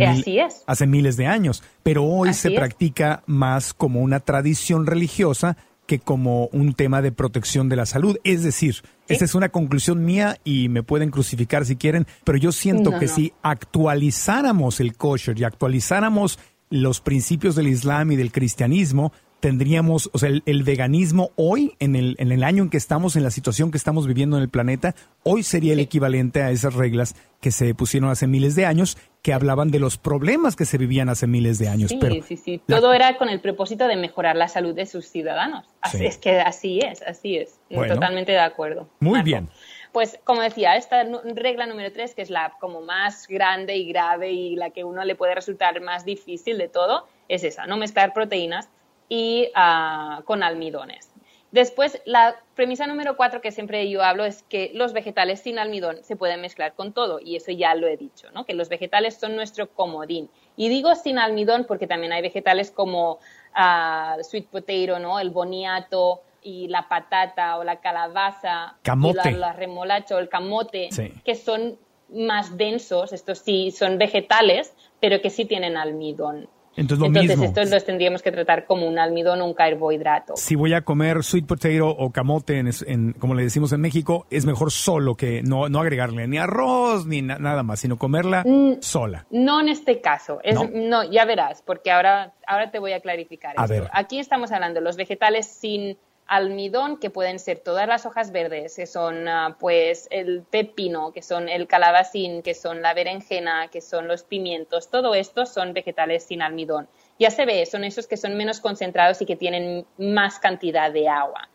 hace 0.67 0.87
miles 0.87 1.17
de 1.17 1.27
años, 1.27 1.61
pero 1.83 2.05
hoy 2.05 2.33
se 2.33 2.51
practica 2.51 3.23
más 3.25 3.73
como 3.73 3.99
una 3.99 4.21
tradición 4.21 4.85
religiosa 4.85 5.57
que 5.85 5.99
como 5.99 6.47
un 6.47 6.73
tema 6.73 7.01
de 7.01 7.11
protección 7.11 7.69
de 7.69 7.75
la 7.75 7.85
salud. 7.85 8.17
Es 8.23 8.43
decir, 8.43 8.81
esa 9.07 9.25
es 9.25 9.35
una 9.35 9.49
conclusión 9.49 10.03
mía 10.03 10.37
y 10.43 10.69
me 10.69 10.83
pueden 10.83 11.11
crucificar 11.11 11.65
si 11.65 11.75
quieren, 11.75 12.07
pero 12.23 12.37
yo 12.37 12.51
siento 12.51 12.97
que 12.99 13.07
si 13.07 13.33
actualizáramos 13.43 14.79
el 14.79 14.95
kosher 14.95 15.39
y 15.39 15.43
actualizáramos 15.43 16.39
los 16.69 17.01
principios 17.01 17.55
del 17.55 17.67
Islam 17.67 18.11
y 18.11 18.15
del 18.15 18.31
cristianismo, 18.31 19.13
tendríamos, 19.39 20.09
o 20.11 20.17
sea, 20.17 20.29
el, 20.43 20.63
veganismo 20.63 21.29
hoy, 21.35 21.75
en 21.79 21.95
el, 21.95 22.15
en 22.17 22.31
el 22.31 22.43
año 22.43 22.63
en 22.63 22.69
que 22.69 22.77
estamos, 22.77 23.15
en 23.15 23.23
la 23.23 23.29
situación 23.29 23.69
que 23.69 23.77
estamos 23.77 24.07
viviendo 24.07 24.37
en 24.37 24.43
el 24.43 24.49
planeta, 24.49 24.95
hoy 25.21 25.43
sería 25.43 25.73
el 25.73 25.79
equivalente 25.79 26.41
a 26.41 26.49
esas 26.49 26.73
reglas 26.73 27.15
que 27.41 27.51
se 27.51 27.75
pusieron 27.75 28.09
hace 28.09 28.25
miles 28.25 28.55
de 28.55 28.65
años, 28.65 28.97
que 29.25 29.33
hablaban 29.33 29.71
de 29.71 29.79
los 29.79 29.97
problemas 29.97 30.55
que 30.55 30.65
se 30.65 30.77
vivían 30.77 31.09
hace 31.09 31.25
miles 31.25 31.57
de 31.57 31.67
años. 31.67 31.89
Sí, 31.89 32.21
sí, 32.27 32.37
sí. 32.37 32.61
Todo 32.67 32.93
era 32.93 33.17
con 33.17 33.27
el 33.27 33.41
propósito 33.41 33.87
de 33.87 33.95
mejorar 33.95 34.35
la 34.35 34.47
salud 34.47 34.75
de 34.75 34.85
sus 34.85 35.07
ciudadanos. 35.07 35.65
Así, 35.81 36.05
Es 36.05 36.19
que 36.19 36.41
así 36.41 36.77
es, 36.77 37.01
así 37.01 37.37
es. 37.37 37.59
Totalmente 37.67 38.33
de 38.33 38.39
acuerdo. 38.39 38.87
Muy 38.99 39.23
bien. 39.23 39.49
Pues 39.91 40.19
como 40.25 40.43
decía, 40.43 40.75
esta 40.75 41.03
regla 41.33 41.65
número 41.65 41.91
tres, 41.91 42.13
que 42.13 42.21
es 42.21 42.29
la 42.29 42.53
como 42.59 42.81
más 42.81 43.27
grande 43.27 43.75
y 43.75 43.87
grave 43.87 44.31
y 44.31 44.55
la 44.57 44.69
que 44.69 44.83
uno 44.83 45.03
le 45.03 45.15
puede 45.15 45.33
resultar 45.33 45.81
más 45.81 46.05
difícil 46.05 46.59
de 46.59 46.67
todo, 46.67 47.07
es 47.27 47.43
esa, 47.43 47.65
no 47.65 47.77
mezclar 47.77 48.13
proteínas 48.13 48.69
y 49.09 49.49
ah, 49.55 50.21
con 50.25 50.43
almidones. 50.43 51.09
Después, 51.55 52.01
la 52.03 52.35
premisa 52.53 52.85
número 52.85 53.15
cuatro 53.15 53.39
que 53.39 53.49
siempre 53.49 53.89
yo 53.89 54.03
hablo 54.03 54.25
es 54.25 54.43
que 54.43 54.71
los 54.73 54.91
vegetales 54.91 55.39
sin 55.39 55.57
almidón 55.57 56.03
se 56.03 56.17
pueden 56.17 56.41
mezclar 56.41 56.73
con 56.73 56.91
todo, 56.91 57.21
y 57.21 57.37
eso 57.37 57.49
ya 57.53 57.75
lo 57.75 57.87
he 57.87 57.95
dicho, 57.95 58.29
¿no? 58.33 58.45
que 58.45 58.53
los 58.53 58.67
vegetales 58.67 59.15
son 59.15 59.37
nuestro 59.37 59.69
comodín. 59.69 60.29
Y 60.57 60.67
digo 60.67 60.93
sin 60.95 61.17
almidón 61.17 61.63
porque 61.65 61.87
también 61.87 62.11
hay 62.11 62.21
vegetales 62.21 62.71
como 62.71 63.19
uh, 63.55 64.21
sweet 64.21 64.47
potato, 64.47 64.99
¿no? 64.99 65.17
el 65.17 65.29
boniato 65.29 66.23
y 66.41 66.67
la 66.67 66.89
patata 66.89 67.57
o 67.57 67.63
la 67.63 67.79
calabaza, 67.79 68.75
camote. 68.81 69.31
la, 69.31 69.53
remolacha 69.53 70.17
o 70.17 70.19
el 70.19 70.27
camote, 70.27 70.89
que 71.23 71.35
son 71.35 71.79
más 72.09 72.57
densos, 72.57 73.13
estos 73.13 73.39
sí 73.39 73.71
son 73.71 73.97
vegetales, 73.97 74.73
pero 74.99 75.21
que 75.21 75.29
sí 75.29 75.45
tienen 75.45 75.77
almidón. 75.77 76.49
Entonces, 76.77 77.39
estos 77.41 77.69
los 77.71 77.85
tendríamos 77.85 78.21
que 78.21 78.31
tratar 78.31 78.65
como 78.65 78.87
un 78.87 78.99
almidón 78.99 79.41
o 79.41 79.45
un 79.45 79.53
carbohidrato. 79.53 80.33
Si 80.35 80.55
voy 80.55 80.73
a 80.73 80.81
comer 80.81 81.23
sweet 81.23 81.45
potato 81.45 81.87
o 81.87 82.11
camote, 82.11 82.61
en, 82.87 83.13
como 83.13 83.33
le 83.33 83.43
decimos 83.43 83.71
en 83.73 83.81
México, 83.81 84.25
es 84.29 84.45
mejor 84.45 84.71
solo 84.71 85.15
que 85.15 85.41
no, 85.43 85.69
no 85.69 85.79
agregarle 85.79 86.27
ni 86.27 86.37
arroz 86.37 87.05
ni 87.05 87.21
nada 87.21 87.63
más, 87.63 87.79
sino 87.79 87.97
comerla 87.97 88.43
mm, 88.45 88.81
sola. 88.81 89.25
No 89.29 89.61
en 89.61 89.69
este 89.69 90.01
caso. 90.01 90.39
Es, 90.43 90.57
¿No? 90.73 91.03
ya 91.09 91.25
verás, 91.25 91.61
porque 91.61 91.91
ahora, 91.91 92.33
ahora 92.47 92.71
te 92.71 92.79
voy 92.79 92.93
a 92.93 92.99
clarificar. 92.99 93.53
A 93.57 93.67
Ver. 93.67 93.89
Aquí 93.93 94.19
estamos 94.19 94.51
hablando 94.51 94.79
de 94.79 94.83
los 94.83 94.97
vegetales 94.97 95.47
sin 95.47 95.97
almidón, 96.27 96.97
que 96.97 97.09
pueden 97.09 97.39
ser 97.39 97.59
todas 97.59 97.87
las 97.87 98.05
hojas 98.05 98.31
verdes, 98.31 98.75
que 98.75 98.87
son 98.87 99.27
ah, 99.27 99.57
pues 99.59 100.07
el 100.11 100.41
pepino, 100.43 101.11
que 101.11 101.21
son 101.21 101.49
el 101.49 101.67
calabacín, 101.67 102.41
que 102.41 102.53
son 102.53 102.81
la 102.81 102.93
berenjena, 102.93 103.67
que 103.67 103.81
son 103.81 104.07
los 104.07 104.23
pimientos, 104.23 104.89
todo 104.89 105.13
esto 105.13 105.45
son 105.45 105.73
vegetales 105.73 106.23
sin 106.23 106.41
almidón. 106.41 106.87
Ya 107.19 107.29
se 107.29 107.45
ve, 107.45 107.65
son 107.65 107.83
esos 107.83 108.07
que 108.07 108.17
son 108.17 108.35
menos 108.35 108.59
concentrados 108.59 109.21
y 109.21 109.25
que 109.25 109.35
tienen 109.35 109.85
más 109.97 110.39
cantidad 110.39 110.91
de 110.91 111.07
agua. 111.07 111.49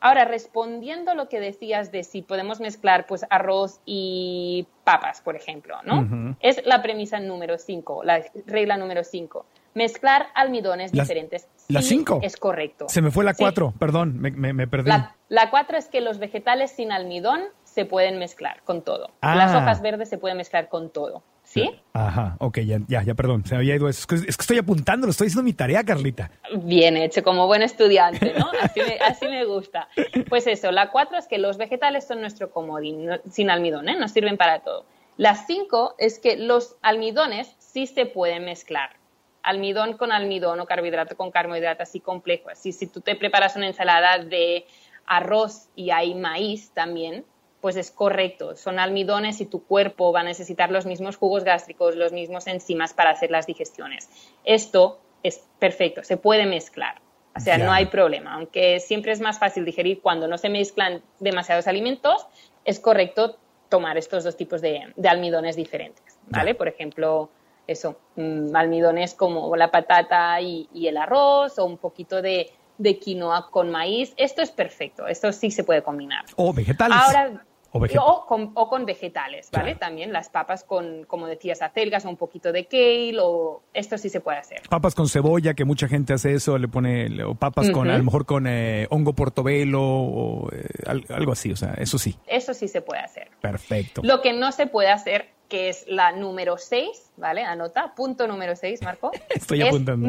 Ahora, 0.00 0.24
respondiendo 0.24 1.12
a 1.12 1.14
lo 1.14 1.28
que 1.28 1.40
decías 1.40 1.90
de 1.90 2.04
si 2.04 2.20
podemos 2.20 2.60
mezclar 2.60 3.06
pues 3.06 3.24
arroz 3.30 3.80
y 3.86 4.66
papas, 4.84 5.20
por 5.22 5.36
ejemplo, 5.36 5.78
¿no? 5.84 6.36
Es 6.40 6.64
la 6.66 6.82
premisa 6.82 7.18
número 7.18 7.58
5, 7.58 8.04
la 8.04 8.22
regla 8.46 8.76
número 8.76 9.02
5. 9.02 9.46
Mezclar 9.76 10.28
almidones 10.34 10.90
diferentes. 10.90 11.48
¿La 11.68 11.82
5? 11.82 12.20
es 12.22 12.38
correcto. 12.38 12.88
Se 12.88 13.02
me 13.02 13.10
fue 13.10 13.24
la 13.24 13.34
4, 13.34 13.74
perdón, 13.78 14.18
me, 14.18 14.66
perdí. 14.66 14.90
La 15.28 15.50
4 15.50 15.76
es 15.76 15.88
que 15.88 16.00
los 16.00 16.18
vegetales 16.18 16.70
sin 16.70 16.92
almidón 16.92 17.42
se 17.64 17.84
pueden 17.84 18.18
mezclar 18.18 18.62
con 18.64 18.80
todo. 18.80 19.10
Las 19.20 19.52
ah. 19.52 19.58
hojas 19.58 19.82
verdes 19.82 20.08
se 20.08 20.16
pueden 20.16 20.38
mezclar 20.38 20.70
con 20.70 20.88
todo. 20.88 21.22
¿Sí? 21.42 21.78
Ajá, 21.92 22.36
ok, 22.40 22.60
ya, 22.60 22.78
ya, 22.88 23.02
ya, 23.02 23.14
perdón, 23.14 23.44
se 23.44 23.54
había 23.54 23.76
ido 23.76 23.86
eso. 23.90 24.00
Es 24.00 24.06
que, 24.06 24.30
estoy 24.30 24.56
apuntando, 24.56 25.06
lo 25.06 25.10
estoy 25.10 25.26
haciendo 25.26 25.42
mi 25.42 25.52
tarea, 25.52 25.84
Carlita. 25.84 26.30
Bien 26.62 26.96
hecho, 26.96 27.22
como 27.22 27.46
buen 27.46 27.60
estudiante, 27.60 28.32
¿no? 28.38 28.46
Así 28.62 28.80
me, 28.80 28.96
así 29.04 29.28
me 29.28 29.44
gusta. 29.44 29.88
Pues 30.30 30.46
eso, 30.46 30.72
la 30.72 30.90
4 30.90 31.18
es 31.18 31.26
que 31.26 31.36
los 31.36 31.58
vegetales 31.58 32.06
son 32.06 32.22
nuestro 32.22 32.50
comodín, 32.50 33.10
sin 33.30 33.50
almidón, 33.50 33.90
¿eh? 33.90 33.96
Nos 33.98 34.12
sirven 34.12 34.38
para 34.38 34.60
todo. 34.60 34.86
La 35.18 35.34
5 35.34 35.96
es 35.98 36.18
que 36.18 36.38
los 36.38 36.76
almidones 36.80 37.54
sí 37.58 37.86
se 37.86 38.06
pueden 38.06 38.46
mezclar 38.46 38.96
almidón 39.46 39.96
con 39.96 40.10
almidón 40.10 40.58
o 40.60 40.66
carbohidrato 40.66 41.16
con 41.16 41.30
carbohidrato 41.30 41.84
así 41.84 42.00
complejo. 42.00 42.50
Así, 42.50 42.72
si 42.72 42.88
tú 42.88 43.00
te 43.00 43.14
preparas 43.14 43.54
una 43.56 43.68
ensalada 43.68 44.18
de 44.18 44.66
arroz 45.06 45.68
y 45.76 45.90
hay 45.90 46.14
maíz 46.14 46.72
también, 46.72 47.24
pues 47.60 47.76
es 47.76 47.92
correcto. 47.92 48.56
Son 48.56 48.80
almidones 48.80 49.40
y 49.40 49.46
tu 49.46 49.64
cuerpo 49.64 50.12
va 50.12 50.20
a 50.20 50.24
necesitar 50.24 50.70
los 50.72 50.84
mismos 50.84 51.16
jugos 51.16 51.44
gástricos, 51.44 51.94
los 51.94 52.12
mismos 52.12 52.48
enzimas 52.48 52.92
para 52.92 53.10
hacer 53.10 53.30
las 53.30 53.46
digestiones. 53.46 54.10
Esto 54.44 55.00
es 55.22 55.44
perfecto, 55.60 56.02
se 56.02 56.16
puede 56.16 56.44
mezclar. 56.44 57.00
O 57.36 57.40
sea, 57.40 57.58
no 57.58 57.70
hay 57.70 57.86
problema. 57.86 58.34
Aunque 58.34 58.80
siempre 58.80 59.12
es 59.12 59.20
más 59.20 59.38
fácil 59.38 59.64
digerir 59.64 60.00
cuando 60.00 60.26
no 60.26 60.38
se 60.38 60.48
mezclan 60.48 61.02
demasiados 61.20 61.66
alimentos, 61.66 62.26
es 62.64 62.80
correcto 62.80 63.36
tomar 63.68 63.98
estos 63.98 64.24
dos 64.24 64.36
tipos 64.36 64.60
de, 64.62 64.92
almidones 65.06 65.54
diferentes. 65.54 66.18
¿Vale? 66.28 66.54
Por 66.54 66.66
ejemplo, 66.66 67.30
eso, 67.66 67.98
mm, 68.16 68.54
almidones 68.54 69.14
como 69.14 69.54
la 69.56 69.70
patata 69.70 70.40
y, 70.40 70.68
el 70.86 70.96
arroz 70.96 71.58
o 71.58 71.64
un 71.64 71.78
poquito 71.78 72.22
de, 72.22 72.52
quinoa 73.00 73.50
con 73.50 73.70
maíz. 73.70 74.14
Esto 74.16 74.42
es 74.42 74.50
perfecto, 74.50 75.06
esto 75.06 75.32
sí 75.32 75.50
se 75.50 75.64
puede 75.64 75.82
combinar. 75.82 76.24
O 76.36 76.52
vegetales. 76.52 76.98
Ahora, 77.00 77.44
o, 77.72 78.68
con, 78.68 78.86
vegetales, 78.86 79.50
¿vale? 79.50 79.74
También 79.74 80.12
las 80.12 80.28
papas 80.28 80.64
con, 80.64 81.04
como 81.04 81.26
decías, 81.26 81.62
acelgas 81.62 82.04
o 82.04 82.08
un 82.08 82.16
poquito 82.16 82.52
de 82.52 82.66
kale, 82.66 83.18
o 83.20 83.62
esto 83.74 83.98
sí 83.98 84.08
se 84.08 84.20
puede 84.20 84.38
hacer. 84.38 84.62
Papas 84.68 84.94
con 84.94 85.08
cebolla, 85.08 85.54
que 85.54 85.64
mucha 85.64 85.88
gente 85.88 86.14
hace 86.14 86.34
eso, 86.34 86.58
le 86.58 86.68
pone, 86.68 87.22
o 87.24 87.34
papas 87.34 87.70
con, 87.70 87.90
a 87.90 87.98
lo 87.98 88.04
mejor 88.04 88.24
con 88.24 88.46
eh, 88.46 88.86
hongo 88.90 89.14
portobelo, 89.14 89.82
o 89.82 90.48
eh, 90.52 90.64
algo 90.86 91.32
así, 91.32 91.52
o 91.52 91.56
sea, 91.56 91.74
eso 91.74 91.98
sí. 91.98 92.16
Eso 92.26 92.54
sí 92.54 92.68
se 92.68 92.80
puede 92.80 93.00
hacer. 93.00 93.30
Perfecto. 93.40 94.00
Lo 94.04 94.22
que 94.22 94.32
no 94.32 94.52
se 94.52 94.66
puede 94.66 94.90
hacer 94.90 95.35
que 95.48 95.68
es 95.68 95.84
la 95.86 96.12
número 96.12 96.58
6, 96.58 97.12
¿vale? 97.16 97.42
Anota, 97.42 97.94
punto 97.94 98.26
número 98.26 98.56
6, 98.56 98.82
Marco. 98.82 99.10
Estoy 99.30 99.62
apuntando. 99.62 100.08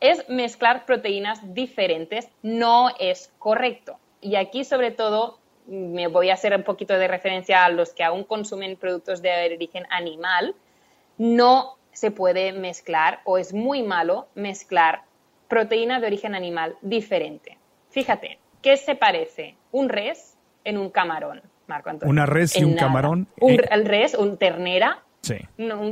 es 0.00 0.28
mezclar 0.28 0.86
proteínas 0.86 1.54
diferentes, 1.54 2.28
no 2.42 2.90
es 2.98 3.32
correcto. 3.38 3.98
Y 4.20 4.36
aquí, 4.36 4.64
sobre 4.64 4.90
todo, 4.90 5.38
me 5.66 6.06
voy 6.06 6.30
a 6.30 6.34
hacer 6.34 6.54
un 6.54 6.62
poquito 6.62 6.94
de 6.94 7.08
referencia 7.08 7.64
a 7.64 7.70
los 7.70 7.92
que 7.92 8.04
aún 8.04 8.24
consumen 8.24 8.76
productos 8.76 9.22
de 9.22 9.54
origen 9.54 9.84
animal. 9.90 10.54
No 11.18 11.76
se 11.92 12.10
puede 12.10 12.52
mezclar, 12.52 13.20
o 13.24 13.38
es 13.38 13.52
muy 13.52 13.82
malo 13.82 14.28
mezclar 14.34 15.02
proteína 15.48 16.00
de 16.00 16.06
origen 16.06 16.34
animal 16.34 16.76
diferente. 16.80 17.58
Fíjate, 17.90 18.38
¿qué 18.62 18.76
se 18.76 18.94
parece 18.94 19.56
un 19.72 19.88
res 19.88 20.36
en 20.64 20.78
un 20.78 20.90
camarón? 20.90 21.42
Marco 21.68 21.90
Una 22.02 22.26
res 22.26 22.56
y 22.56 22.64
un 22.64 22.74
camarón. 22.74 23.28
Un, 23.40 23.52
eh, 23.52 23.68
el 23.70 23.84
res, 23.84 24.14
un 24.14 24.38
ternera 24.38 25.04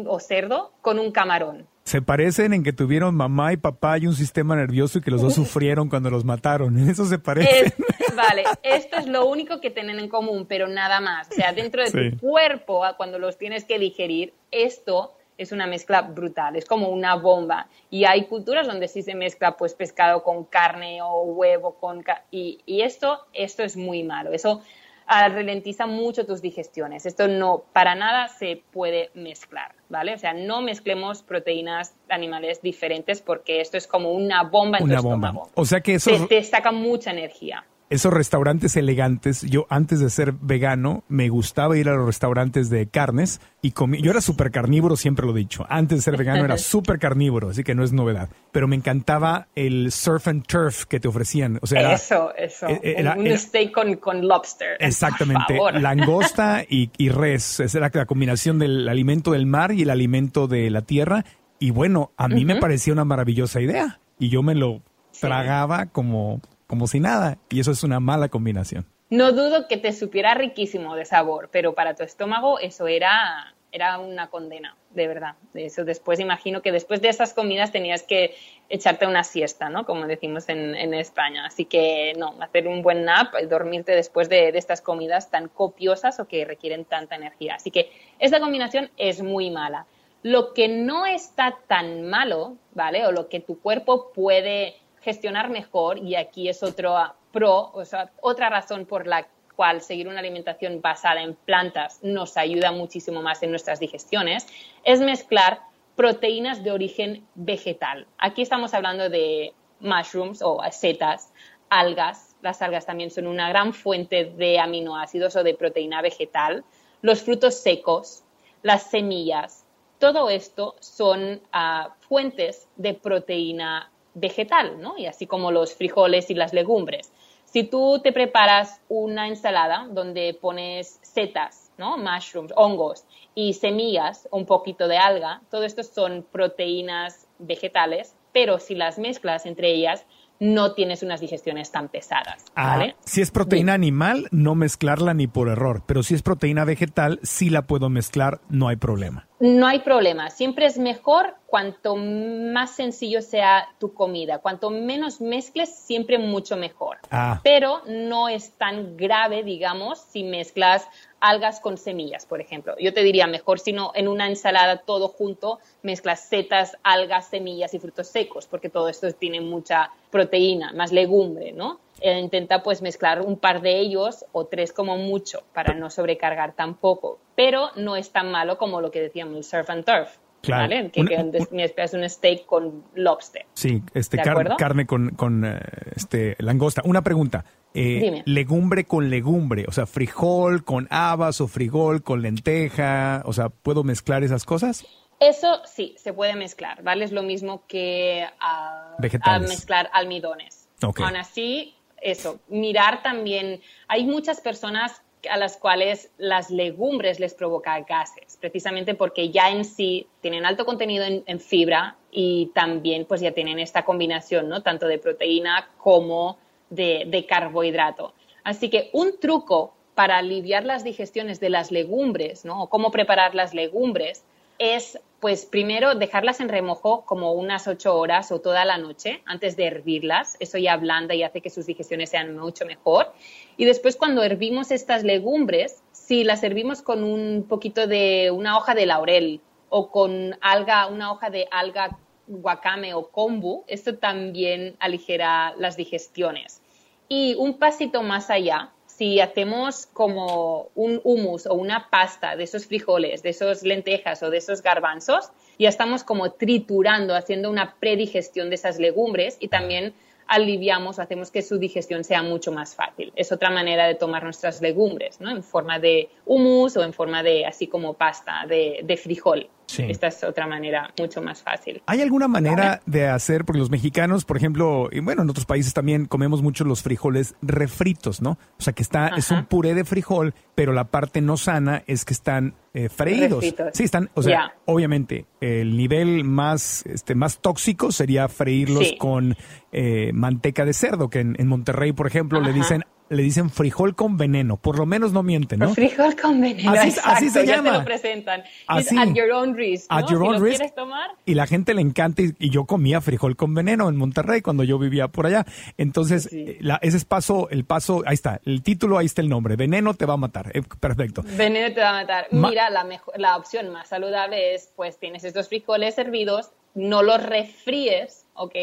o 0.06 0.20
cerdo 0.20 0.72
con 0.80 0.98
un 0.98 1.12
camarón. 1.12 1.66
Se 1.84 2.02
parecen 2.02 2.52
en 2.52 2.64
que 2.64 2.72
tuvieron 2.72 3.14
mamá 3.14 3.52
y 3.52 3.58
papá 3.58 3.98
y 3.98 4.06
un 4.06 4.14
sistema 4.14 4.56
nervioso 4.56 4.98
y 4.98 5.02
que 5.02 5.10
los 5.10 5.22
dos 5.22 5.34
sufrieron 5.36 5.88
cuando 5.88 6.10
los 6.10 6.24
mataron. 6.24 6.78
En 6.78 6.88
eso 6.88 7.04
se 7.04 7.18
parecen. 7.18 7.72
vale, 8.16 8.44
esto 8.62 8.96
es 8.96 9.06
lo 9.06 9.26
único 9.26 9.60
que 9.60 9.70
tienen 9.70 10.00
en 10.00 10.08
común, 10.08 10.46
pero 10.48 10.66
nada 10.66 11.00
más. 11.00 11.28
O 11.30 11.34
sea, 11.34 11.52
dentro 11.52 11.84
de 11.84 12.10
tu 12.10 12.18
cuerpo, 12.18 12.82
cuando 12.96 13.18
los 13.18 13.38
tienes 13.38 13.64
que 13.64 13.78
digerir, 13.78 14.32
esto 14.50 15.12
es 15.38 15.52
una 15.52 15.66
mezcla 15.66 16.00
brutal, 16.02 16.56
es 16.56 16.64
como 16.64 16.88
una 16.88 17.14
bomba. 17.14 17.68
Y 17.90 18.04
hay 18.04 18.24
culturas 18.24 18.66
donde 18.66 18.88
sí 18.88 19.02
se 19.02 19.14
mezcla 19.14 19.56
pues 19.56 19.74
pescado 19.74 20.22
con 20.22 20.44
carne 20.44 21.02
o 21.02 21.22
huevo 21.22 21.74
con... 21.74 22.02
Y, 22.30 22.60
y 22.64 22.80
esto, 22.80 23.26
esto 23.34 23.62
es 23.62 23.76
muy 23.76 24.02
malo. 24.02 24.32
Eso 24.32 24.62
ralentiza 25.06 25.86
mucho 25.86 26.26
tus 26.26 26.42
digestiones. 26.42 27.06
Esto 27.06 27.28
no, 27.28 27.64
para 27.72 27.94
nada 27.94 28.28
se 28.28 28.62
puede 28.72 29.10
mezclar, 29.14 29.74
¿vale? 29.88 30.14
O 30.14 30.18
sea, 30.18 30.34
no 30.34 30.62
mezclemos 30.62 31.22
proteínas 31.22 31.94
animales 32.08 32.60
diferentes 32.60 33.22
porque 33.22 33.60
esto 33.60 33.76
es 33.76 33.86
como 33.86 34.12
una 34.12 34.42
bomba 34.42 34.78
en 34.78 34.84
una 34.84 34.96
tu 34.96 35.02
bomba. 35.04 35.32
O 35.54 35.64
sea 35.64 35.80
que 35.80 35.94
eso... 35.94 36.26
Te, 36.26 36.42
saca 36.42 36.72
mucha 36.72 37.10
energía. 37.10 37.64
Esos 37.88 38.12
restaurantes 38.12 38.76
elegantes, 38.76 39.42
yo 39.42 39.66
antes 39.68 40.00
de 40.00 40.10
ser 40.10 40.32
vegano 40.32 41.04
me 41.08 41.28
gustaba 41.28 41.76
ir 41.76 41.88
a 41.88 41.94
los 41.94 42.06
restaurantes 42.06 42.68
de 42.68 42.88
carnes 42.88 43.40
y 43.62 43.72
comí, 43.72 44.02
yo 44.02 44.10
era 44.10 44.20
súper 44.20 44.50
carnívoro, 44.50 44.96
siempre 44.96 45.26
lo 45.26 45.32
he 45.32 45.38
dicho, 45.38 45.66
antes 45.68 45.98
de 45.98 46.02
ser 46.02 46.16
vegano 46.16 46.44
era 46.44 46.58
súper 46.58 46.98
carnívoro, 46.98 47.50
así 47.50 47.62
que 47.62 47.74
no 47.74 47.84
es 47.84 47.92
novedad, 47.92 48.28
pero 48.52 48.66
me 48.68 48.76
encantaba 48.76 49.48
el 49.54 49.92
surf 49.92 50.28
and 50.28 50.46
turf 50.46 50.84
que 50.84 51.00
te 51.00 51.08
ofrecían. 51.08 51.58
O 51.62 51.66
sea, 51.66 51.92
eso, 51.92 52.34
eso, 52.36 52.66
e, 52.68 53.04
un, 53.16 53.38
steak 53.38 53.72
con, 53.72 54.26
lobster. 54.26 54.76
Exactamente, 54.80 55.58
langosta 55.80 56.64
y, 56.68 56.90
y 56.98 57.08
res, 57.08 57.60
esa 57.60 57.78
era 57.78 57.90
la 57.92 58.06
combinación 58.06 58.58
del 58.58 58.88
alimento 58.88 59.32
del 59.32 59.46
mar 59.46 59.72
y 59.72 59.82
el 59.82 59.90
alimento 59.90 60.48
de 60.48 60.70
la 60.70 60.82
tierra. 60.82 61.24
Y 61.58 61.70
bueno, 61.70 62.12
a 62.16 62.28
mí 62.28 62.44
me 62.44 62.56
parecía 62.56 62.92
una 62.92 63.04
maravillosa 63.04 63.60
idea. 63.60 64.00
Y 64.18 64.28
yo 64.28 64.42
me 64.42 64.54
lo 64.54 64.82
tragaba 65.20 65.86
como, 65.86 66.40
como 66.66 66.86
si 66.86 67.00
nada 67.00 67.38
y 67.50 67.60
eso 67.60 67.70
es 67.70 67.82
una 67.82 68.00
mala 68.00 68.28
combinación. 68.28 68.86
No 69.08 69.32
dudo 69.32 69.68
que 69.68 69.76
te 69.76 69.92
supiera 69.92 70.34
riquísimo 70.34 70.96
de 70.96 71.04
sabor, 71.04 71.48
pero 71.52 71.74
para 71.74 71.94
tu 71.94 72.02
estómago 72.02 72.58
eso 72.58 72.88
era, 72.88 73.54
era 73.70 73.98
una 74.00 74.30
condena, 74.30 74.76
de 74.90 75.06
verdad. 75.06 75.36
Eso 75.54 75.84
después 75.84 76.18
imagino 76.18 76.60
que 76.60 76.72
después 76.72 77.00
de 77.00 77.08
esas 77.08 77.32
comidas 77.32 77.70
tenías 77.70 78.02
que 78.02 78.34
echarte 78.68 79.06
una 79.06 79.22
siesta, 79.22 79.68
¿no? 79.68 79.86
Como 79.86 80.08
decimos 80.08 80.48
en, 80.48 80.92
España. 80.92 81.46
Así 81.46 81.66
que 81.66 82.14
no, 82.18 82.34
hacer 82.40 82.66
un 82.66 82.82
buen 82.82 83.04
nap, 83.04 83.32
dormirte 83.48 83.92
después 83.92 84.28
de, 84.28 84.50
de, 84.50 84.58
estas 84.58 84.80
comidas 84.80 85.30
tan 85.30 85.48
copiosas 85.48 86.18
o 86.18 86.26
que 86.26 86.44
requieren 86.44 86.84
tanta 86.84 87.14
energía. 87.14 87.54
Así 87.54 87.70
que 87.70 87.92
esta 88.18 88.40
combinación 88.40 88.90
es 88.96 89.22
muy 89.22 89.50
mala. 89.50 89.86
Lo 90.24 90.52
que 90.52 90.66
no 90.66 91.06
está 91.06 91.58
tan 91.68 92.08
malo, 92.08 92.56
¿vale? 92.74 93.06
O 93.06 93.12
lo 93.12 93.28
que 93.28 93.38
tu 93.38 93.60
cuerpo 93.60 94.10
puede 94.12 94.74
gestionar 95.06 95.50
mejor, 95.50 95.98
y 95.98 96.16
aquí 96.16 96.48
es 96.48 96.64
otro 96.64 96.96
pro, 97.30 97.70
o 97.72 97.84
sea, 97.84 98.10
otra 98.20 98.50
razón 98.50 98.86
por 98.86 99.06
la 99.06 99.28
cual 99.54 99.80
seguir 99.80 100.08
una 100.08 100.18
alimentación 100.18 100.80
basada 100.80 101.22
en 101.22 101.36
plantas 101.36 102.00
nos 102.02 102.36
ayuda 102.36 102.72
muchísimo 102.72 103.22
más 103.22 103.40
en 103.44 103.50
nuestras 103.50 103.78
digestiones, 103.78 104.48
es 104.82 104.98
mezclar 105.00 105.60
proteínas 105.94 106.64
de 106.64 106.72
origen 106.72 107.24
vegetal. 107.36 108.08
Aquí 108.18 108.42
estamos 108.42 108.74
hablando 108.74 109.08
de 109.08 109.54
mushrooms 109.78 110.42
o 110.42 110.60
setas, 110.72 111.32
algas. 111.70 112.34
Las 112.42 112.60
algas 112.60 112.84
también 112.84 113.12
son 113.12 113.28
una 113.28 113.48
gran 113.48 113.74
fuente 113.74 114.24
de 114.24 114.58
aminoácidos 114.58 115.36
o 115.36 115.44
de 115.44 115.54
proteína 115.54 116.02
vegetal. 116.02 116.64
Los 117.00 117.22
frutos 117.22 117.54
secos, 117.54 118.24
las 118.62 118.90
semillas, 118.90 119.64
todo 120.00 120.30
esto 120.30 120.74
son 120.80 121.40
ah, 121.52 121.94
fuentes 122.00 122.68
de 122.74 122.94
proteína 122.94 123.92
vegetal, 124.16 124.80
¿no? 124.80 124.98
Y 124.98 125.06
así 125.06 125.26
como 125.26 125.52
los 125.52 125.74
frijoles 125.74 126.30
y 126.30 126.34
las 126.34 126.52
legumbres. 126.52 127.12
Si 127.44 127.62
tú 127.62 128.00
te 128.02 128.12
preparas 128.12 128.80
una 128.88 129.28
ensalada 129.28 129.86
donde 129.90 130.36
pones 130.40 130.98
setas, 131.02 131.70
¿no? 131.78 131.96
Mushrooms, 131.96 132.52
hongos 132.56 133.04
y 133.34 133.52
semillas, 133.52 134.28
un 134.32 134.46
poquito 134.46 134.88
de 134.88 134.98
alga, 134.98 135.42
todo 135.50 135.62
esto 135.62 135.82
son 135.84 136.26
proteínas 136.32 137.28
vegetales, 137.38 138.16
pero 138.32 138.58
si 138.58 138.74
las 138.74 138.98
mezclas 138.98 139.46
entre 139.46 139.72
ellas, 139.72 140.06
no 140.40 140.74
tienes 140.74 141.02
unas 141.02 141.20
digestiones 141.20 141.70
tan 141.70 141.88
pesadas. 141.88 142.44
Ah, 142.54 142.86
si 143.04 143.22
es 143.22 143.30
proteína 143.30 143.74
animal, 143.74 144.28
no 144.30 144.54
mezclarla 144.54 145.14
ni 145.14 145.26
por 145.26 145.48
error, 145.48 145.82
pero 145.86 146.02
si 146.02 146.14
es 146.14 146.22
proteína 146.22 146.64
vegetal, 146.64 147.20
sí 147.22 147.48
la 147.50 147.62
puedo 147.62 147.88
mezclar, 147.88 148.40
no 148.48 148.68
hay 148.68 148.76
problema. 148.76 149.26
No 149.38 149.66
hay 149.66 149.80
problema, 149.80 150.30
siempre 150.30 150.64
es 150.64 150.78
mejor 150.78 151.34
cuanto 151.46 151.94
más 151.94 152.70
sencillo 152.70 153.20
sea 153.20 153.68
tu 153.78 153.92
comida, 153.92 154.38
cuanto 154.38 154.70
menos 154.70 155.20
mezcles, 155.20 155.74
siempre 155.74 156.18
mucho 156.18 156.56
mejor. 156.56 156.96
Ah. 157.10 157.40
Pero 157.44 157.82
no 157.86 158.30
es 158.30 158.52
tan 158.52 158.96
grave, 158.96 159.42
digamos, 159.42 160.00
si 160.00 160.24
mezclas 160.24 160.88
algas 161.20 161.60
con 161.60 161.76
semillas, 161.76 162.24
por 162.24 162.40
ejemplo. 162.40 162.76
Yo 162.78 162.94
te 162.94 163.02
diría 163.02 163.26
mejor 163.26 163.58
si 163.58 163.72
no 163.72 163.92
en 163.94 164.08
una 164.08 164.26
ensalada 164.26 164.78
todo 164.78 165.08
junto 165.08 165.58
mezclas 165.82 166.20
setas, 166.20 166.78
algas, 166.82 167.28
semillas 167.28 167.74
y 167.74 167.78
frutos 167.78 168.08
secos, 168.08 168.46
porque 168.46 168.70
todo 168.70 168.88
esto 168.88 169.12
tiene 169.12 169.42
mucha 169.42 169.90
proteína, 170.10 170.72
más 170.72 170.92
legumbre, 170.92 171.52
¿no? 171.52 171.78
Eh, 172.00 172.18
intenta 172.18 172.62
pues 172.62 172.82
mezclar 172.82 173.22
un 173.22 173.38
par 173.38 173.62
de 173.62 173.78
ellos 173.78 174.24
o 174.32 174.46
tres 174.46 174.72
como 174.72 174.98
mucho 174.98 175.42
para 175.54 175.74
no 175.74 175.88
sobrecargar 175.88 176.52
tampoco, 176.52 177.18
pero 177.34 177.70
no 177.76 177.96
es 177.96 178.10
tan 178.10 178.30
malo 178.30 178.58
como 178.58 178.80
lo 178.80 178.90
que 178.90 179.00
decíamos, 179.00 179.36
el 179.36 179.44
surf 179.44 179.70
and 179.70 179.84
turf. 179.84 180.18
Claro. 180.42 180.62
¿vale? 180.62 180.90
Que, 180.90 181.72
es 181.76 181.94
un 181.94 182.08
steak 182.08 182.46
con 182.46 182.84
lobster. 182.94 183.46
Sí, 183.54 183.82
este 183.94 184.18
carne 184.18 184.86
con, 184.86 185.10
con 185.10 185.44
eh, 185.44 185.58
este, 185.96 186.36
langosta. 186.38 186.82
Una 186.84 187.02
pregunta. 187.02 187.44
Eh, 187.74 188.22
legumbre 188.24 188.84
con 188.84 189.10
legumbre, 189.10 189.66
o 189.68 189.72
sea, 189.72 189.84
frijol 189.84 190.64
con 190.64 190.86
habas 190.90 191.42
o 191.42 191.48
frijol 191.48 192.02
con 192.02 192.22
lenteja, 192.22 193.22
o 193.26 193.34
sea, 193.34 193.50
¿puedo 193.50 193.84
mezclar 193.84 194.24
esas 194.24 194.44
cosas? 194.44 194.86
Eso 195.20 195.60
sí, 195.66 195.94
se 195.98 196.14
puede 196.14 196.36
mezclar, 196.36 196.82
¿vale? 196.82 197.04
Es 197.04 197.12
lo 197.12 197.22
mismo 197.22 197.66
que 197.66 198.26
a, 198.40 198.96
mezclar 199.40 199.90
almidones. 199.92 200.68
Aún 200.80 201.16
así, 201.16 201.74
eso, 202.00 202.40
mirar 202.48 203.02
también, 203.02 203.60
hay 203.88 204.04
muchas 204.04 204.40
personas 204.40 205.02
a 205.28 205.36
las 205.36 205.56
cuales 205.56 206.10
las 206.18 206.50
legumbres 206.50 207.20
les 207.20 207.34
provoca 207.34 207.78
gases, 207.80 208.36
precisamente 208.40 208.94
porque 208.94 209.30
ya 209.30 209.50
en 209.50 209.64
sí 209.64 210.06
tienen 210.20 210.46
alto 210.46 210.64
contenido 210.64 211.04
en, 211.04 211.40
fibra 211.40 211.96
y 212.10 212.50
también 212.54 213.04
pues 213.06 213.20
ya 213.20 213.32
tienen 213.32 213.58
esta 213.58 213.84
combinación, 213.84 214.48
¿no? 214.48 214.62
Tanto 214.62 214.86
de 214.86 214.98
proteína 214.98 215.70
como 215.78 216.38
de, 216.70 217.26
carbohidrato. 217.28 218.12
Así 218.44 218.70
que 218.70 218.90
un 218.92 219.18
truco 219.18 219.74
para 219.94 220.18
aliviar 220.18 220.64
las 220.64 220.84
digestiones 220.84 221.40
de 221.40 221.50
las 221.50 221.70
legumbres, 221.70 222.44
¿no? 222.44 222.64
O 222.64 222.68
cómo 222.68 222.90
preparar 222.90 223.34
las 223.34 223.54
legumbres, 223.54 224.24
es 224.58 224.98
pues 225.20 225.46
primero 225.46 225.94
dejarlas 225.94 226.40
en 226.40 226.48
remojo 226.48 227.04
como 227.04 227.32
unas 227.32 227.66
ocho 227.66 227.96
horas 227.96 228.30
o 228.32 228.40
toda 228.40 228.64
la 228.64 228.76
noche 228.76 229.22
antes 229.24 229.56
de 229.56 229.66
hervirlas. 229.66 230.36
Eso 230.40 230.58
ya 230.58 230.74
ablanda 230.74 231.14
y 231.14 231.22
hace 231.22 231.40
que 231.40 231.50
sus 231.50 231.66
digestiones 231.66 232.10
sean 232.10 232.36
mucho 232.36 232.66
mejor. 232.66 233.12
Y 233.56 233.64
después 233.64 233.96
cuando 233.96 234.22
hervimos 234.22 234.70
estas 234.70 235.02
legumbres, 235.04 235.82
si 235.92 236.22
las 236.22 236.42
hervimos 236.42 236.82
con 236.82 237.02
un 237.02 237.46
poquito 237.48 237.86
de 237.86 238.30
una 238.30 238.58
hoja 238.58 238.74
de 238.74 238.86
laurel 238.86 239.40
o 239.70 239.90
con 239.90 240.36
alga, 240.40 240.86
una 240.86 241.10
hoja 241.12 241.30
de 241.30 241.48
alga 241.50 241.98
wakame 242.28 242.94
o 242.94 243.08
kombu, 243.08 243.64
esto 243.66 243.96
también 243.96 244.76
aligera 244.78 245.54
las 245.58 245.76
digestiones. 245.76 246.60
Y 247.08 247.34
un 247.36 247.58
pasito 247.58 248.02
más 248.02 248.30
allá, 248.30 248.72
si 248.96 249.20
hacemos 249.20 249.86
como 249.92 250.70
un 250.74 251.02
humus 251.04 251.46
o 251.46 251.54
una 251.54 251.90
pasta 251.90 252.34
de 252.34 252.44
esos 252.44 252.66
frijoles, 252.66 253.22
de 253.22 253.30
esos 253.30 253.62
lentejas 253.62 254.22
o 254.22 254.30
de 254.30 254.38
esos 254.38 254.62
garbanzos, 254.62 255.30
ya 255.58 255.68
estamos 255.68 256.02
como 256.02 256.32
triturando, 256.32 257.14
haciendo 257.14 257.50
una 257.50 257.74
predigestión 257.78 258.48
de 258.48 258.54
esas 258.54 258.78
legumbres 258.78 259.36
y 259.38 259.48
también 259.48 259.92
aliviamos, 260.26 260.98
hacemos 260.98 261.30
que 261.30 261.42
su 261.42 261.58
digestión 261.58 262.04
sea 262.04 262.22
mucho 262.22 262.52
más 262.52 262.74
fácil. 262.74 263.12
Es 263.16 263.32
otra 263.32 263.50
manera 263.50 263.86
de 263.86 263.96
tomar 263.96 264.24
nuestras 264.24 264.62
legumbres, 264.62 265.20
¿no? 265.20 265.30
En 265.30 265.42
forma 265.42 265.78
de 265.78 266.08
humus 266.24 266.76
o 266.78 266.82
en 266.82 266.94
forma 266.94 267.22
de, 267.22 267.44
así 267.44 267.66
como 267.66 267.94
pasta 267.94 268.46
de, 268.48 268.80
de 268.82 268.96
frijol. 268.96 269.50
Esta 269.78 270.06
es 270.06 270.22
otra 270.24 270.46
manera 270.46 270.92
mucho 270.98 271.20
más 271.22 271.42
fácil. 271.42 271.82
¿Hay 271.86 272.00
alguna 272.00 272.28
manera 272.28 272.80
de 272.86 273.08
hacer, 273.08 273.44
porque 273.44 273.58
los 273.58 273.70
mexicanos, 273.70 274.24
por 274.24 274.36
ejemplo, 274.36 274.88
y 274.92 275.00
bueno, 275.00 275.22
en 275.22 275.30
otros 275.30 275.46
países 275.46 275.74
también 275.74 276.06
comemos 276.06 276.42
mucho 276.42 276.64
los 276.64 276.82
frijoles 276.82 277.34
refritos, 277.42 278.22
¿no? 278.22 278.38
O 278.58 278.62
sea, 278.62 278.72
que 278.72 278.82
está, 278.82 279.08
es 279.08 279.30
un 279.30 279.44
puré 279.46 279.74
de 279.74 279.84
frijol, 279.84 280.34
pero 280.54 280.72
la 280.72 280.84
parte 280.84 281.20
no 281.20 281.36
sana 281.36 281.82
es 281.86 282.04
que 282.04 282.12
están 282.12 282.54
eh, 282.74 282.88
freídos. 282.88 283.44
Sí, 283.72 283.84
están, 283.84 284.10
o 284.14 284.22
sea, 284.22 284.54
obviamente, 284.66 285.26
el 285.40 285.76
nivel 285.76 286.24
más, 286.24 286.84
este, 286.86 287.14
más 287.14 287.40
tóxico 287.40 287.92
sería 287.92 288.28
freírlos 288.28 288.92
con 288.98 289.36
eh, 289.72 290.10
manteca 290.12 290.64
de 290.64 290.72
cerdo, 290.72 291.10
que 291.10 291.20
en, 291.20 291.46
Monterrey, 291.46 291.92
por 291.92 292.06
ejemplo, 292.06 292.40
le 292.40 292.52
dicen 292.52 292.84
le 293.08 293.22
dicen 293.22 293.50
frijol 293.50 293.94
con 293.94 294.16
veneno. 294.16 294.56
Por 294.56 294.78
lo 294.78 294.86
menos 294.86 295.12
no 295.12 295.22
mienten, 295.22 295.60
¿no? 295.60 295.74
Frijol 295.74 296.16
con 296.16 296.40
veneno. 296.40 296.72
Así, 296.72 296.98
así 297.04 297.30
se 297.30 297.46
llama. 297.46 297.72
te 297.72 297.78
lo 297.78 297.84
presentan. 297.84 298.42
Así. 298.66 298.96
At 298.98 299.14
your 299.14 299.30
own 299.32 299.54
risk. 299.54 299.86
At 299.88 300.08
your 300.08 300.22
own 300.22 300.42
risk. 300.42 300.58
quieres 300.58 300.74
tomar. 300.74 301.10
Y 301.24 301.34
la 301.34 301.46
gente 301.46 301.74
le 301.74 301.82
encanta. 301.82 302.22
Y, 302.22 302.50
yo 302.50 302.64
comía 302.64 303.00
frijol 303.00 303.36
con 303.36 303.54
veneno 303.54 303.88
en 303.88 303.96
Monterrey 303.96 304.40
cuando 304.40 304.64
yo 304.64 304.78
vivía 304.78 305.08
por 305.08 305.26
allá. 305.26 305.44
Entonces, 305.76 306.26
ese 306.32 306.96
es 306.96 307.04
paso, 307.04 307.48
el 307.50 307.64
paso, 307.64 308.02
ahí 308.06 308.14
está. 308.14 308.40
El 308.44 308.62
título, 308.62 308.98
ahí 308.98 309.06
está 309.06 309.20
el 309.22 309.28
nombre. 309.28 309.56
Veneno 309.56 309.94
te 309.94 310.06
va 310.06 310.14
a 310.14 310.18
matar. 310.18 310.50
Eh, 310.54 310.62
perfecto. 310.80 311.22
Veneno 311.36 311.74
te 311.74 311.80
va 311.80 311.90
a 311.90 312.02
matar. 312.02 312.26
Mira, 312.30 312.70
la, 312.70 312.84
mejor, 312.84 313.18
la 313.18 313.36
opción 313.36 313.70
más 313.70 313.88
saludable 313.88 314.54
es, 314.54 314.72
pues 314.76 314.98
tienes 314.98 315.24
estos 315.24 315.48
frijoles 315.48 315.98
hervidos, 315.98 316.50
no 316.74 317.02
los 317.02 317.22
refríes, 317.22 318.24
¿ok? 318.34 318.54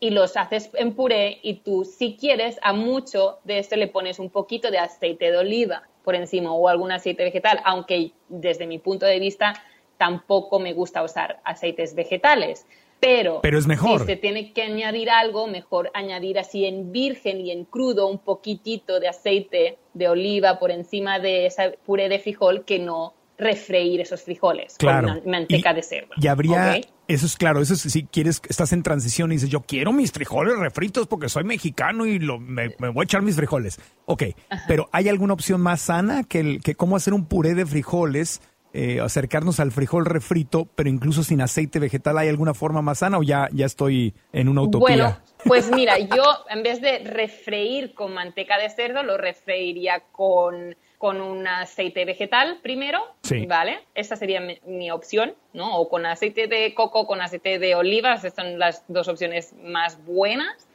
Y 0.00 0.10
los 0.10 0.36
haces 0.36 0.70
en 0.74 0.94
puré 0.94 1.38
y 1.42 1.56
tú, 1.56 1.84
si 1.84 2.16
quieres, 2.16 2.58
a 2.62 2.72
mucho 2.72 3.38
de 3.44 3.58
esto 3.58 3.76
le 3.76 3.86
pones 3.86 4.18
un 4.18 4.30
poquito 4.30 4.70
de 4.70 4.78
aceite 4.78 5.30
de 5.30 5.36
oliva 5.36 5.82
por 6.02 6.14
encima 6.14 6.52
o 6.52 6.68
algún 6.68 6.90
aceite 6.90 7.22
vegetal, 7.22 7.60
aunque 7.64 8.12
desde 8.28 8.66
mi 8.66 8.78
punto 8.78 9.04
de 9.04 9.18
vista 9.20 9.52
tampoco 9.98 10.58
me 10.58 10.72
gusta 10.72 11.02
usar 11.02 11.40
aceites 11.44 11.94
vegetales. 11.94 12.66
Pero, 12.98 13.40
Pero 13.42 13.58
es 13.58 13.66
mejor. 13.66 14.00
si 14.00 14.06
se 14.06 14.16
tiene 14.16 14.52
que 14.52 14.62
añadir 14.62 15.10
algo, 15.10 15.46
mejor 15.46 15.90
añadir 15.94 16.38
así 16.38 16.66
en 16.66 16.92
virgen 16.92 17.40
y 17.40 17.50
en 17.50 17.64
crudo 17.64 18.06
un 18.06 18.18
poquitito 18.18 19.00
de 19.00 19.08
aceite 19.08 19.78
de 19.94 20.08
oliva 20.08 20.58
por 20.58 20.70
encima 20.70 21.18
de 21.18 21.46
esa 21.46 21.72
puré 21.86 22.08
de 22.08 22.18
frijol 22.18 22.64
que 22.64 22.78
no 22.78 23.14
refreír 23.40 24.00
esos 24.00 24.22
frijoles 24.22 24.76
Claro. 24.78 25.08
con 25.08 25.16
una 25.18 25.38
manteca 25.38 25.72
Y- 25.72 25.74
de 25.74 25.82
cerdo. 25.82 26.10
Y 26.16 26.26
habría, 26.26 26.76
eso 27.08 27.26
es 27.26 27.36
claro, 27.36 27.60
eso 27.60 27.74
es 27.74 27.80
si 27.80 28.04
quieres, 28.04 28.40
estás 28.48 28.72
en 28.72 28.82
transición 28.82 29.32
y 29.32 29.36
dices, 29.36 29.48
yo 29.50 29.62
quiero 29.62 29.92
mis 29.92 30.12
frijoles 30.12 30.56
refritos 30.58 31.06
porque 31.06 31.28
soy 31.28 31.44
mexicano 31.44 32.06
y 32.06 32.18
lo, 32.18 32.38
me, 32.38 32.74
me 32.78 32.88
voy 32.90 33.02
a 33.02 33.04
echar 33.04 33.22
mis 33.22 33.36
frijoles. 33.36 33.80
Ok, 34.06 34.24
pero 34.68 34.88
¿hay 34.92 35.08
alguna 35.08 35.32
opción 35.34 35.60
más 35.60 35.80
sana 35.80 36.22
que, 36.24 36.40
el, 36.40 36.62
que 36.62 36.74
cómo 36.74 36.96
hacer 36.96 37.14
un 37.14 37.26
puré 37.26 37.54
de 37.54 37.66
frijoles, 37.66 38.40
eh, 38.72 39.00
acercarnos 39.00 39.58
al 39.58 39.72
frijol 39.72 40.04
refrito, 40.06 40.68
pero 40.76 40.88
incluso 40.88 41.24
sin 41.24 41.40
aceite 41.40 41.78
vegetal? 41.80 42.18
¿Hay 42.18 42.28
alguna 42.28 42.54
forma 42.54 42.82
más 42.82 42.98
sana 42.98 43.18
o 43.18 43.22
ya, 43.22 43.48
ya 43.52 43.66
estoy 43.66 44.14
en 44.32 44.48
una 44.48 44.62
utopía? 44.62 44.96
Bueno, 44.96 45.18
pues 45.44 45.70
mira, 45.72 45.98
yo 45.98 46.22
en 46.48 46.62
vez 46.62 46.80
de 46.80 46.98
refreír 47.00 47.94
con 47.94 48.14
manteca 48.14 48.58
de 48.58 48.70
cerdo, 48.70 49.02
lo 49.02 49.16
refreiría 49.16 50.04
con, 50.12 50.76
con 51.00 51.22
un 51.22 51.46
aceite 51.46 52.04
vegetal 52.04 52.58
primero, 52.62 53.00
Sí. 53.22 53.46
¿vale? 53.46 53.80
Esa 53.94 54.16
sería 54.16 54.38
mi, 54.42 54.58
mi 54.66 54.90
opción, 54.90 55.34
¿no? 55.54 55.78
O 55.78 55.88
con 55.88 56.04
aceite 56.04 56.46
de 56.46 56.74
coco, 56.74 57.06
con 57.06 57.22
aceite 57.22 57.58
de 57.58 57.74
olivas, 57.74 58.22
estas 58.22 58.44
son 58.44 58.58
las 58.58 58.84
dos 58.86 59.08
opciones 59.08 59.54
más 59.62 60.04
buenas. 60.04 60.68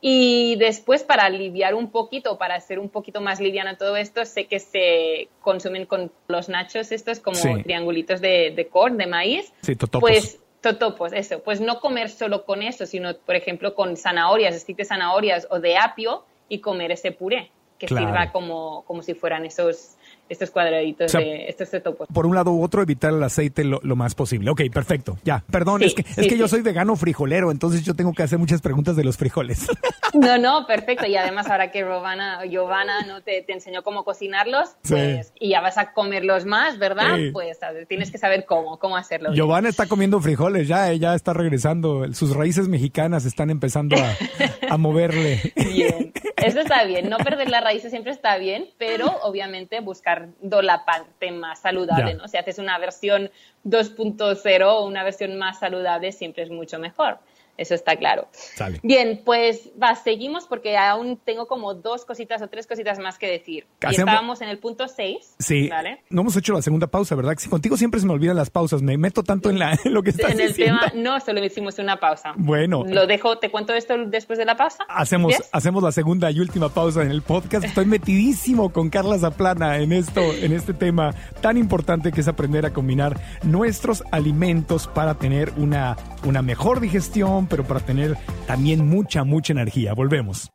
Y 0.00 0.54
después, 0.60 1.02
para 1.02 1.24
aliviar 1.24 1.74
un 1.74 1.90
poquito, 1.90 2.38
para 2.38 2.54
hacer 2.54 2.78
un 2.78 2.88
poquito 2.88 3.20
más 3.20 3.40
liviana 3.40 3.76
todo 3.76 3.96
esto, 3.96 4.24
sé 4.24 4.44
que 4.46 4.60
se 4.60 5.28
consumen 5.40 5.86
con 5.86 6.12
los 6.28 6.48
nachos 6.48 6.92
estos 6.92 7.18
como 7.18 7.34
Sí. 7.34 7.62
triangulitos 7.64 8.20
de, 8.20 8.52
de 8.54 8.68
corn, 8.68 8.96
de 8.96 9.06
maíz. 9.08 9.52
Sí, 9.62 9.74
totopos. 9.74 10.08
Pues 10.08 10.38
totopos, 10.60 11.12
eso. 11.12 11.42
Pues 11.42 11.60
no 11.60 11.80
comer 11.80 12.10
solo 12.10 12.44
con 12.44 12.62
eso, 12.62 12.86
sino, 12.86 13.16
por 13.16 13.34
ejemplo, 13.34 13.74
con 13.74 13.96
zanahorias, 13.96 14.54
stick 14.60 14.76
de 14.76 14.84
zanahorias 14.84 15.48
o 15.50 15.58
de 15.58 15.78
apio 15.78 16.24
y 16.48 16.60
comer 16.60 16.92
ese 16.92 17.10
puré, 17.10 17.50
que 17.86 17.94
Claro. 17.94 18.06
sirva 18.08 18.32
como, 18.32 18.84
como 18.86 19.02
si 19.02 19.14
fueran 19.14 19.44
esos, 19.44 19.96
estos 20.28 20.50
cuadraditos 20.50 21.06
O 21.06 21.08
sea, 21.08 21.20
de 21.20 21.48
estos 21.48 21.70
totopos. 21.70 22.08
Por 22.12 22.26
un 22.26 22.34
lado 22.34 22.52
u 22.52 22.62
otro, 22.62 22.82
evitar 22.82 23.12
el 23.12 23.22
aceite 23.22 23.64
lo, 23.64 23.80
lo 23.82 23.96
más 23.96 24.14
posible. 24.14 24.50
Ok, 24.50 24.62
perfecto. 24.72 25.18
Ya, 25.24 25.44
perdón, 25.50 25.80
Sí, 25.80 25.86
es 25.86 25.94
que, 25.94 26.00
es 26.02 26.14
sí, 26.14 26.28
que 26.28 26.38
yo 26.38 26.46
sí. 26.48 26.52
soy 26.52 26.62
vegano 26.62 26.96
frijolero, 26.96 27.50
entonces 27.50 27.82
yo 27.84 27.94
tengo 27.94 28.12
que 28.12 28.22
hacer 28.22 28.38
muchas 28.38 28.60
preguntas 28.62 28.96
de 28.96 29.04
los 29.04 29.16
frijoles. 29.16 29.66
No, 30.14 30.38
no, 30.38 30.64
perfecto. 30.68 31.06
Y 31.06 31.16
además 31.16 31.50
ahora 31.50 31.72
que 31.72 31.80
Giovanna, 31.80 32.44
Giovanna 32.46 33.02
¿no? 33.04 33.20
te, 33.20 33.42
te 33.42 33.52
enseñó 33.52 33.82
cómo 33.82 34.04
cocinarlos, 34.04 34.76
pues, 34.88 35.32
y 35.40 35.48
ya 35.48 35.60
vas 35.60 35.76
a 35.76 35.92
comerlos 35.92 36.44
más, 36.44 36.78
¿verdad? 36.78 37.18
Pues 37.32 37.58
ver, 37.60 37.86
tienes 37.86 38.12
que 38.12 38.18
saber 38.18 38.44
cómo, 38.46 38.78
cómo 38.78 38.96
hacerlo. 38.96 39.30
bien. 39.30 39.38
Giovanna 39.42 39.68
está 39.68 39.86
comiendo 39.86 40.20
frijoles, 40.20 40.68
ya, 40.68 40.88
ella 40.92 41.16
está 41.16 41.32
regresando. 41.32 42.06
Sus 42.14 42.36
raíces 42.36 42.68
mexicanas 42.68 43.24
están 43.24 43.50
empezando 43.50 43.96
a, 43.96 44.72
a 44.72 44.76
moverle. 44.76 45.52
Bien, 45.56 46.12
eso 46.36 46.60
está 46.60 46.84
bien. 46.84 47.08
No 47.08 47.16
perder 47.24 47.50
las 47.50 47.64
raíces 47.64 47.90
siempre 47.90 48.12
está 48.12 48.38
bien, 48.38 48.66
pero 48.78 49.06
obviamente 49.22 49.80
buscando 50.20 50.62
la 50.62 50.84
parte 50.84 51.30
más 51.32 51.60
saludable, 51.60 52.12
Ya. 52.12 52.18
¿no? 52.18 52.28
Si 52.28 52.36
haces 52.36 52.58
una 52.58 52.78
versión 52.78 53.30
2.0 53.64 54.62
o 54.66 54.86
una 54.86 55.02
versión 55.04 55.36
más 55.38 55.58
saludable, 55.58 56.12
siempre 56.12 56.42
es 56.42 56.50
mucho 56.50 56.78
mejor. 56.78 57.18
Eso 57.56 57.76
está 57.76 57.94
claro. 57.94 58.26
Sale. 58.32 58.80
Bien, 58.82 59.22
pues 59.24 59.70
va, 59.80 59.94
seguimos 59.94 60.48
porque 60.48 60.76
aún 60.76 61.20
tengo 61.24 61.46
como 61.46 61.72
dos 61.72 62.04
cositas 62.04 62.42
o 62.42 62.48
tres 62.48 62.66
cositas 62.66 62.98
más 62.98 63.16
que 63.16 63.28
decir. 63.28 63.64
Y 63.88 63.94
estábamos 63.94 64.40
en 64.40 64.48
el 64.48 64.58
punto 64.58 64.88
6. 64.88 65.36
Sí, 65.38 65.68
¿Vale? 65.68 66.02
no 66.10 66.22
hemos 66.22 66.36
hecho 66.36 66.52
la 66.52 66.62
segunda 66.62 66.88
pausa, 66.88 67.14
¿verdad? 67.14 67.34
Si 67.38 67.48
contigo 67.48 67.76
siempre 67.76 68.00
se 68.00 68.06
me 68.06 68.12
olvidan 68.12 68.34
las 68.34 68.50
pausas, 68.50 68.82
me 68.82 68.98
meto 68.98 69.22
tanto 69.22 69.50
en, 69.50 69.60
la, 69.60 69.78
en 69.84 69.94
lo 69.94 70.02
que 70.02 70.10
estás 70.10 70.32
En 70.32 70.40
el 70.40 70.48
diciendo. 70.48 70.80
tema, 70.90 71.00
no, 71.00 71.20
solo 71.20 71.44
hicimos 71.44 71.78
una 71.78 72.00
pausa. 72.00 72.32
Bueno. 72.36 72.82
Lo 72.88 73.06
dejo, 73.06 73.38
te 73.38 73.52
cuento 73.52 73.72
esto 73.72 73.94
después 74.04 74.36
de 74.36 74.46
la 74.46 74.56
pausa. 74.56 74.84
Hacemos, 74.88 75.36
¿Yes? 75.36 75.48
hacemos 75.52 75.80
la 75.84 75.92
segunda 75.92 76.32
y 76.32 76.40
última 76.40 76.70
pausa 76.70 77.02
en 77.02 77.12
el 77.12 77.22
podcast. 77.22 77.64
Estoy 77.64 77.86
metidísimo 77.86 78.72
con 78.72 78.90
Carla 78.90 79.16
Zaplana 79.16 79.78
en 79.78 79.92
en 80.16 80.52
este 80.52 80.74
tema 80.74 81.14
tan 81.40 81.56
importante 81.56 82.12
que 82.12 82.20
es 82.20 82.28
aprender 82.28 82.66
a 82.66 82.72
combinar 82.72 83.20
nuestros 83.42 84.02
alimentos 84.10 84.86
para 84.86 85.14
tener 85.14 85.52
una, 85.56 85.96
una 86.24 86.42
mejor 86.42 86.80
digestión, 86.80 87.46
pero 87.46 87.64
para 87.64 87.80
tener 87.80 88.16
también 88.46 88.86
mucha, 88.88 89.24
mucha 89.24 89.52
energía. 89.52 89.94
Volvemos. 89.94 90.50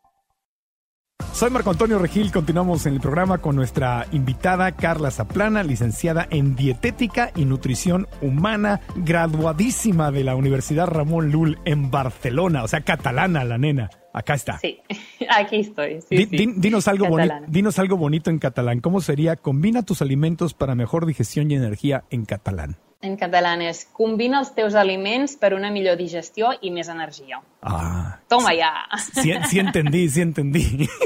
Soy 1.34 1.52
Marco 1.52 1.70
Antonio 1.70 2.00
Regil, 2.00 2.32
continuamos 2.32 2.86
en 2.86 2.96
el 2.96 3.00
programa 3.00 3.38
con 3.38 3.56
nuestra 3.56 4.08
invitada 4.12 4.72
Carla 4.74 5.12
Zaplana, 5.12 5.64
licenciada 5.64 6.28
en 6.30 6.56
Dietética 6.56 7.32
y 7.36 7.46
Nutrición 7.46 8.08
Humana, 8.22 8.82
graduadísima 8.96 10.12
de 10.12 10.24
la 10.24 10.36
Universidad 10.36 10.88
Ramón 10.88 11.32
Llull 11.32 11.60
en 11.66 11.92
Barcelona, 11.92 12.64
o 12.64 12.68
sea, 12.68 12.82
catalana 12.82 13.44
la 13.44 13.58
nena. 13.58 13.90
Acá 14.14 14.34
está. 14.34 14.58
Sí, 14.60 14.80
aquí 15.30 15.58
estoy. 15.58 16.02
sí, 16.02 16.16
Di- 16.16 16.26
sí. 16.26 16.38
di- 16.38 16.54
dinos, 16.58 16.88
algo 16.88 17.06
boni- 17.08 17.28
Catalana. 17.28 17.48
dinos 17.50 17.78
algo 17.80 17.98
bonito 17.98 18.30
en 18.30 18.40
catalán. 18.40 18.80
¿Cómo 18.80 19.02
sería? 19.02 19.36
Combina 19.36 19.84
tus 19.84 20.02
alimentos 20.02 20.54
para 20.54 20.76
mejor 20.76 21.06
digestión 21.06 21.52
y 21.52 21.56
energía 21.56 22.04
en 22.10 22.26
catalán. 22.26 22.78
En 23.02 23.16
catalán 23.16 23.62
és 23.64 23.86
combina 23.96 24.42
els 24.44 24.50
teus 24.58 24.76
aliments 24.76 25.38
per 25.40 25.54
una 25.56 25.70
millor 25.72 25.96
digestió 25.96 26.50
i 26.60 26.68
més 26.72 26.90
energia. 26.92 27.40
Ah, 27.64 28.20
Toma 28.28 28.52
ya. 28.54 28.74
sí, 29.14 29.32
sí 29.50 29.60
entendí, 29.60 30.08
sí 30.10 30.22
entendí. 30.22 30.66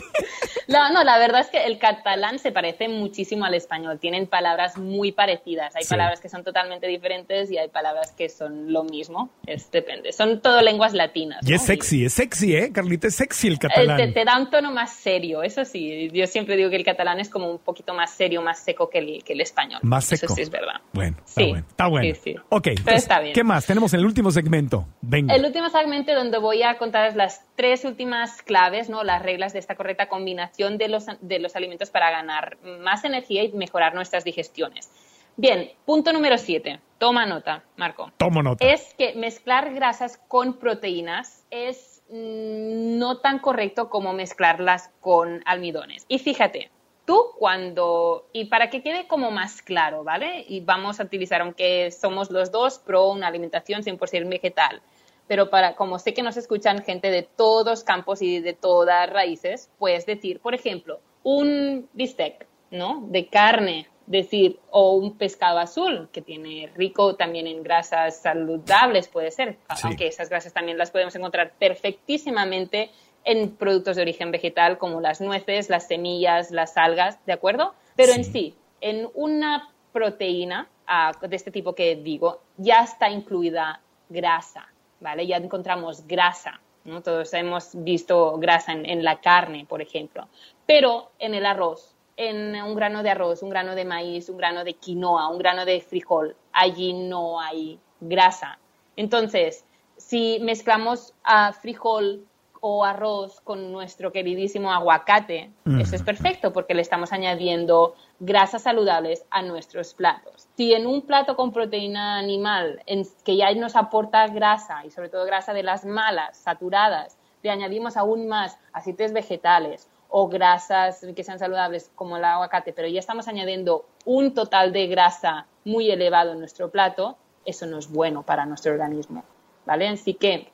No, 0.65 0.89
no, 0.93 1.03
la 1.03 1.17
verdad 1.19 1.41
es 1.41 1.47
que 1.47 1.65
el 1.65 1.77
catalán 1.77 2.39
se 2.39 2.51
parece 2.53 2.87
muchísimo 2.87 3.43
al 3.43 3.53
español. 3.53 3.99
Tienen 3.99 4.27
palabras 4.27 4.77
muy 4.77 5.11
parecidas. 5.11 5.75
Hay 5.75 5.83
Sí. 5.83 5.89
palabras 5.89 6.21
que 6.21 6.29
son 6.29 6.43
totalmente 6.43 6.87
diferentes 6.87 7.51
y 7.51 7.57
hay 7.57 7.67
palabras 7.67 8.13
que 8.13 8.29
son 8.29 8.71
lo 8.71 8.83
mismo. 8.85 9.29
Es, 9.45 9.69
depende. 9.71 10.13
Son 10.13 10.41
todo 10.41 10.61
lenguas 10.61 10.93
latinas. 10.93 11.45
Y 11.47 11.53
es 11.53 11.63
sexy, 11.63 12.05
es 12.05 12.13
sexy, 12.13 12.55
¿eh? 12.55 12.71
Carlita, 12.71 13.07
es 13.07 13.15
sexy 13.15 13.49
el 13.49 13.59
catalán. 13.59 13.97
Te, 13.97 14.07
te 14.13 14.23
da 14.23 14.39
un 14.39 14.49
tono 14.49 14.71
más 14.71 14.93
serio, 14.93 15.43
eso 15.43 15.65
sí. 15.65 16.09
Yo 16.13 16.25
siempre 16.27 16.55
digo 16.55 16.69
que 16.69 16.77
el 16.77 16.85
catalán 16.85 17.19
es 17.19 17.29
como 17.29 17.51
un 17.51 17.59
poquito 17.59 17.93
más 17.93 18.11
serio, 18.11 18.41
más 18.41 18.57
seco 18.63 18.89
que 18.89 18.99
el, 18.99 19.23
que 19.23 19.33
el 19.33 19.41
español. 19.41 19.81
Más 19.83 20.05
seco. 20.05 20.25
Eso 20.27 20.35
sí 20.35 20.41
es 20.43 20.49
verdad. 20.49 20.79
Bueno, 20.93 21.17
está 21.25 21.41
Sí, 21.41 21.49
bueno. 21.49 21.65
Está 21.69 21.82
bueno. 21.88 22.13
sí, 22.13 22.19
sí. 22.23 22.36
Ok, 22.49 22.63
Pero 22.63 22.75
entonces, 22.77 23.03
está 23.03 23.19
bien. 23.19 23.34
¿qué 23.34 23.43
más? 23.43 23.65
Tenemos 23.65 23.93
en 23.93 24.01
el 24.01 24.05
último 24.05 24.31
segmento. 24.31 24.86
Venga. 25.01 25.34
El 25.36 25.45
último 25.45 25.69
segmento 25.69 26.13
donde 26.13 26.38
voy 26.38 26.63
a 26.63 26.77
contaros 26.77 27.15
las 27.15 27.45
tres 27.55 27.86
últimas 27.86 28.41
claves, 28.41 28.89
¿no? 28.89 29.03
las 29.03 29.21
reglas 29.21 29.53
de 29.53 29.59
esta 29.59 29.75
correcta 29.75 30.07
combinación 30.07 30.77
de 30.77 30.89
los, 30.89 31.05
de 31.21 31.39
los 31.39 31.55
alimentos 31.55 31.89
para 31.89 32.11
ganar 32.11 32.57
más 32.81 33.03
energía 33.03 33.43
y 33.43 33.51
mejorar 33.53 33.93
nuestras 33.95 34.23
digestiones. 34.23 34.89
Bien, 35.36 35.71
punto 35.86 36.13
número 36.13 36.38
siete. 36.38 36.79
Toma 36.99 37.25
nota, 37.25 37.63
Marco. 37.75 38.11
Tomo 38.17 38.43
nota. 38.43 38.65
Es 38.65 38.93
que 38.97 39.15
mezclar 39.15 39.73
grasas 39.73 40.19
con 40.27 40.53
proteínas 40.53 41.43
es 41.49 42.03
mm, 42.09 42.99
no 42.99 43.17
tan 43.17 43.39
correcto 43.39 43.89
como 43.89 44.13
mezclarlas 44.13 44.91
con 45.01 45.41
almidones. 45.45 46.05
Y 46.07 46.19
fíjate, 46.19 46.69
tú 47.06 47.32
cuando, 47.38 48.28
y 48.34 48.45
para 48.45 48.70
que 48.70 48.82
quede 48.82 49.08
como 49.08 49.32
más 49.32 49.62
claro, 49.62 50.04
¿vale? 50.04 50.45
Y 50.47 50.62
vamos 50.62 50.99
a 50.99 51.04
utilizar, 51.04 51.41
aunque 51.41 51.91
somos 51.91 52.32
los 52.32 52.51
dos 52.51 52.80
pro 52.80 53.10
una 53.10 53.28
alimentación 53.28 53.84
100% 53.84 54.30
vegetal, 54.30 54.82
pero 55.28 55.49
para, 55.49 55.76
como 55.76 55.99
sé 55.99 56.14
que 56.14 56.24
nos 56.24 56.38
escuchan 56.38 56.84
gente 56.84 57.10
de 57.12 57.24
todos 57.24 57.84
campos 57.84 58.22
y 58.22 58.39
de 58.39 58.54
todas 58.54 59.10
raíces, 59.10 59.70
puedes 59.80 60.06
decir, 60.06 60.39
por 60.39 60.54
ejemplo, 60.54 60.99
un 61.24 61.89
bistec, 61.93 62.45
¿no? 62.72 63.06
De 63.08 63.28
carne, 63.28 63.88
decir, 64.06 64.60
o 64.70 64.95
un 64.95 65.18
pescado 65.18 65.60
azul, 65.60 66.10
que 66.12 66.22
tiene 66.22 66.70
rico 66.76 67.16
también 67.16 67.47
en 67.47 67.64
grasas 67.64 68.22
saludables, 68.22 69.08
puede 69.08 69.32
ser, 69.32 69.58
Sí. 69.76 69.88
aunque 69.88 70.08
esas 70.08 70.30
grasas 70.30 70.51
también 70.51 70.78
las 70.78 70.91
podemos 70.91 71.16
encontrar 71.16 71.54
perfectísimamente 71.58 72.91
en 73.26 73.55
productos 73.55 73.95
de 73.95 74.01
origen 74.01 74.32
vegetal 74.32 74.78
como 74.78 75.01
las 75.01 75.21
nueces, 75.21 75.69
las 75.69 75.88
semillas, 75.88 76.51
las 76.51 76.78
algas, 76.78 77.17
¿de 77.26 77.34
acuerdo? 77.34 77.74
Pero 77.95 78.13
en 78.13 78.24
Sí. 78.24 78.55
en 78.82 79.09
una 79.13 79.69
proteína 79.91 80.67
ah, 80.88 81.13
de 81.21 81.36
este 81.36 81.51
tipo 81.51 81.74
que 81.74 81.95
digo, 81.95 82.41
ya 82.57 82.82
está 82.84 83.09
incluida 83.09 83.80
grasa, 84.09 84.67
¿vale? 84.99 85.26
Ya 85.26 85.38
encontramos 85.38 86.05
grasa, 86.05 86.59
¿no? 86.84 87.01
Todos 87.01 87.34
hemos 87.34 87.71
visto 87.74 88.38
grasa 88.38 88.74
en, 88.74 88.86
en 88.86 89.03
la 89.03 89.21
carne, 89.21 89.65
por 89.69 89.82
ejemplo, 89.82 90.28
pero 90.65 91.11
en 91.19 91.34
el 91.34 91.45
arroz, 91.45 91.95
en 92.17 92.55
un 92.61 92.76
grano 92.76 93.01
de 93.01 93.11
arroz, 93.11 93.41
un 93.41 93.49
grano 93.49 93.76
de 93.76 93.86
maíz, 93.86 94.28
un 94.30 94.38
grano 94.38 94.63
de 94.63 94.74
quinoa, 94.74 95.30
un 95.30 95.38
grano 95.38 95.63
de 95.65 95.80
frijol, 95.82 96.36
allí 96.51 96.93
no 96.93 97.39
hay 97.39 97.80
grasa. 98.01 98.59
Entonces, 98.97 99.65
si 99.97 100.39
mezclamos 100.41 101.13
a 101.24 101.53
frijol 101.53 102.26
o 102.66 102.86
arroz 102.86 103.41
con 103.41 103.74
nuestro 103.74 104.14
queridísimo 104.14 104.72
aguacate, 104.72 105.51
Mm. 105.66 105.82
eso 105.82 105.97
es 105.97 106.01
perfecto 106.01 106.53
porque 106.53 106.74
le 106.74 106.82
estamos 106.82 107.11
añadiendo 107.11 107.93
grasas 108.22 108.61
saludables 108.61 109.26
a 109.32 109.41
nuestros 109.41 109.93
platos. 109.93 110.47
Si 110.55 110.74
en 110.74 110.88
un 110.88 111.01
plato 111.01 111.36
con 111.36 111.51
proteína 111.51 112.18
animal, 112.18 112.82
en- 112.86 113.05
que 113.26 113.36
ya 113.36 113.53
nos 113.53 113.76
aporta 113.76 114.26
grasa 114.28 114.86
y 114.86 114.91
sobre 114.91 115.09
todo 115.09 115.26
grasa 115.26 115.51
de 115.53 115.64
las 115.64 115.84
malas, 115.84 116.38
saturadas, 116.38 117.18
le 117.41 117.49
añadimos 117.49 117.97
aún 117.97 118.30
más 118.30 118.57
aceites 118.72 119.11
vegetales 119.11 119.89
o 120.07 120.30
grasas 120.30 121.05
que 121.14 121.24
sean 121.26 121.39
saludables 121.39 121.91
como 121.95 122.16
el 122.16 122.24
aguacate, 122.24 122.72
pero 122.72 122.88
ya 122.88 122.99
estamos 122.99 123.28
añadiendo 123.28 123.84
un 124.05 124.34
total 124.34 124.72
de 124.72 124.88
grasa 124.88 125.47
muy 125.66 125.91
elevado 125.91 126.32
en 126.32 126.39
nuestro 126.39 126.70
plato, 126.72 127.18
eso 127.43 127.66
no 127.66 127.78
es 127.78 127.91
bueno 127.91 128.24
para 128.24 128.45
nuestro 128.45 128.72
organismo, 128.72 129.26
¿vale? 129.66 129.89
Así 129.89 130.14
que 130.14 130.49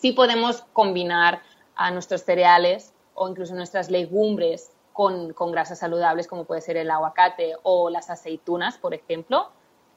sí 0.00 0.12
podemos 0.12 0.62
combinar 0.72 1.42
a 1.74 1.90
nuestros 1.90 2.22
cereales 2.22 2.92
o 3.14 3.28
incluso 3.28 3.54
nuestras 3.54 3.90
legumbres 3.90 4.70
con, 4.92 5.32
grasas 5.52 5.78
saludables 5.78 6.26
como 6.26 6.44
puede 6.44 6.60
ser 6.60 6.76
el 6.76 6.90
aguacate 6.90 7.54
o 7.62 7.88
las 7.88 8.10
aceitunas, 8.10 8.78
por 8.78 8.94
ejemplo. 8.94 9.50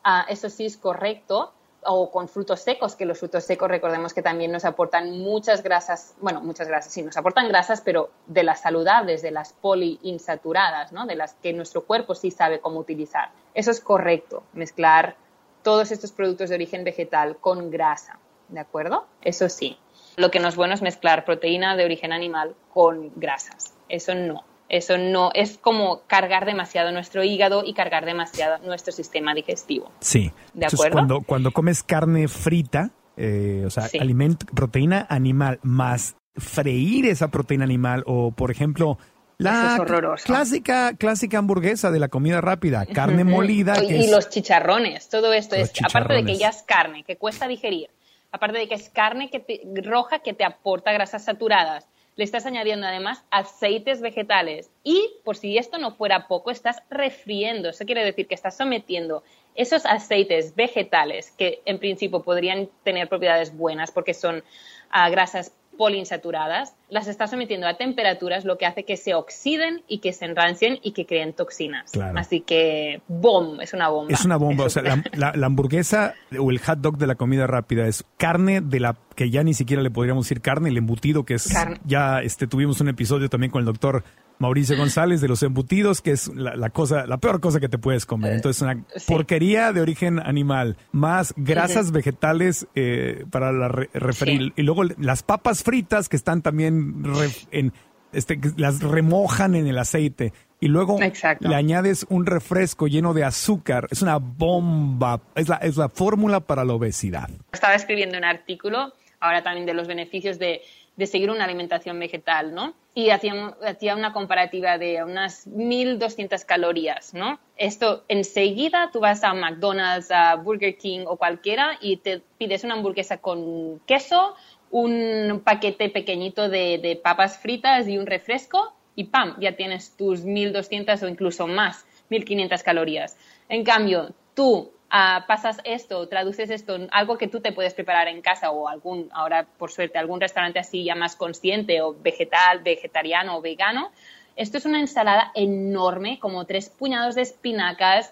Ah, 0.04 0.26
eso 0.30 0.49
sí 0.49 0.66
es 0.66 0.78
correcto, 0.78 1.54
o 1.84 2.12
con 2.12 2.28
frutos 2.28 2.60
secos, 2.62 2.95
que 2.95 3.06
los 3.06 3.20
frutos 3.20 3.43
secos 3.43 3.70
recordemos 3.70 4.14
que 4.14 4.22
también 4.22 4.52
nos 4.52 4.66
aportan 4.66 5.20
muchas 5.20 5.64
grasas, 5.64 6.14
bueno, 6.22 6.41
muchas 6.41 6.68
grasas, 6.68 6.93
sí, 6.93 7.02
nos 7.02 7.18
aportan 7.18 7.47
grasas, 7.47 7.82
pero 7.82 8.12
de 8.28 8.43
las 8.43 8.62
saludables, 8.62 9.22
de 9.22 9.32
las 9.32 9.54
poliinsaturadas, 9.54 10.91
¿no? 10.91 11.06
De 11.06 11.16
las 11.16 11.34
que 11.36 11.54
nuestro 11.54 11.86
cuerpo 11.86 12.14
sí 12.14 12.30
sabe 12.30 12.60
cómo 12.60 12.80
utilizar. 12.80 13.32
Eso 13.54 13.72
es 13.72 13.80
correcto, 13.82 14.43
mezclar 14.54 15.16
todos 15.64 15.91
estos 15.91 16.12
productos 16.12 16.49
de 16.49 16.56
origen 16.56 16.84
vegetal 16.84 17.38
con 17.38 17.72
grasa, 17.72 18.20
¿de 18.49 18.60
acuerdo? 18.60 19.06
Eso 19.22 19.49
sí. 19.49 19.78
Lo 20.22 20.32
que 20.32 20.39
no 20.39 20.47
es 20.47 20.55
bueno 20.55 20.74
es 20.74 20.82
mezclar 20.82 21.26
proteína 21.26 21.76
de 21.76 21.84
origen 21.84 22.13
animal 22.13 22.53
con 22.74 23.11
grasas. 23.15 23.74
Eso 23.89 24.13
no. 24.15 24.43
Eso 24.69 24.97
no 24.97 25.32
es 25.34 25.57
como 25.57 26.03
cargar 26.07 26.45
demasiado 26.45 26.91
nuestro 26.93 27.24
hígado 27.24 27.63
y 27.65 27.74
cargar 27.74 28.05
demasiado 28.05 28.59
nuestro 28.59 28.93
sistema 28.93 29.34
digestivo. 29.34 29.91
Sí. 29.99 30.32
¿De 30.53 30.67
acuerdo? 30.67 30.93
cuando, 30.93 31.22
cuando 31.22 31.51
comes 31.51 31.84
carne 31.84 32.30
frita, 32.30 32.91
eh, 33.17 33.63
o 33.65 33.69
sea, 33.69 33.89
alimento, 33.99 34.45
proteína 34.55 35.05
animal 35.09 35.59
más 35.63 36.15
freír 36.38 37.07
esa 37.07 37.30
proteína 37.30 37.65
animal 37.65 38.03
o, 38.05 38.32
por 38.32 38.51
ejemplo, 38.51 38.97
la 39.38 39.84
clásica, 40.24 40.93
clásica 40.95 41.39
hamburguesa 41.39 41.89
de 41.91 41.99
la 41.99 42.09
comida 42.09 42.41
rápida, 42.41 42.86
carne 42.86 43.24
molida. 43.24 43.84
y, 43.84 44.09
los 44.09 44.30
chicharrones, 44.30 45.09
todo 45.09 45.34
esto 45.34 45.55
es, 45.55 45.74
aparte 45.84 46.13
de 46.13 46.24
que 46.24 46.38
ya 46.38 46.49
es 46.49 46.63
carne, 46.63 47.03
que 47.03 47.17
cuesta 47.17 47.47
digerir, 47.47 47.89
aparte 48.32 48.57
de 48.59 48.67
que 48.67 48.75
es 48.75 48.89
carne 48.89 49.29
que 49.29 49.61
roja 49.84 50.19
que 50.19 50.34
te 50.34 50.43
aporta 50.43 50.91
grasas 50.91 51.25
saturadas, 51.25 51.88
le 52.15 52.25
estás 52.25 52.45
añadiendo 52.45 52.86
además 52.86 53.23
aceites 53.32 54.01
vegetales 54.01 54.69
y 54.84 55.09
por 55.23 55.38
si 55.38 55.57
esto 55.57 55.77
no 55.77 55.91
fuera 55.91 56.27
poco, 56.27 56.51
estás 56.51 56.84
refriendo. 56.89 57.69
Eso 57.69 57.86
quiere 57.86 58.03
decir 58.03 58.27
que 58.27 58.36
estás 58.36 58.57
sometiendo 58.57 59.23
esos 59.55 59.86
aceites 59.86 60.55
vegetales 60.55 61.32
que 61.32 61.61
en 61.65 61.79
principio 61.79 62.21
podrían 62.21 62.69
tener 62.84 63.07
propiedades 63.07 63.55
buenas 63.55 63.91
porque 63.91 64.13
son 64.13 64.43
ah, 64.89 65.09
grasas 65.09 65.53
poliinsaturadas, 65.82 66.75
las 66.89 67.07
está 67.07 67.25
sometiendo 67.25 67.65
a 67.65 67.75
temperaturas, 67.75 68.45
lo 68.45 68.59
que 68.59 68.67
hace 68.67 68.84
que 68.84 68.97
se 68.97 69.15
oxiden 69.15 69.82
y 69.88 69.97
que 69.97 70.13
se 70.13 70.25
enrancien 70.25 70.77
y 70.84 70.91
que 70.91 71.07
creen 71.07 71.34
toxinas. 71.34 71.91
Así 72.15 72.41
que, 72.41 73.01
¡bom! 73.07 73.59
Es 73.59 73.73
una 73.73 73.89
bomba. 73.89 74.13
Es 74.13 74.23
una 74.23 74.38
bomba. 74.38 74.65
o 74.65 74.69
sea, 74.69 74.84
la, 74.84 75.34
hamburguesa 75.43 76.13
o 76.39 76.51
el 76.51 76.59
hot 76.59 76.77
dog 76.77 76.99
de 76.99 77.07
la 77.07 77.15
comida 77.15 77.47
rápida 77.47 77.88
es 77.88 78.05
carne 78.17 78.61
de 78.61 78.79
la 78.79 78.95
que 79.22 79.30
ya 79.30 79.43
ni 79.43 79.53
siquiera 79.53 79.84
le 79.84 79.91
podríamos 79.91 80.26
decir 80.26 80.41
carne, 80.41 80.69
el 80.69 80.78
embutido 80.78 81.26
que 81.26 81.36
es... 81.36 81.53
Ya 81.86 82.22
este, 82.24 82.47
tuvimos 82.47 82.82
un 82.82 82.89
episodio 82.89 83.30
también 83.30 83.51
con 83.51 83.59
el 83.59 83.67
doctor 83.67 84.03
Mauricio 84.39 84.76
González 84.76 85.22
de 85.22 85.28
los 85.28 85.43
embutidos, 85.43 86.01
que 86.01 86.09
es 86.09 86.28
la, 86.34 86.72
cosa, 86.72 87.05
la 87.05 87.19
peor 87.19 87.39
cosa 87.39 87.59
que 87.59 87.69
te 87.69 87.78
puedes 87.78 88.07
comer. 88.07 88.32
Eh, 88.32 88.36
Entonces, 88.38 88.63
una 88.63 88.84
porquería 89.05 89.74
de 89.74 89.82
origen 89.82 90.17
animal, 90.17 90.76
más 90.91 91.36
grasas 91.38 91.91
vegetales 91.91 92.65
eh, 92.74 93.26
para 93.30 93.51
la 93.51 93.67
referir. 93.67 94.53
Y 94.55 94.63
luego 94.63 94.86
las 94.97 95.22
papas 95.22 95.61
fritas 95.61 96.09
que 96.09 96.15
están 96.15 96.41
también 96.41 97.03
en, 97.51 97.74
este, 98.13 98.39
las 98.57 98.82
remojan 98.82 99.53
en 99.53 99.67
el 99.67 99.78
aceite. 99.78 100.34
Y 100.59 100.67
luego 100.67 100.97
le 101.39 101.55
añades 101.55 102.07
un 102.09 102.26
refresco 102.26 102.88
lleno 102.88 103.13
de 103.13 103.24
azúcar. 103.24 103.88
Es 103.91 104.01
una 104.01 104.17
bomba. 104.17 105.22
Es 105.36 105.47
la, 105.47 105.57
es 105.57 105.78
la 105.78 105.89
fórmula 105.89 106.39
para 106.39 106.65
la 106.65 106.74
obesidad. 106.74 107.30
Estaba 107.51 107.76
escribiendo 107.76 108.17
un 108.17 108.24
artículo 108.24 108.93
ahora 109.22 109.43
también 109.43 109.65
de 109.65 109.74
los 109.74 109.88
beneficios 109.88 110.38
de 110.38 110.61
de 110.95 111.07
seguir 111.07 111.32
una 111.32 111.45
alimentación 111.45 111.97
vegetal, 111.99 112.53
¿no? 112.53 112.74
Y 112.93 113.09
hacía, 113.09 113.55
hacía 113.65 113.95
una 113.95 114.11
comparativa 114.11 114.78
de 114.78 115.03
unas 115.03 115.47
1.200 115.47 116.45
calorías, 116.45 117.13
¿no? 117.13 117.39
Esto 117.55 118.03
enseguida 118.07 118.89
tú 118.91 118.99
vas 118.99 119.24
a 119.24 119.34
McDonald's, 119.34 120.11
a 120.11 120.36
Burger 120.36 120.78
King 120.78 121.05
o 121.07 121.15
cualquiera 121.15 121.78
y 121.82 121.97
te 121.97 122.22
pides 122.38 122.63
una 122.63 122.74
hamburguesa 122.74 123.17
con 123.17 123.80
queso, 123.88 124.36
un 124.69 125.41
paquete 125.43 125.89
pequeñito 125.89 126.49
de, 126.49 126.78
de 126.78 126.97
papas 126.97 127.38
fritas 127.39 127.88
y 127.88 127.97
un 127.97 128.05
refresco 128.05 128.74
y 128.95 129.05
¡pam! 129.05 129.38
Ya 129.39 129.55
tienes 129.55 129.95
tus 129.95 130.26
1.200 130.26 131.01
o 131.03 131.07
incluso 131.07 131.47
más, 131.47 131.86
1.500 132.09 132.61
calorías. 132.63 133.17
En 133.47 133.63
cambio, 133.63 134.13
tú 134.36 134.72
pasas 134.92 135.58
esto, 135.64 136.08
traduces 136.08 136.50
esto, 136.50 136.78
algo 136.92 137.18
que 137.18 137.28
tú 137.28 137.39
te 137.39 137.54
puedes 137.54 137.74
preparar 137.74 138.08
en 138.10 138.22
casa 138.22 138.52
o 138.52 138.68
algún, 138.68 139.10
ahora 139.14 139.48
por 139.58 139.72
suerte, 139.72 139.98
algún 139.98 140.20
restaurante 140.20 140.60
así 140.60 140.84
ya 140.84 140.96
más 140.96 141.16
consciente 141.16 141.82
o 141.82 141.94
vegetal, 141.94 142.60
vegetariano 142.60 143.38
o 143.38 143.42
vegano. 143.42 143.92
Esto 144.38 144.58
es 144.58 144.66
una 144.66 144.80
ensalada 144.80 145.32
enorme, 145.36 146.18
como 146.20 146.46
tres 146.46 146.70
puñados 146.70 147.16
de 147.16 147.22
espinacas, 147.22 148.12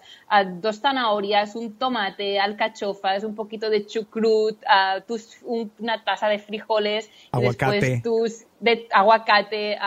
dos 0.60 0.80
zanahorias, 0.80 1.56
un 1.56 1.76
tomate, 1.76 2.38
alcachofas, 2.38 3.24
un 3.24 3.34
poquito 3.34 3.68
de 3.68 3.86
chucrut, 3.86 4.58
una 5.78 6.04
taza 6.04 6.28
de 6.28 6.38
frijoles, 6.38 7.10
aguacate. 7.32 7.76
Y 7.76 7.80
después 7.80 8.02
tus, 8.02 8.46
de 8.60 8.86
aguacate, 8.92 9.78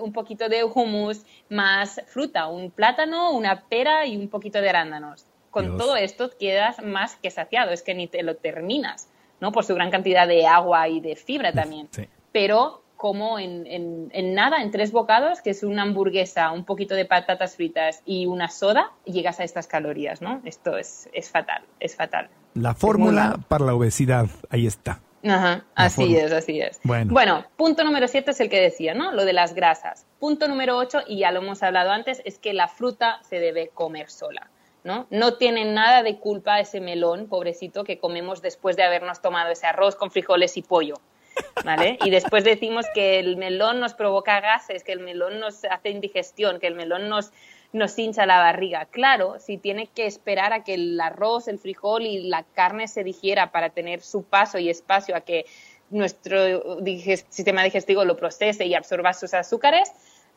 un 0.00 0.12
poquito 0.12 0.48
de 0.48 0.64
hummus, 0.64 1.24
más 1.50 2.00
fruta, 2.06 2.48
un 2.48 2.70
plátano, 2.70 3.32
una 3.32 3.60
pera 3.60 4.06
y 4.06 4.16
un 4.16 4.28
poquito 4.28 4.60
de 4.60 4.70
arándanos 4.70 5.26
con 5.52 5.76
todo 5.76 5.96
esto 5.96 6.30
quedas 6.36 6.82
más 6.82 7.14
que 7.16 7.30
saciado, 7.30 7.70
es 7.70 7.82
que 7.82 7.94
ni 7.94 8.08
te 8.08 8.22
lo 8.22 8.36
terminas, 8.36 9.08
¿no? 9.38 9.52
Por 9.52 9.64
su 9.64 9.74
gran 9.74 9.90
cantidad 9.90 10.26
de 10.26 10.46
agua 10.46 10.88
y 10.88 11.00
de 11.00 11.14
fibra 11.14 11.52
también. 11.52 11.88
Pero 12.32 12.82
como 12.96 13.38
en, 13.38 13.66
en, 13.66 14.34
nada, 14.34 14.62
en 14.62 14.70
tres 14.70 14.92
bocados, 14.92 15.42
que 15.42 15.50
es 15.50 15.62
una 15.62 15.82
hamburguesa, 15.82 16.52
un 16.52 16.64
poquito 16.64 16.94
de 16.94 17.04
patatas 17.04 17.56
fritas 17.56 18.00
y 18.06 18.26
una 18.26 18.48
soda, 18.48 18.92
llegas 19.04 19.40
a 19.40 19.44
estas 19.44 19.66
calorías, 19.66 20.22
¿no? 20.22 20.40
Esto 20.44 20.78
es, 20.78 21.10
es 21.12 21.28
fatal, 21.28 21.64
es 21.80 21.96
fatal. 21.96 22.30
La 22.54 22.74
fórmula 22.74 23.38
para 23.48 23.66
la 23.66 23.74
obesidad, 23.74 24.26
ahí 24.50 24.66
está. 24.66 25.00
Ajá, 25.24 25.64
así 25.74 26.16
es, 26.16 26.32
así 26.32 26.60
es. 26.60 26.80
Bueno. 26.82 27.12
bueno, 27.12 27.44
punto 27.56 27.84
número 27.84 28.08
siete 28.08 28.30
es 28.30 28.40
el 28.40 28.48
que 28.48 28.60
decía, 28.60 28.94
¿no? 28.94 29.12
Lo 29.12 29.24
de 29.24 29.32
las 29.32 29.54
grasas. 29.54 30.06
Punto 30.18 30.48
número 30.48 30.78
ocho, 30.78 31.00
y 31.06 31.18
ya 31.18 31.30
lo 31.30 31.40
hemos 31.40 31.62
hablado 31.62 31.90
antes, 31.90 32.22
es 32.24 32.38
que 32.38 32.54
la 32.54 32.68
fruta 32.68 33.20
se 33.28 33.38
debe 33.38 33.68
comer 33.68 34.10
sola. 34.10 34.48
¿No? 34.84 35.06
No 35.10 35.34
tiene 35.34 35.64
nada 35.64 36.02
de 36.02 36.18
culpa 36.18 36.60
ese 36.60 36.80
melón, 36.80 37.28
pobrecito, 37.28 37.84
que 37.84 37.98
comemos 37.98 38.42
después 38.42 38.76
de 38.76 38.82
habernos 38.82 39.20
tomado 39.22 39.50
ese 39.50 39.66
arroz 39.66 39.96
con 39.96 40.10
frijoles 40.10 40.56
y 40.56 40.62
pollo. 40.62 40.94
¿Vale? 41.64 41.98
Y 42.04 42.10
después 42.10 42.44
decimos 42.44 42.84
que 42.94 43.18
el 43.18 43.36
melón 43.36 43.80
nos 43.80 43.94
provoca 43.94 44.40
gases, 44.40 44.84
que 44.84 44.92
el 44.92 45.00
melón 45.00 45.40
nos 45.40 45.64
hace 45.64 45.88
indigestión, 45.88 46.60
que 46.60 46.66
el 46.66 46.74
melón 46.74 47.08
nos, 47.08 47.32
nos 47.72 47.98
hincha 47.98 48.26
la 48.26 48.38
barriga. 48.38 48.86
Claro, 48.86 49.38
si 49.38 49.56
tiene 49.56 49.86
que 49.86 50.06
esperar 50.06 50.52
a 50.52 50.62
que 50.62 50.74
el 50.74 51.00
arroz, 51.00 51.48
el 51.48 51.58
frijol 51.58 52.02
y 52.02 52.28
la 52.28 52.44
carne 52.54 52.86
se 52.86 53.02
digiera 53.02 53.50
para 53.50 53.70
tener 53.70 54.02
su 54.02 54.24
paso 54.24 54.58
y 54.58 54.68
espacio 54.68 55.16
a 55.16 55.20
que 55.20 55.46
nuestro 55.88 56.78
sistema 57.28 57.62
digestivo 57.62 58.04
lo 58.04 58.16
procese 58.16 58.66
y 58.66 58.74
absorba 58.74 59.12
sus 59.12 59.34
azúcares, 59.34 59.90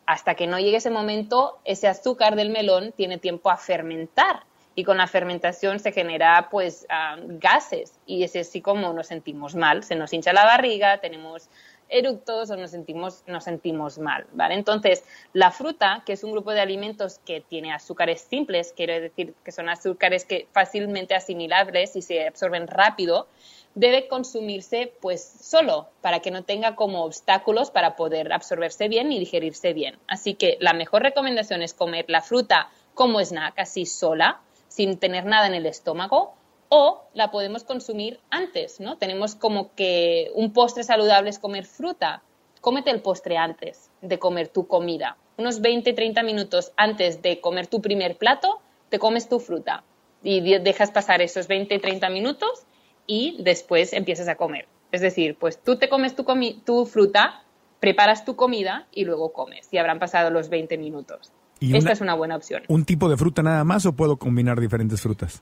hasta 0.06 0.36
que 0.36 0.48
no 0.48 0.60
llegue 0.60 0.78
ese 0.78 0.90
momento, 0.90 1.60
ese 1.66 1.88
azúcar 1.88 2.36
del 2.36 2.50
melón 2.50 2.92
tiene 2.92 3.18
tiempo 3.18 3.50
a 3.50 3.58
fermentar 3.58 4.44
y 4.76 4.84
con 4.84 4.98
la 4.98 5.08
fermentación 5.08 5.80
se 5.80 5.92
genera 5.92 6.50
pues 6.52 6.86
ah, 6.90 7.16
gases 7.20 7.94
y 8.06 8.24
es 8.24 8.36
así 8.36 8.62
como 8.62 8.92
nos 8.94 9.08
sentimos 9.08 9.56
mal, 9.56 9.84
se 9.84 9.96
nos 9.96 10.12
hincha 10.14 10.34
la 10.34 10.46
barriga, 10.46 11.00
tenemos 11.00 11.50
eructos 11.90 12.50
o 12.50 12.58
nos 12.58 12.72
sentimos, 12.72 13.24
nos 13.28 13.44
sentimos 13.44 14.00
mal, 14.00 14.26
¿vale? 14.34 14.56
Entonces, 14.56 15.04
la 15.34 15.52
fruta, 15.52 16.04
que 16.06 16.14
es 16.14 16.24
un 16.24 16.32
grupo 16.32 16.52
de 16.52 16.62
alimentos 16.62 17.20
que 17.20 17.42
tiene 17.42 17.74
azúcares 17.74 18.22
simples, 18.22 18.74
quiere 18.76 19.00
decir 19.00 19.34
que 19.44 19.52
son 19.52 19.70
azúcares 19.70 20.26
que 20.26 20.48
fácilmente 20.52 21.16
asimilables 21.16 21.96
y 21.96 22.02
se 22.02 22.28
absorben 22.28 22.68
rápido, 22.68 23.28
debe 23.76 24.08
consumirse 24.08 24.94
pues 25.02 25.22
solo 25.42 25.90
para 26.02 26.22
que 26.22 26.32
no 26.32 26.44
tenga 26.44 26.76
como 26.76 27.04
obstáculos 27.04 27.70
para 27.70 27.96
poder 27.96 28.32
absorberse 28.34 28.88
bien 28.88 29.12
y 29.12 29.20
digerirse 29.20 29.74
bien. 29.74 29.98
Así 30.08 30.34
que 30.34 30.58
la 30.62 30.74
mejor 30.74 31.04
recomendación 31.04 31.62
es 31.62 31.74
comer 31.74 32.06
la 32.08 32.22
fruta 32.22 32.70
como 32.94 33.20
snack, 33.20 33.60
así 33.60 33.86
sola, 33.86 34.40
sin 34.70 34.98
tener 34.98 35.26
nada 35.26 35.48
en 35.48 35.54
el 35.54 35.66
estómago, 35.66 36.34
o 36.70 37.04
la 37.14 37.30
podemos 37.30 37.64
consumir 37.64 38.20
antes, 38.30 38.80
¿no? 38.80 38.98
Tenemos 38.98 39.36
como 39.36 39.76
que 39.76 40.32
un 40.34 40.52
postre 40.54 40.84
saludable 40.84 41.30
es 41.30 41.38
comer 41.38 41.66
fruta. 41.66 42.24
Cómete 42.62 42.90
el 42.90 43.02
postre 43.02 43.38
antes 43.38 43.92
de 44.02 44.18
comer 44.18 44.48
tu 44.48 44.68
comida. 44.68 45.18
Unos 45.38 45.62
20-30 45.62 46.24
minutos 46.24 46.72
antes 46.78 47.22
de 47.22 47.40
comer 47.42 47.68
tu 47.68 47.82
primer 47.82 48.18
plato, 48.18 48.62
te 48.90 49.00
comes 49.00 49.30
tu 49.30 49.40
fruta 49.40 49.84
y 50.24 50.40
dejas 50.60 50.92
pasar 50.92 51.22
esos 51.22 51.48
20-30 51.48 52.12
minutos 52.12 52.66
y 53.08 53.38
después 53.44 53.94
empiezas 53.94 54.28
a 54.28 54.36
comer. 54.36 54.68
Es 54.92 55.02
decir, 55.02 55.36
pues 55.38 55.62
tú 55.62 55.78
te 55.78 55.90
comes 55.90 56.16
tu, 56.16 56.26
tu 56.66 56.86
fruta 56.86 57.42
preparas 57.80 58.26
tu 58.26 58.36
comida 58.36 58.88
y 58.92 59.06
luego 59.06 59.32
comes 59.32 59.68
y 59.72 59.78
habrán 59.78 60.00
pasado 60.00 60.30
los 60.30 60.50
20 60.50 60.78
minutos. 60.78 61.32
Esta 61.62 61.92
es 61.92 62.02
una 62.02 62.16
buena 62.16 62.36
opción. 62.36 62.64
¿Un 62.68 62.86
tipo 62.86 63.10
de 63.10 63.18
fruta 63.18 63.42
nada 63.42 63.64
más 63.64 63.86
o 63.86 63.94
puedo 63.94 64.18
combinar 64.18 64.60
diferentes 64.60 65.02
frutas? 65.02 65.42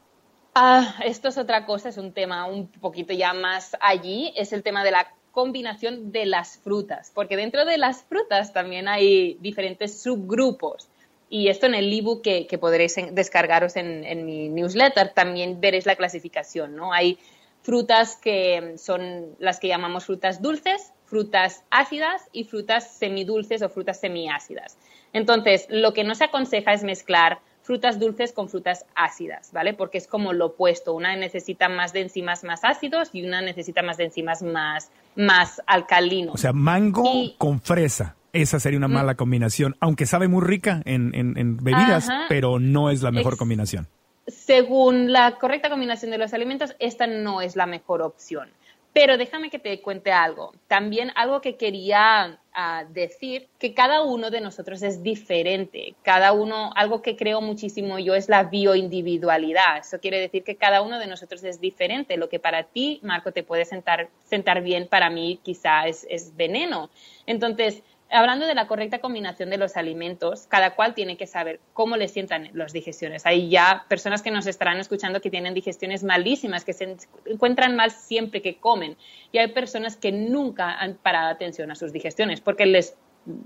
Ah, 0.54 0.96
esto 1.04 1.30
es 1.30 1.38
otra 1.38 1.66
cosa, 1.66 1.90
es 1.90 1.98
un 1.98 2.14
tema 2.14 2.46
un 2.46 2.68
poquito 2.68 3.14
ya 3.14 3.34
más 3.34 3.76
allí, 3.82 4.32
es 4.36 4.54
el 4.54 4.62
tema 4.62 4.84
de 4.84 4.92
la 4.92 5.08
combinación 5.32 6.12
de 6.12 6.28
las 6.28 6.58
frutas, 6.58 7.12
porque 7.14 7.36
dentro 7.36 7.66
de 7.66 7.78
las 7.80 8.04
frutas 8.04 8.54
también 8.54 8.88
hay 8.88 9.36
diferentes 9.42 10.02
subgrupos. 10.02 10.90
Y 11.30 11.48
esto 11.48 11.66
en 11.66 11.74
el 11.74 11.92
ebook 11.92 12.22
que, 12.22 12.46
que 12.46 12.60
podréis 12.60 12.96
descargaros 13.12 13.76
en, 13.76 14.04
en, 14.04 14.26
mi 14.26 14.50
newsletter 14.50 15.14
también 15.14 15.60
veréis 15.60 15.88
la 15.88 15.96
clasificación, 15.96 16.76
¿no? 16.76 16.94
Hay 16.94 17.18
frutas 17.64 18.18
que 18.18 18.76
son 18.78 19.36
las 19.40 19.60
que 19.60 19.70
llamamos 19.70 20.06
frutas 20.06 20.42
dulces, 20.42 20.92
frutas 21.06 21.64
ácidas 21.72 22.22
y 22.32 22.44
frutas 22.44 22.96
semidulces 22.96 23.62
o 23.62 23.70
frutas 23.70 24.00
semiácidas. 24.00 24.78
Entonces, 25.14 25.68
lo 25.70 25.94
que 25.94 26.04
no 26.04 26.14
se 26.16 26.26
aconseja 26.26 26.74
es 26.74 26.84
mezclar 26.84 27.40
frutas 27.62 28.00
dulces 28.00 28.34
con 28.34 28.50
frutas 28.50 28.86
ácidas, 28.94 29.52
¿vale? 29.54 29.74
Porque 29.74 29.98
es 29.98 30.08
como 30.08 30.34
lo 30.34 30.48
opuesto. 30.48 30.94
Una 30.94 31.16
necesita 31.16 31.70
más 31.70 31.94
de 31.94 32.02
enzimas 32.02 32.44
más 32.44 32.64
ácidos 32.64 33.10
y 33.14 33.26
una 33.26 33.42
necesita 33.42 33.82
más 33.82 33.98
de 33.98 34.06
enzimas 34.06 34.44
más, 34.44 34.92
más 35.16 35.62
alcalinos. 35.66 36.36
O 36.36 36.38
sea, 36.38 36.52
mango 36.52 37.04
con 37.38 37.62
fresa. 37.62 38.16
Esa 38.34 38.60
sería 38.60 38.80
una 38.80 38.88
mm. 38.88 38.94
mala 38.94 39.16
combinación, 39.16 39.76
aunque 39.80 40.08
sabe 40.08 40.28
muy 40.28 40.44
rica 40.44 40.82
en, 40.86 41.14
en, 41.14 41.58
bebidas, 41.58 42.10
pero 42.30 42.60
no 42.60 42.90
es 42.90 43.04
la 43.04 43.12
mejor 43.12 43.38
combinación. 43.38 43.88
Según 44.28 45.12
la 45.12 45.38
correcta 45.38 45.70
combinación 45.70 46.12
de 46.12 46.18
los 46.18 46.34
alimentos, 46.34 46.76
esta 46.80 47.08
no 47.08 47.42
es 47.42 47.56
la 47.56 47.66
mejor 47.66 48.02
opción. 48.02 48.50
Pero 48.94 49.18
déjame 49.18 49.50
que 49.50 49.58
te 49.58 49.82
cuente 49.82 50.12
algo. 50.12 50.54
También 50.68 51.12
algo 51.16 51.42
que 51.42 51.56
quería 51.56 52.40
ah, 52.54 52.86
decir, 52.88 53.48
que 53.58 53.74
cada 53.74 54.04
uno 54.04 54.30
de 54.30 54.40
nosotros 54.40 54.84
es 54.84 55.02
diferente. 55.02 55.96
Cada 56.04 56.32
uno, 56.32 56.72
algo 56.76 57.02
que 57.02 57.16
creo 57.16 57.42
muchísimo 57.42 57.98
yo 57.98 58.14
es 58.14 58.30
la 58.30 58.44
bioindividualidad. 58.44 59.80
Eso 59.80 60.00
quiere 60.00 60.20
decir 60.20 60.44
que 60.44 60.58
cada 60.58 60.84
uno 60.84 61.00
de 61.00 61.08
nosotros 61.08 61.44
es 61.44 61.60
diferente. 61.60 62.18
Lo 62.18 62.30
que 62.30 62.40
para 62.40 62.66
ti, 62.66 63.00
Marco, 63.02 63.32
te 63.32 63.42
puede 63.42 63.66
sentar, 63.66 64.10
sentar 64.26 64.62
bien, 64.62 64.88
para 64.88 65.10
mí 65.10 65.40
quizá 65.42 65.88
es, 65.88 66.06
es 66.08 66.36
veneno. 66.38 66.92
Entonces, 67.26 67.82
hablando 68.14 68.46
de 68.46 68.56
la 68.56 68.68
correcta 68.68 69.00
combinación 69.00 69.50
de 69.50 69.58
los 69.58 69.76
alimentos, 69.76 70.46
cada 70.48 70.76
cual 70.76 70.94
tiene 70.94 71.18
que 71.18 71.28
saber 71.28 71.60
cómo 71.74 71.98
le 71.98 72.08
sientan 72.08 72.50
las 72.54 72.72
digestiones. 72.72 73.26
Hay 73.26 73.50
ya 73.50 73.86
personas 73.90 74.22
que 74.22 74.32
nos 74.32 74.46
estarán 74.48 74.80
escuchando 74.80 75.20
que 75.20 75.30
tienen 75.30 75.54
digestiones 75.54 76.04
malísimas, 76.04 76.64
que 76.64 76.74
se 76.74 76.96
encuentran 77.26 77.76
mal 77.76 77.92
siempre 77.92 78.42
que 78.42 78.58
comen. 78.58 78.96
Y 79.32 79.40
hay 79.40 79.48
personas 79.48 79.98
que 79.98 80.12
nunca 80.12 80.72
han 80.72 80.96
parado 80.96 81.30
atención 81.30 81.72
a 81.72 81.76
sus 81.76 81.92
digestiones 81.92 82.40
porque 82.40 82.66
les 82.66 82.96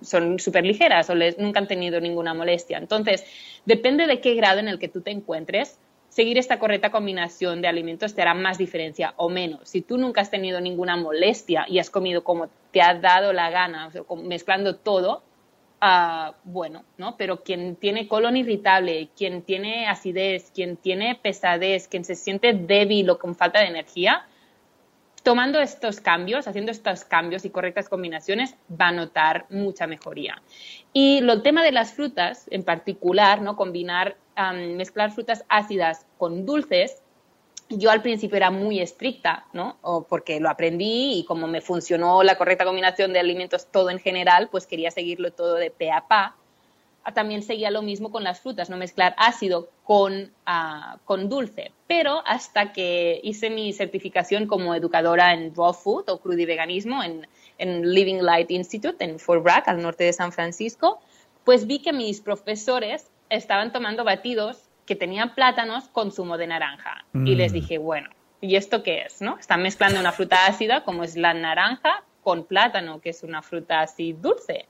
son 0.01 0.39
súper 0.39 0.65
ligeras 0.65 1.09
o 1.09 1.15
les, 1.15 1.38
nunca 1.38 1.59
han 1.59 1.68
tenido 1.68 2.01
ninguna 2.01 2.34
molestia. 2.34 2.78
Entonces, 2.78 3.24
depende 3.65 4.07
de 4.07 4.22
qué 4.22 4.34
grado 4.36 4.59
en 4.59 4.68
el 4.68 4.80
que 4.80 4.88
tú 4.88 5.01
te 5.01 5.11
encuentres, 5.11 5.80
seguir 6.18 6.39
esta 6.39 6.57
correcta 6.57 6.89
combinación 6.89 7.61
de 7.61 7.68
alimentos 7.68 8.15
te 8.15 8.24
hará 8.24 8.34
más 8.34 8.57
diferencia 8.57 9.13
o 9.18 9.30
menos. 9.30 9.70
Si 9.70 9.84
tú 9.84 9.99
nunca 9.99 10.22
has 10.22 10.32
tenido 10.32 10.59
ninguna 10.59 10.97
molestia 10.97 11.68
y 11.70 11.78
has 11.78 11.91
comido 11.91 12.24
como 12.24 12.49
te 12.72 12.82
ha 12.82 12.95
dado 12.95 13.34
la 13.34 13.51
gana, 13.51 13.91
mezclando 14.24 14.78
todo, 14.78 15.22
uh, 15.80 16.34
bueno, 16.43 16.86
¿no? 16.97 17.18
Pero 17.18 17.43
quien 17.43 17.76
tiene 17.76 18.07
colon 18.07 18.36
irritable, 18.36 19.09
quien 19.15 19.43
tiene 19.43 19.86
acidez, 19.86 20.49
quien 20.49 20.76
tiene 20.76 21.13
pesadez, 21.13 21.88
quien 21.88 22.03
se 22.03 22.15
siente 22.15 22.51
débil 22.53 23.11
o 23.11 23.20
con 23.20 23.36
falta 23.36 23.59
de 23.59 23.68
energía, 23.68 24.26
tomando 25.28 25.60
estos 25.60 26.00
cambios, 26.00 26.48
haciendo 26.48 26.72
estos 26.72 27.04
cambios 27.04 27.44
y 27.44 27.50
correctas 27.50 27.90
combinaciones, 27.90 28.56
va 28.72 28.88
a 28.88 28.92
notar 28.94 29.46
mucha 29.50 29.86
mejoría. 29.86 30.42
Y 30.94 31.18
el 31.18 31.42
tema 31.42 31.64
de 31.64 31.74
las 31.74 31.92
frutas, 31.92 32.46
en 32.50 32.64
particular, 32.64 33.42
¿no? 33.42 33.58
Combinar 33.58 34.16
mezclar 34.54 35.12
frutas 35.12 35.44
ácidas 35.50 36.06
con 36.18 36.46
dulces, 36.46 37.02
yo 37.68 37.92
al 37.92 38.02
principio 38.02 38.38
era 38.38 38.52
muy 38.52 38.80
estricta, 38.80 39.48
¿no? 39.52 39.78
porque 40.08 40.40
lo 40.40 40.50
aprendí 40.50 41.20
y 41.20 41.26
como 41.26 41.46
me 41.48 41.60
funcionó 41.60 42.24
la 42.24 42.38
correcta 42.38 42.64
combinación 42.64 43.12
de 43.12 43.20
alimentos 43.20 43.70
todo 43.70 43.90
en 43.90 44.00
general, 44.00 44.48
pues 44.50 44.66
quería 44.66 44.92
seguirlo 44.92 45.34
todo 45.34 45.56
de 45.56 45.72
pe 45.72 45.92
a 45.92 46.08
pa. 46.08 46.38
También 47.14 47.41
seguía 47.41 47.72
lo 47.72 47.82
mismo 47.82 48.12
con 48.12 48.24
las 48.24 48.41
frutas, 48.41 48.70
no 48.70 48.78
mezclar 48.78 49.16
ácido 49.18 49.70
con, 49.84 50.32
ah, 50.45 50.97
con 51.05 51.30
dulce. 51.30 51.72
Pero 51.88 52.22
hasta 52.26 52.74
que 52.74 53.20
hice 53.24 53.49
mi 53.49 53.74
certificación 53.74 54.47
como 54.47 54.76
educadora 54.76 55.34
en 55.34 55.55
raw 55.55 55.74
food 55.74 56.10
o 56.10 56.20
crudiveganismo 56.20 57.03
en, 57.03 57.28
en 57.58 57.93
Living 57.93 58.22
Light 58.22 58.51
Institute 58.51 59.03
en 59.03 59.20
Fort 59.20 59.43
Bragg, 59.43 59.70
al 59.70 59.82
norte 59.82 60.03
de 60.03 60.14
San 60.14 60.32
Francisco, 60.32 60.99
pues 61.43 61.66
vi 61.66 61.80
que 61.80 61.93
mis 61.93 62.20
profesores 62.22 63.10
estaban 63.30 63.72
tomando 63.72 64.03
batidos 64.03 64.68
que 64.86 64.95
tenían 64.95 65.36
plátanos 65.36 65.89
con 65.89 66.12
zumo 66.12 66.38
de 66.38 66.47
naranja. 66.47 67.05
Y 67.14 67.36
les 67.36 67.51
mm. 67.51 67.55
dije, 67.55 67.78
bueno, 67.78 68.10
¿y 68.41 68.55
esto 68.55 68.84
qué 68.84 69.01
es? 69.01 69.22
¿no? 69.22 69.38
Están 69.38 69.62
mezclando 69.62 69.99
una 69.99 70.12
fruta 70.12 70.45
ácida, 70.47 70.84
como 70.84 71.03
es 71.03 71.16
la 71.16 71.34
naranja, 71.34 72.03
con 72.28 72.44
plátano, 72.44 73.00
que 73.00 73.12
es 73.12 73.24
una 73.24 73.42
fruta 73.42 73.80
así 73.80 74.12
dulce. 74.12 74.66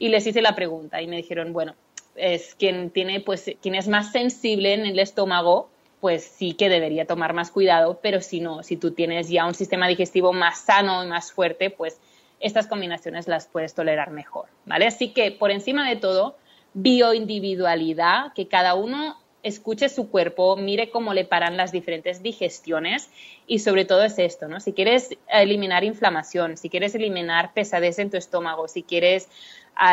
Y 0.00 0.08
les 0.08 0.26
hice 0.26 0.42
la 0.42 0.56
pregunta 0.56 1.00
y 1.00 1.06
me 1.06 1.14
dijeron, 1.14 1.52
bueno, 1.52 1.76
es 2.16 2.56
quien 2.56 2.90
tiene, 2.90 3.20
pues, 3.20 3.48
quien 3.62 3.76
es 3.76 3.86
más 3.86 4.10
sensible 4.10 4.74
en 4.74 4.84
el 4.86 4.98
estómago, 4.98 5.70
pues 6.00 6.24
sí 6.24 6.54
que 6.54 6.68
debería 6.68 7.06
tomar 7.06 7.32
más 7.32 7.52
cuidado, 7.52 8.00
pero 8.02 8.20
si 8.20 8.40
no, 8.40 8.64
si 8.64 8.76
tú 8.76 8.90
tienes 8.90 9.28
ya 9.28 9.46
un 9.46 9.54
sistema 9.54 9.86
digestivo 9.86 10.32
más 10.32 10.62
sano 10.62 11.04
y 11.04 11.06
más 11.06 11.30
fuerte, 11.30 11.70
pues 11.70 12.00
estas 12.40 12.66
combinaciones 12.66 13.28
las 13.28 13.46
puedes 13.46 13.72
tolerar 13.72 14.10
mejor, 14.10 14.46
¿vale? 14.64 14.88
Así 14.88 15.10
que 15.12 15.30
por 15.30 15.52
encima 15.52 15.88
de 15.88 15.94
todo, 15.94 16.36
bioindividualidad, 16.74 18.32
que 18.34 18.48
cada 18.48 18.74
uno 18.74 19.16
escuche 19.46 19.88
su 19.88 20.10
cuerpo, 20.10 20.56
mire 20.56 20.90
cómo 20.90 21.14
le 21.14 21.24
paran 21.24 21.56
las 21.56 21.70
diferentes 21.70 22.22
digestiones 22.22 23.10
y 23.46 23.60
sobre 23.60 23.84
todo 23.84 24.02
es 24.02 24.18
esto, 24.18 24.48
¿no? 24.48 24.58
Si 24.60 24.72
quieres 24.72 25.16
eliminar 25.28 25.84
inflamación, 25.84 26.56
si 26.56 26.68
quieres 26.68 26.94
eliminar 26.94 27.52
pesadez 27.54 27.98
en 27.98 28.10
tu 28.10 28.16
estómago, 28.16 28.66
si 28.66 28.82
quieres 28.82 29.28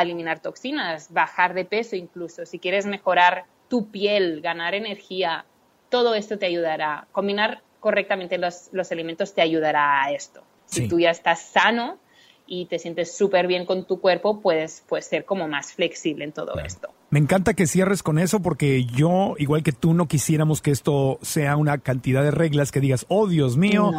eliminar 0.01 0.39
toxinas, 0.39 1.13
bajar 1.13 1.53
de 1.53 1.65
peso 1.65 1.95
incluso, 1.95 2.45
si 2.45 2.57
quieres 2.57 2.85
mejorar 2.85 3.45
tu 3.69 3.91
piel, 3.91 4.41
ganar 4.41 4.73
energía, 4.73 5.45
todo 5.89 6.15
esto 6.15 6.39
te 6.39 6.47
ayudará. 6.47 7.07
Combinar 7.11 7.61
correctamente 7.79 8.37
los, 8.37 8.69
los 8.71 8.91
alimentos 8.91 9.33
te 9.33 9.41
ayudará 9.41 10.03
a 10.03 10.11
esto. 10.11 10.43
Si 10.65 10.87
tú 10.87 10.99
ya 10.99 11.11
estás 11.11 11.41
sano, 11.41 11.99
y 12.45 12.65
te 12.65 12.79
sientes 12.79 13.15
súper 13.15 13.47
bien 13.47 13.65
con 13.65 13.85
tu 13.85 14.01
cuerpo, 14.01 14.41
puedes, 14.41 14.83
puedes 14.87 15.05
ser 15.05 15.25
como 15.25 15.47
más 15.47 15.73
flexible 15.73 16.25
en 16.25 16.33
todo 16.33 16.59
esto. 16.59 16.89
Me 17.13 17.19
encanta 17.19 17.53
que 17.53 17.67
cierres 17.67 18.01
con 18.01 18.17
eso 18.17 18.39
porque 18.39 18.85
yo, 18.85 19.35
igual 19.37 19.61
que 19.61 19.71
tú, 19.71 19.93
no 19.93 20.07
quisiéramos 20.07 20.63
que 20.63 20.71
esto 20.71 21.19
sea 21.21 21.57
una 21.57 21.77
cantidad 21.77 22.23
de 22.23 22.31
reglas 22.31 22.71
que 22.71 22.79
digas, 22.79 23.05
oh 23.07 23.27
Dios 23.27 23.55
mío, 23.55 23.91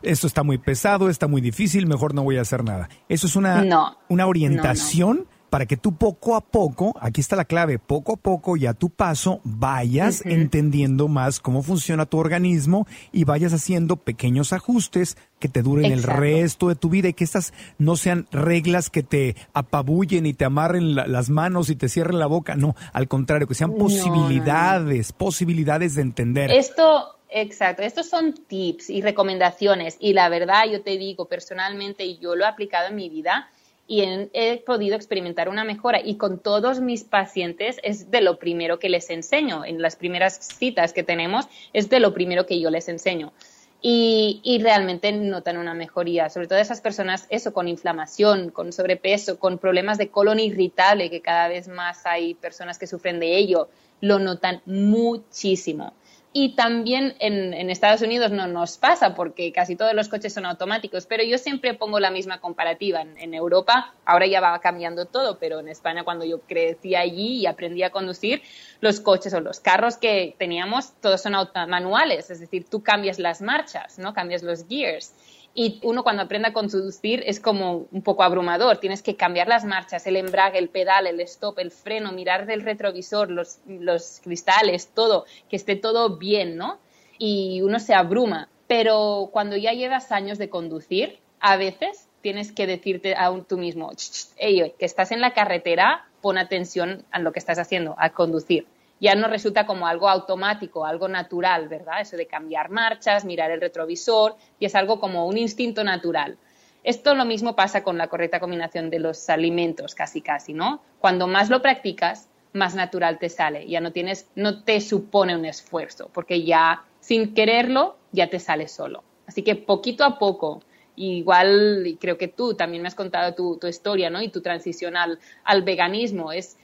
esto 0.00 0.26
está 0.26 0.42
muy 0.42 0.56
pesado, 0.56 1.10
está 1.10 1.28
muy 1.28 1.42
difícil, 1.42 1.86
mejor 1.86 2.14
no 2.14 2.22
voy 2.22 2.38
a 2.38 2.40
hacer 2.40 2.64
nada. 2.64 2.88
Eso 3.10 3.26
es 3.26 3.36
una, 3.36 3.98
una 4.08 4.26
orientación 4.26 5.26
para 5.52 5.66
que 5.66 5.76
tú 5.76 5.98
poco 5.98 6.34
a 6.34 6.40
poco, 6.40 6.96
aquí 6.98 7.20
está 7.20 7.36
la 7.36 7.44
clave, 7.44 7.78
poco 7.78 8.14
a 8.14 8.16
poco 8.16 8.56
y 8.56 8.64
a 8.64 8.72
tu 8.72 8.88
paso 8.88 9.42
vayas 9.44 10.24
entendiendo 10.24 11.08
más 11.08 11.40
cómo 11.40 11.62
funciona 11.62 12.06
tu 12.06 12.16
organismo 12.16 12.86
y 13.12 13.24
vayas 13.24 13.52
haciendo 13.52 13.96
pequeños 13.96 14.54
ajustes 14.54 15.18
que 15.38 15.50
te 15.50 15.60
duren 15.60 15.92
el 15.92 16.04
resto 16.04 16.70
de 16.70 16.74
tu 16.74 16.88
vida 16.88 17.08
y 17.08 17.12
que 17.12 17.24
estas 17.24 17.52
no 17.76 17.96
sean 17.96 18.28
reglas 18.32 18.88
que 18.88 19.02
te 19.02 19.36
apabullen 19.52 20.24
y 20.24 20.32
te 20.32 20.46
amarren 20.46 20.94
las 20.94 21.28
manos 21.28 21.68
y 21.68 21.76
te 21.76 21.90
cierren 21.90 22.18
la 22.18 22.28
boca, 22.28 22.56
no, 22.56 22.74
al 22.94 23.06
contrario, 23.06 23.46
que 23.46 23.54
sean 23.54 23.74
posibilidades, 23.74 25.12
posibilidades 25.12 25.96
de 25.96 26.00
entender. 26.00 26.50
Esto 26.50 27.18
Exacto, 27.34 27.82
estos 27.82 28.08
son 28.10 28.34
tips 28.34 28.90
y 28.90 29.00
recomendaciones 29.00 29.96
y 29.98 30.12
la 30.12 30.28
verdad 30.28 30.64
yo 30.70 30.82
te 30.82 30.98
digo 30.98 31.28
personalmente 31.28 32.04
y 32.04 32.18
yo 32.18 32.36
lo 32.36 32.44
he 32.44 32.46
aplicado 32.46 32.88
en 32.88 32.94
mi 32.94 33.08
vida 33.08 33.48
y 33.92 34.00
he, 34.32 34.56
podido 34.64 34.96
experimentar 34.96 35.50
una 35.50 35.64
mejora. 35.64 36.00
Y 36.02 36.16
con 36.16 36.38
todos 36.38 36.80
mis 36.80 37.04
pacientes 37.04 37.76
es 37.82 38.10
de 38.10 38.22
lo 38.22 38.38
primero 38.38 38.78
que 38.78 38.88
les 38.88 39.10
enseño. 39.10 39.66
En 39.66 39.82
las 39.82 39.96
primeras 39.96 40.38
citas 40.38 40.94
que 40.94 41.02
tenemos 41.02 41.44
es 41.74 41.90
de 41.90 42.00
lo 42.00 42.14
primero 42.14 42.46
que 42.46 42.58
yo 42.58 42.70
les 42.70 42.88
enseño. 42.88 43.34
Y, 43.82 44.40
y, 44.44 44.62
realmente 44.62 45.12
notan 45.12 45.58
una 45.58 45.74
mejoría, 45.74 46.30
sobre 46.30 46.46
todo 46.46 46.58
esas 46.58 46.80
personas, 46.80 47.26
eso, 47.28 47.52
con 47.52 47.68
inflamación, 47.68 48.48
con 48.48 48.72
sobrepeso, 48.72 49.38
con 49.38 49.58
problemas 49.58 49.98
de 49.98 50.08
colon 50.08 50.40
irritable, 50.40 51.10
que 51.10 51.20
cada 51.20 51.48
vez 51.48 51.68
más 51.68 52.06
hay 52.06 52.32
personas 52.32 52.78
que 52.78 52.86
sufren 52.86 53.20
de 53.20 53.36
ello, 53.36 53.68
lo 54.00 54.18
notan 54.18 54.62
muchísimo. 54.64 55.92
Y 56.34 56.54
también 56.54 57.14
en, 57.18 57.68
Estados 57.68 58.00
Unidos 58.00 58.32
no 58.32 58.46
nos 58.46 58.78
pasa 58.78 59.14
porque 59.14 59.52
casi 59.52 59.76
todos 59.76 59.92
los 59.92 60.08
coches 60.08 60.32
son 60.32 60.46
automáticos, 60.46 61.04
pero 61.04 61.22
yo 61.22 61.36
siempre 61.36 61.74
pongo 61.74 62.00
la 62.00 62.10
misma 62.10 62.40
comparativa. 62.40 63.02
En, 63.02 63.34
Europa 63.34 63.94
ahora 64.06 64.26
ya 64.26 64.40
va 64.40 64.58
cambiando 64.60 65.04
todo, 65.04 65.38
pero 65.38 65.60
en 65.60 65.68
España 65.68 66.04
cuando 66.04 66.24
yo 66.24 66.40
crecí 66.40 66.94
allí 66.94 67.40
y 67.40 67.46
aprendí 67.46 67.82
a 67.82 67.90
conducir, 67.90 68.42
los 68.80 69.00
coches 69.00 69.34
o 69.34 69.40
los 69.40 69.60
carros 69.60 69.98
que 69.98 70.34
teníamos 70.38 70.94
todos 71.00 71.20
son 71.20 71.34
manuales, 71.68 72.30
es 72.30 72.40
decir, 72.40 72.66
tú 72.68 72.82
cambias 72.82 73.18
las 73.18 73.42
marchas, 73.42 73.98
¿no? 73.98 74.14
Cambias 74.14 74.42
los 74.42 74.66
gears. 74.66 75.14
Y 75.54 75.80
uno 75.82 76.02
cuando 76.02 76.22
aprende 76.22 76.48
a 76.48 76.52
conducir 76.52 77.22
es 77.26 77.38
como 77.38 77.86
un 77.90 78.02
poco 78.02 78.22
abrumador. 78.22 78.78
Tienes 78.78 79.02
que 79.02 79.16
cambiar 79.16 79.48
las 79.48 79.64
marchas, 79.64 80.06
el 80.06 80.16
embrague, 80.16 80.58
el 80.58 80.70
pedal, 80.70 81.06
el 81.06 81.20
stop, 81.20 81.58
el 81.58 81.70
freno, 81.70 82.12
mirar 82.12 82.46
del 82.46 82.62
retrovisor, 82.62 83.30
los, 83.30 83.58
los 83.66 84.20
cristales, 84.22 84.88
todo, 84.94 85.26
que 85.50 85.56
esté 85.56 85.76
todo 85.76 86.16
bien, 86.16 86.56
¿no? 86.56 86.78
Y 87.18 87.60
uno 87.60 87.78
se 87.80 87.92
abruma. 87.94 88.48
Pero 88.66 89.28
cuando 89.30 89.56
ya 89.56 89.72
llevas 89.72 90.10
años 90.10 90.38
de 90.38 90.48
conducir, 90.48 91.18
a 91.40 91.56
veces 91.56 92.08
tienes 92.22 92.52
que 92.52 92.66
decirte 92.66 93.14
a 93.14 93.30
tú 93.46 93.58
mismo, 93.58 93.90
que 94.38 94.74
estás 94.78 95.12
en 95.12 95.20
la 95.20 95.34
carretera, 95.34 96.06
pon 96.22 96.38
atención 96.38 97.04
a 97.10 97.18
lo 97.18 97.32
que 97.32 97.40
estás 97.40 97.58
haciendo, 97.58 97.94
a 97.98 98.10
conducir. 98.10 98.66
Ya 99.02 99.14
no 99.14 99.28
resulta 99.28 99.66
como 99.66 99.86
algo 99.86 100.08
automático, 100.08 100.86
algo 100.86 101.08
natural, 101.08 101.68
¿verdad? 101.68 102.00
Eso 102.00 102.16
de 102.16 102.26
cambiar 102.26 102.70
marchas, 102.70 103.24
mirar 103.26 103.50
el 103.50 103.60
retrovisor, 103.60 104.36
y 104.58 104.64
es 104.64 104.74
algo 104.74 105.00
como 105.00 105.26
un 105.26 105.36
instinto 105.36 105.84
natural. 105.84 106.38
Esto 106.84 107.14
lo 107.14 107.24
mismo 107.24 107.56
pasa 107.56 107.82
con 107.82 107.98
la 107.98 108.06
correcta 108.06 108.38
combinación 108.38 108.90
de 108.90 109.00
los 109.00 109.28
alimentos, 109.28 109.94
casi 109.94 110.22
casi, 110.22 110.54
¿no? 110.54 110.80
Cuando 111.00 111.26
más 111.26 111.50
lo 111.50 111.60
practicas, 111.60 112.28
más 112.52 112.76
natural 112.76 113.18
te 113.18 113.28
sale, 113.28 113.66
ya 113.66 113.80
no 113.80 113.90
tienes, 113.90 114.28
no 114.36 114.62
te 114.62 114.80
supone 114.80 115.36
un 115.36 115.46
esfuerzo, 115.46 116.08
porque 116.14 116.44
ya 116.44 116.84
sin 117.00 117.34
quererlo 117.34 117.96
ya 118.12 118.30
te 118.30 118.38
sale 118.38 118.68
solo. 118.68 119.02
Así 119.26 119.42
que 119.42 119.56
poquito 119.56 120.04
a 120.04 120.18
poco, 120.18 120.62
igual 120.96 121.96
creo 122.00 122.18
que 122.18 122.28
tú 122.28 122.54
también 122.54 122.82
me 122.82 122.88
has 122.88 122.94
contado 122.94 123.34
tu, 123.34 123.66
historia, 123.66 124.10
¿no? 124.10 124.22
Y 124.22 124.28
tu 124.28 124.40
transición 124.40 124.94
al, 124.96 125.62
veganismo. 125.62 126.32
Es 126.32 126.58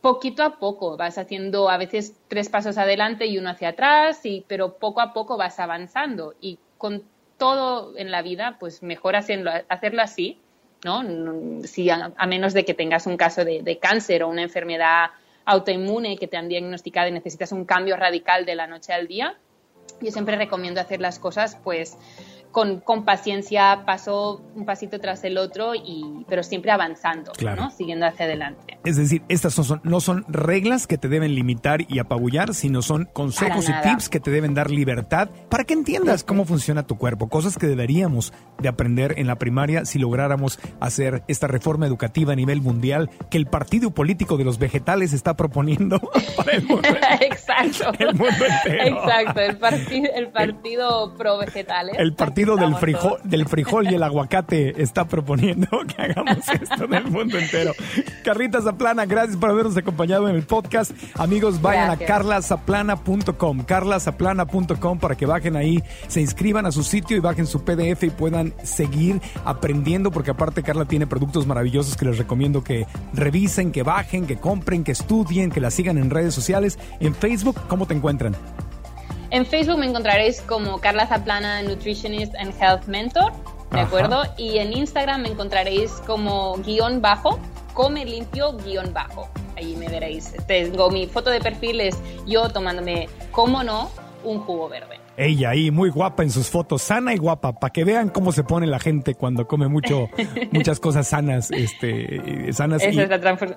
poquito 0.00 0.42
a 0.42 0.58
poco, 0.58 0.96
vas 0.96 1.18
haciendo 1.18 1.68
a 1.68 1.76
veces 1.78 2.16
tres 2.28 2.48
pasos 2.48 2.78
adelante 2.78 3.26
y 3.26 3.38
uno 3.38 3.50
hacia 3.50 3.70
atrás, 3.70 4.24
y, 4.24 4.44
pero 4.46 4.74
poco 4.74 5.00
a 5.00 5.12
poco 5.12 5.36
vas 5.36 5.58
avanzando. 5.58 6.34
Y 6.40 6.58
con 6.78 7.02
todo 7.38 7.96
en 7.96 8.10
la 8.10 8.22
vida, 8.22 8.56
pues 8.58 8.82
mejor 8.82 9.16
hacerlo, 9.16 9.50
hacerlo 9.68 10.02
así, 10.02 10.40
¿no? 10.84 11.02
Si 11.64 11.90
a, 11.90 12.12
menos 12.26 12.54
de 12.54 12.64
que 12.64 12.74
tengas 12.74 13.06
un 13.06 13.16
caso 13.16 13.44
de, 13.44 13.62
de, 13.62 13.78
cáncer 13.78 14.22
o 14.22 14.28
una 14.28 14.42
enfermedad 14.42 15.10
autoinmune 15.44 16.16
que 16.16 16.28
te 16.28 16.36
han 16.36 16.48
diagnosticado 16.48 17.08
y 17.08 17.12
necesitas 17.12 17.52
un 17.52 17.64
cambio 17.64 17.96
radical 17.96 18.46
de 18.46 18.54
la 18.54 18.66
noche 18.66 18.92
al 18.92 19.06
día, 19.06 19.36
yo 20.00 20.10
siempre 20.10 20.36
recomiendo 20.36 20.80
hacer 20.80 21.00
las 21.00 21.18
cosas 21.18 21.56
pues 21.62 21.96
con, 22.56 23.04
paciencia, 23.04 23.82
paso 23.84 24.40
un 24.54 24.64
pasito 24.64 24.98
tras 24.98 25.22
el 25.24 25.36
otro, 25.36 25.74
y, 25.74 26.24
pero 26.26 26.42
siempre 26.42 26.70
avanzando, 26.70 27.30
¿no? 27.54 27.70
siguiendo 27.70 28.06
hacia 28.06 28.24
adelante. 28.24 28.78
Es 28.82 28.96
decir, 28.96 29.22
estas 29.28 29.58
no 29.58 29.64
son, 29.64 29.80
no 29.84 30.00
son 30.00 30.24
reglas 30.26 30.86
que 30.86 30.96
te 30.96 31.08
deben 31.08 31.34
limitar 31.34 31.82
y 31.86 31.98
apabullar, 31.98 32.54
sino 32.54 32.80
son 32.80 33.10
consejos 33.12 33.68
y 33.68 33.72
tips 33.82 34.08
que 34.08 34.20
te 34.20 34.30
deben 34.30 34.54
dar 34.54 34.70
libertad 34.70 35.28
para 35.50 35.64
que 35.64 35.74
entiendas 35.74 36.24
cómo 36.24 36.46
funciona 36.46 36.86
tu 36.86 36.96
cuerpo, 36.96 37.28
cosas 37.28 37.58
que 37.58 37.66
deberíamos 37.66 38.32
de 38.58 38.68
aprender 38.68 39.18
en 39.18 39.26
la 39.26 39.36
primaria 39.36 39.84
si 39.84 39.98
lográramos 39.98 40.58
hacer 40.80 41.24
esta 41.28 41.48
reforma 41.48 41.86
educativa 41.86 42.32
a 42.32 42.36
nivel 42.36 42.62
mundial 42.62 43.10
que 43.30 43.36
el 43.36 43.44
partido 43.44 43.90
político 43.90 44.38
de 44.38 44.44
los 44.44 44.58
vegetales 44.58 45.12
está 45.12 45.36
proponiendo 45.36 46.00
para 46.38 46.52
el 46.52 46.64
mundo, 46.64 46.88
Exacto. 47.20 47.92
El 47.98 48.14
mundo 48.14 48.44
entero. 48.64 48.98
Exacto, 48.98 49.40
el, 49.40 49.58
partido, 49.58 50.08
el 50.14 50.28
partido 50.28 51.14
pro 51.18 51.36
vegetales. 51.36 51.96
El 51.98 52.14
partido 52.14 52.45
del 52.54 52.76
frijol, 52.76 53.18
del 53.24 53.48
frijol 53.48 53.90
y 53.90 53.94
el 53.94 54.02
aguacate 54.04 54.80
está 54.80 55.06
proponiendo 55.06 55.66
que 55.88 56.02
hagamos 56.02 56.48
esto 56.48 56.84
en 56.84 56.94
el 56.94 57.10
mundo 57.10 57.38
entero. 57.38 57.72
Carlita 58.22 58.60
Zaplana, 58.62 59.06
gracias 59.06 59.36
por 59.36 59.50
habernos 59.50 59.76
acompañado 59.76 60.28
en 60.28 60.36
el 60.36 60.42
podcast. 60.42 60.92
Amigos, 61.14 61.60
vayan 61.60 61.90
a 61.90 61.96
carlazaplana.com, 61.96 63.64
carlazaplana.com 63.64 64.98
para 65.00 65.16
que 65.16 65.26
bajen 65.26 65.56
ahí, 65.56 65.82
se 66.06 66.20
inscriban 66.20 66.66
a 66.66 66.72
su 66.72 66.84
sitio 66.84 67.16
y 67.16 67.20
bajen 67.20 67.46
su 67.46 67.64
PDF 67.64 68.04
y 68.04 68.10
puedan 68.10 68.54
seguir 68.62 69.20
aprendiendo, 69.44 70.10
porque 70.10 70.30
aparte 70.30 70.62
Carla 70.62 70.84
tiene 70.84 71.06
productos 71.06 71.46
maravillosos 71.46 71.96
que 71.96 72.04
les 72.04 72.18
recomiendo 72.18 72.62
que 72.62 72.86
revisen, 73.14 73.72
que 73.72 73.82
bajen, 73.82 74.26
que 74.26 74.36
compren, 74.36 74.84
que 74.84 74.92
estudien, 74.92 75.50
que 75.50 75.60
la 75.60 75.70
sigan 75.70 75.98
en 75.98 76.10
redes 76.10 76.34
sociales. 76.34 76.78
En 77.00 77.14
Facebook, 77.14 77.58
¿cómo 77.68 77.86
te 77.86 77.94
encuentran? 77.94 78.36
En 79.30 79.44
Facebook 79.44 79.78
me 79.78 79.86
encontraréis 79.86 80.40
como 80.42 80.78
Carla 80.80 81.06
Zaplana, 81.06 81.62
Nutritionist 81.62 82.34
and 82.36 82.54
Health 82.60 82.86
Mentor, 82.86 83.32
¿de 83.72 83.80
acuerdo? 83.80 84.22
Y 84.36 84.58
en 84.58 84.72
Instagram 84.72 85.22
me 85.22 85.28
encontraréis 85.28 85.90
como 86.06 86.56
guion 86.58 87.00
bajo, 87.00 87.38
come 87.74 88.04
limpio 88.04 88.52
guion 88.52 88.92
bajo. 88.92 89.28
Ahí 89.56 89.74
me 89.76 89.88
veréis. 89.88 90.34
Tengo 90.46 90.90
mi 90.90 91.06
foto 91.06 91.30
de 91.30 91.40
perfil, 91.40 91.80
es 91.80 91.98
yo 92.26 92.48
tomándome, 92.50 93.08
como 93.32 93.64
no, 93.64 93.90
un 94.22 94.40
jugo 94.40 94.68
verde. 94.68 94.95
Ella 95.16 95.50
ahí, 95.50 95.70
muy 95.70 95.90
guapa 95.90 96.22
en 96.22 96.30
sus 96.30 96.48
fotos, 96.48 96.82
sana 96.82 97.14
y 97.14 97.16
guapa, 97.16 97.58
para 97.58 97.72
que 97.72 97.84
vean 97.84 98.10
cómo 98.10 98.32
se 98.32 98.44
pone 98.44 98.66
la 98.66 98.78
gente 98.78 99.14
cuando 99.14 99.46
come 99.46 99.68
mucho, 99.68 100.08
muchas 100.52 100.80
cosas 100.80 101.08
sanas, 101.08 101.50
este, 101.50 102.52
sanas. 102.52 102.82
Esa 102.82 103.02
es 103.02 103.08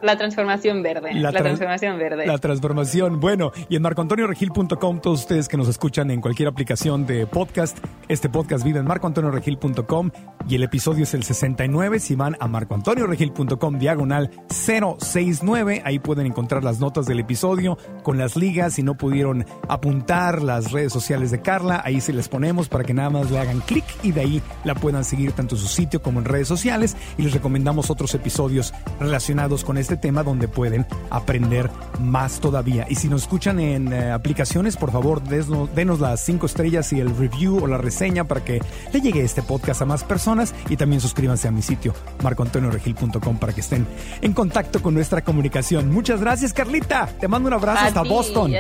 la, 0.02 0.18
transformación 0.18 0.82
verde. 0.82 1.14
La, 1.14 1.32
transformación 1.32 1.98
verde. 1.98 2.26
La 2.26 2.38
transformación. 2.38 3.20
Bueno, 3.20 3.52
y 3.68 3.76
en 3.76 3.82
marcoantonioregil.com, 3.82 5.02
todos 5.02 5.22
ustedes 5.22 5.48
que 5.48 5.58
nos 5.58 5.68
escuchan 5.68 6.12
en 6.12 6.22
cualquier 6.22 6.48
aplicación 6.48 7.06
de 7.06 7.28
podcast, 7.28 7.78
este 8.08 8.30
podcast 8.30 8.64
vive 8.64 8.80
en 8.80 8.86
marcoantonioregil.com 8.86 10.12
y 10.48 10.56
el 10.56 10.64
episodio 10.64 11.04
es 11.04 11.14
el 11.14 11.24
69. 11.24 12.00
Si 12.00 12.16
van 12.16 12.38
a 12.40 12.48
marcoantonioregil.com, 12.48 13.80
diagonal 13.80 14.32
069, 14.50 15.82
ahí 15.84 16.00
pueden 16.00 16.26
encontrar 16.26 16.64
las 16.64 16.80
notas 16.80 17.06
del 17.06 17.20
episodio 17.20 17.78
con 18.04 18.18
las 18.18 18.36
ligas. 18.36 18.74
Si 18.74 18.84
no 18.84 18.96
pudieron 18.96 19.46
apuntar 19.68 20.42
las 20.42 20.72
redes 20.72 20.94
sociales 20.94 21.32
de 21.32 21.42
Carla, 21.50 21.82
ahí 21.84 22.00
se 22.00 22.14
les 22.14 22.30
ponemos 22.30 22.70
para 22.70 22.84
que 22.84 22.94
nada 22.94 23.10
más 23.10 23.32
le 23.32 23.40
hagan 23.40 23.62
clic 23.62 23.84
y 24.04 24.12
de 24.12 24.22
ahí 24.22 24.42
la 24.64 24.76
puedan 24.76 25.04
seguir 25.04 25.32
tanto 25.32 25.56
en 25.56 25.62
su 25.62 25.68
sitio 25.68 26.00
como 26.00 26.20
en 26.20 26.26
redes 26.26 26.48
sociales 26.48 26.96
y 27.18 27.24
les 27.24 27.34
recomendamos 27.34 27.90
otros 27.90 28.14
episodios 28.14 28.72
relacionados 29.00 29.64
con 29.64 29.80
este 29.80 29.98
tema 29.98 30.22
donde 30.22 30.48
pueden 30.48 30.86
aprender 31.10 31.72
más 32.00 32.40
todavía. 32.40 32.86
Y 32.88 32.94
si 32.94 33.10
nos 33.10 33.24
escuchan 33.24 33.60
en 33.60 33.92
eh, 33.92 34.12
aplicacenes, 34.12 34.78
por 34.78 34.92
favor, 34.92 35.24
denos, 35.24 36.00
las 36.00 36.24
cinco 36.24 36.46
estrellas 36.46 36.94
y 36.94 37.00
el 37.00 37.18
review 37.18 37.64
o 37.64 37.66
la 37.66 37.80
reseña 37.80 38.26
para 38.26 38.46
que 38.46 38.62
le 38.94 39.02
llegue 39.02 39.24
este 39.24 39.42
podcast 39.42 39.82
a 39.82 39.86
más 39.86 40.04
personas 40.04 40.54
y 40.70 40.78
también 40.78 41.02
suscríbanse 41.02 41.48
a 41.48 41.52
mi 41.52 41.64
sitio 41.64 41.96
marcoantonioregil.com 42.22 43.40
para 43.40 43.54
que 43.54 43.62
estén 43.62 43.88
en 44.22 44.34
contacto 44.34 44.84
con 44.84 44.94
nuestra 44.94 45.24
comunicación. 45.24 45.90
Muchas 45.90 46.22
gracias, 46.22 46.54
Carlita. 46.54 47.08
Te 47.20 47.28
mando 47.28 47.48
un 47.48 47.56
abrazo 47.56 47.86
hasta 47.86 48.04
Boston. 48.04 48.54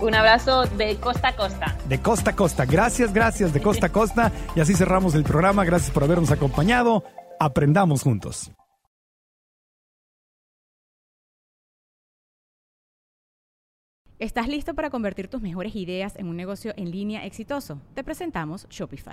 Un 0.00 0.14
abrazo 0.14 0.64
de 0.78 0.96
costa 0.96 1.28
a 1.28 1.36
costa. 1.36 1.76
De 1.86 2.00
costa 2.00 2.13
a 2.22 2.36
costa. 2.36 2.64
Gracias, 2.64 3.12
gracias 3.12 3.52
de 3.52 3.60
costa 3.60 3.86
a 3.86 3.92
costa. 3.92 4.32
Y 4.54 4.60
así 4.60 4.74
cerramos 4.74 5.14
el 5.14 5.24
programa. 5.24 5.64
Gracias 5.64 5.90
por 5.90 6.04
habernos 6.04 6.30
acompañado. 6.30 7.04
Aprendamos 7.40 8.02
juntos. 8.02 8.50
¿Estás 14.20 14.48
listo 14.48 14.74
para 14.74 14.90
convertir 14.90 15.28
tus 15.28 15.42
mejores 15.42 15.74
ideas 15.74 16.14
en 16.16 16.28
un 16.28 16.36
negocio 16.36 16.72
en 16.76 16.90
línea 16.90 17.26
exitoso? 17.26 17.80
Te 17.94 18.04
presentamos 18.04 18.66
Shopify. 18.70 19.12